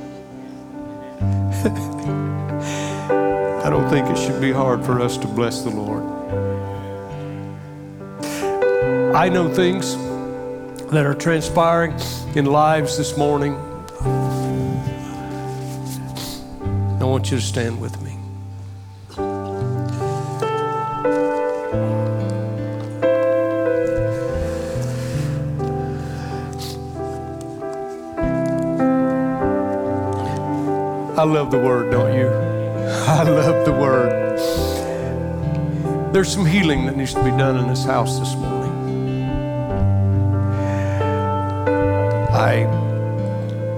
I 3.67 3.69
don't 3.69 3.89
think 3.89 4.07
it 4.07 4.17
should 4.17 4.39
be 4.39 4.53
hard 4.53 4.85
for 4.85 5.01
us 5.01 5.17
to 5.17 5.27
bless 5.27 5.61
the 5.61 5.69
Lord. 5.69 6.01
I 9.13 9.27
know 9.27 9.53
things 9.53 9.97
that 10.89 11.05
are 11.05 11.13
transpiring 11.13 11.93
in 12.33 12.45
lives 12.45 12.97
this 12.97 13.17
morning. 13.17 13.57
I 16.95 17.03
want 17.03 17.29
you 17.29 17.39
to 17.39 17.43
stand 17.43 17.81
with 17.81 18.01
me. 18.01 18.15
I 31.17 31.23
love 31.25 31.51
the 31.51 31.59
word, 31.59 31.91
don't 31.91 32.13
you? 32.13 32.16
I 33.17 33.23
love 33.23 33.65
the 33.65 33.71
word. 33.71 34.37
There's 36.13 36.31
some 36.31 36.45
healing 36.45 36.85
that 36.85 36.95
needs 36.95 37.15
to 37.15 37.23
be 37.23 37.31
done 37.31 37.57
in 37.57 37.67
this 37.67 37.83
house 37.83 38.19
this 38.19 38.35
morning. 38.35 38.71
I 42.31 42.67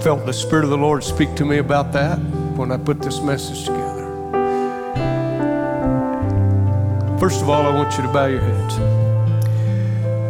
felt 0.02 0.26
the 0.26 0.34
Spirit 0.34 0.64
of 0.64 0.70
the 0.70 0.76
Lord 0.76 1.02
speak 1.02 1.34
to 1.36 1.46
me 1.46 1.56
about 1.56 1.90
that 1.94 2.16
when 2.54 2.70
I 2.70 2.76
put 2.76 3.00
this 3.00 3.22
message 3.22 3.64
together. 3.64 4.04
First 7.18 7.40
of 7.40 7.48
all, 7.48 7.62
I 7.62 7.74
want 7.74 7.96
you 7.96 8.02
to 8.02 8.12
bow 8.12 8.26
your 8.26 8.42
heads. 8.42 8.76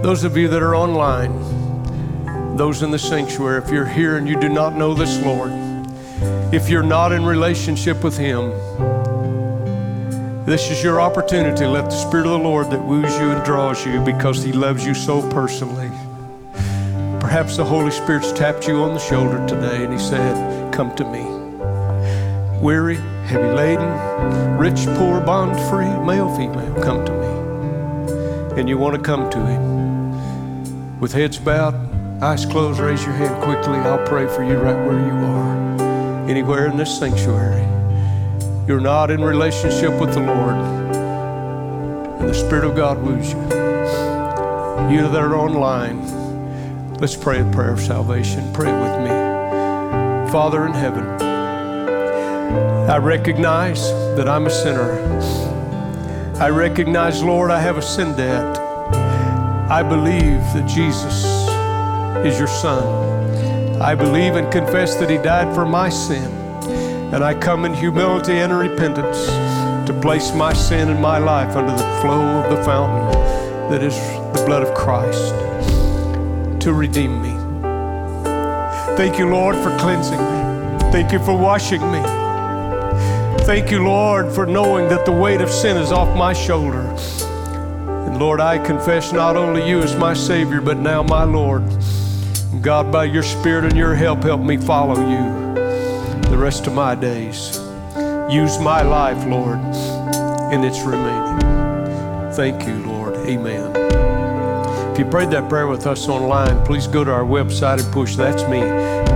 Those 0.05 0.23
of 0.23 0.37
you 0.37 0.47
that 0.47 0.63
are 0.63 0.77
online, 0.77 2.57
those 2.57 2.85
in 2.85 2.93
the 2.93 2.99
sanctuary, 2.99 3.61
if 3.61 3.71
you're 3.71 3.87
here 3.87 4.19
and 4.19 4.29
you 4.29 4.39
do 4.39 4.49
not 4.49 4.77
know 4.77 4.95
this 4.95 5.21
Lord, 5.25 5.51
if 6.55 6.69
you're 6.69 6.85
not 6.85 7.11
in 7.11 7.25
relationship 7.25 8.05
with 8.05 8.17
Him, 8.17 8.53
this 10.51 10.69
is 10.69 10.83
your 10.83 11.01
opportunity. 11.01 11.65
Let 11.65 11.85
the 11.85 11.91
Spirit 12.09 12.27
of 12.27 12.33
the 12.33 12.39
Lord 12.39 12.71
that 12.71 12.85
woos 12.85 13.13
you 13.21 13.31
and 13.31 13.45
draws 13.45 13.87
you 13.87 14.01
because 14.01 14.43
He 14.43 14.53
loves 14.53 14.85
you 14.85 14.95
so 14.95 15.23
personally. 15.31 15.89
Perhaps 17.21 17.57
the 17.57 17.65
Holy 17.65 17.93
Spirit's 17.93 18.33
tapped 18.33 18.67
you 18.67 18.79
on 18.79 18.95
the 18.95 18.99
shoulder 18.99 19.47
today 19.47 19.85
and 19.85 19.93
He 19.93 19.99
said, 20.01 20.75
Come 20.75 20.93
to 20.97 21.05
me. 21.05 21.23
Weary, 22.61 22.97
heavy 23.27 23.55
laden, 23.55 24.59
rich, 24.59 24.87
poor, 24.99 25.21
bond 25.21 25.53
free, 25.71 25.87
male, 26.05 26.35
female, 26.37 26.83
come 26.83 27.05
to 27.07 27.13
me. 27.13 28.59
And 28.59 28.69
you 28.69 28.77
want 28.77 28.97
to 28.97 29.03
come 29.03 29.31
to 29.31 29.39
Him. 29.39 30.99
With 30.99 31.13
heads 31.13 31.39
bowed, 31.39 31.77
eyes 32.21 32.45
closed, 32.45 32.81
raise 32.81 33.05
your 33.05 33.15
hand 33.15 33.41
quickly. 33.45 33.79
I'll 33.79 34.05
pray 34.05 34.27
for 34.27 34.43
you 34.43 34.57
right 34.57 34.85
where 34.85 34.99
you 34.99 35.15
are. 35.27 36.29
Anywhere 36.29 36.67
in 36.67 36.77
this 36.77 36.99
sanctuary 36.99 37.70
you're 38.67 38.81
not 38.81 39.11
in 39.11 39.23
relationship 39.23 39.99
with 40.01 40.15
the 40.15 40.21
Lord, 40.21 40.55
and 42.21 42.29
the 42.29 42.35
Spirit 42.35 42.65
of 42.65 42.77
God 42.77 43.03
woos 43.03 43.33
you. 43.33 43.41
You 44.91 45.09
that 45.09 45.23
are 45.23 45.37
online, 45.37 46.97
let's 46.99 47.17
pray 47.17 47.41
a 47.41 47.45
prayer 47.53 47.73
of 47.73 47.81
salvation. 47.81 48.53
Pray 48.53 48.73
with 48.73 49.01
me. 49.03 49.11
Father 50.31 50.67
in 50.67 50.73
heaven, 50.73 51.05
I 52.91 52.99
recognize 52.99 53.83
that 54.17 54.29
I'm 54.29 54.47
a 54.47 54.51
sinner. 54.51 54.99
I 56.41 56.49
recognize, 56.49 57.23
Lord, 57.23 57.51
I 57.51 57.61
have 57.61 57.77
a 57.77 57.83
sin 57.83 58.17
debt. 58.17 58.59
I 59.71 59.83
believe 59.83 60.41
that 60.55 60.67
Jesus 60.69 61.25
is 62.27 62.39
your 62.39 62.49
Son. 62.49 63.81
I 63.81 63.95
believe 63.95 64.35
and 64.35 64.51
confess 64.53 64.97
that 64.97 65.09
He 65.09 65.19
died 65.19 65.55
for 65.55 65.65
my 65.65 65.89
sin. 65.89 66.40
And 67.13 67.25
I 67.25 67.35
come 67.35 67.65
in 67.65 67.75
humility 67.75 68.35
and 68.35 68.57
repentance 68.57 69.27
to 69.89 69.99
place 70.01 70.33
my 70.33 70.53
sin 70.53 70.91
and 70.91 71.03
my 71.03 71.19
life 71.19 71.57
under 71.57 71.73
the 71.73 72.01
flow 72.01 72.23
of 72.41 72.57
the 72.57 72.63
fountain 72.63 73.11
that 73.69 73.83
is 73.83 73.97
the 74.39 74.45
blood 74.47 74.63
of 74.63 74.73
Christ 74.77 75.35
to 76.63 76.73
redeem 76.73 77.21
me. 77.21 77.31
Thank 78.97 79.19
you, 79.19 79.29
Lord, 79.29 79.57
for 79.57 79.77
cleansing 79.79 80.21
me. 80.21 80.93
Thank 80.93 81.11
you 81.11 81.19
for 81.19 81.37
washing 81.37 81.81
me. 81.91 82.01
Thank 83.45 83.73
you, 83.73 83.83
Lord, 83.83 84.33
for 84.33 84.47
knowing 84.47 84.89
that 84.89 85.05
the 85.05 85.13
weight 85.13 85.41
of 85.41 85.51
sin 85.51 85.77
is 85.79 85.91
off 85.91 86.17
my 86.17 86.33
shoulder. 86.33 86.83
And 88.07 88.21
Lord, 88.21 88.41
I 88.41 88.65
confess 88.65 89.13
not 89.13 89.37
only 89.37 89.69
you 89.69 89.81
as 89.81 89.97
my 89.97 90.15
Savior, 90.15 90.61
but 90.61 90.79
now 90.79 91.03
my 91.03 91.25
Lord. 91.25 91.65
God, 92.63 92.93
by 92.93 93.07
your 93.07 93.25
Spirit 93.25 93.65
and 93.65 93.77
your 93.77 93.97
help, 93.97 94.23
help 94.23 94.43
me 94.43 94.59
follow 94.59 95.01
you 95.11 95.40
rest 96.41 96.67
of 96.67 96.73
my 96.73 96.95
days. 96.95 97.59
Use 98.33 98.59
my 98.59 98.81
life, 98.81 99.27
Lord, 99.27 99.59
in 100.55 100.65
its 100.65 100.81
remaining. 100.81 101.39
Thank 102.33 102.67
you, 102.67 102.77
Lord. 102.87 103.15
Amen. 103.27 103.77
If 104.93 104.99
you 104.99 105.05
prayed 105.05 105.31
that 105.33 105.51
prayer 105.51 105.67
with 105.67 105.87
us 105.87 106.09
online, 106.09 106.65
please 106.65 106.87
go 106.87 107.05
to 107.05 107.13
our 107.13 107.25
website 107.25 107.85
and 107.85 107.93
push 107.93 108.17
That's 108.17 108.43
Me. 108.45 108.61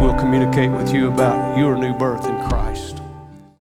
We'll 0.01 0.19
communicate 0.19 0.71
with 0.71 0.93
you 0.93 1.11
about 1.11 1.57
your 1.57 1.79
new 1.79 1.95
birth. 1.95 2.34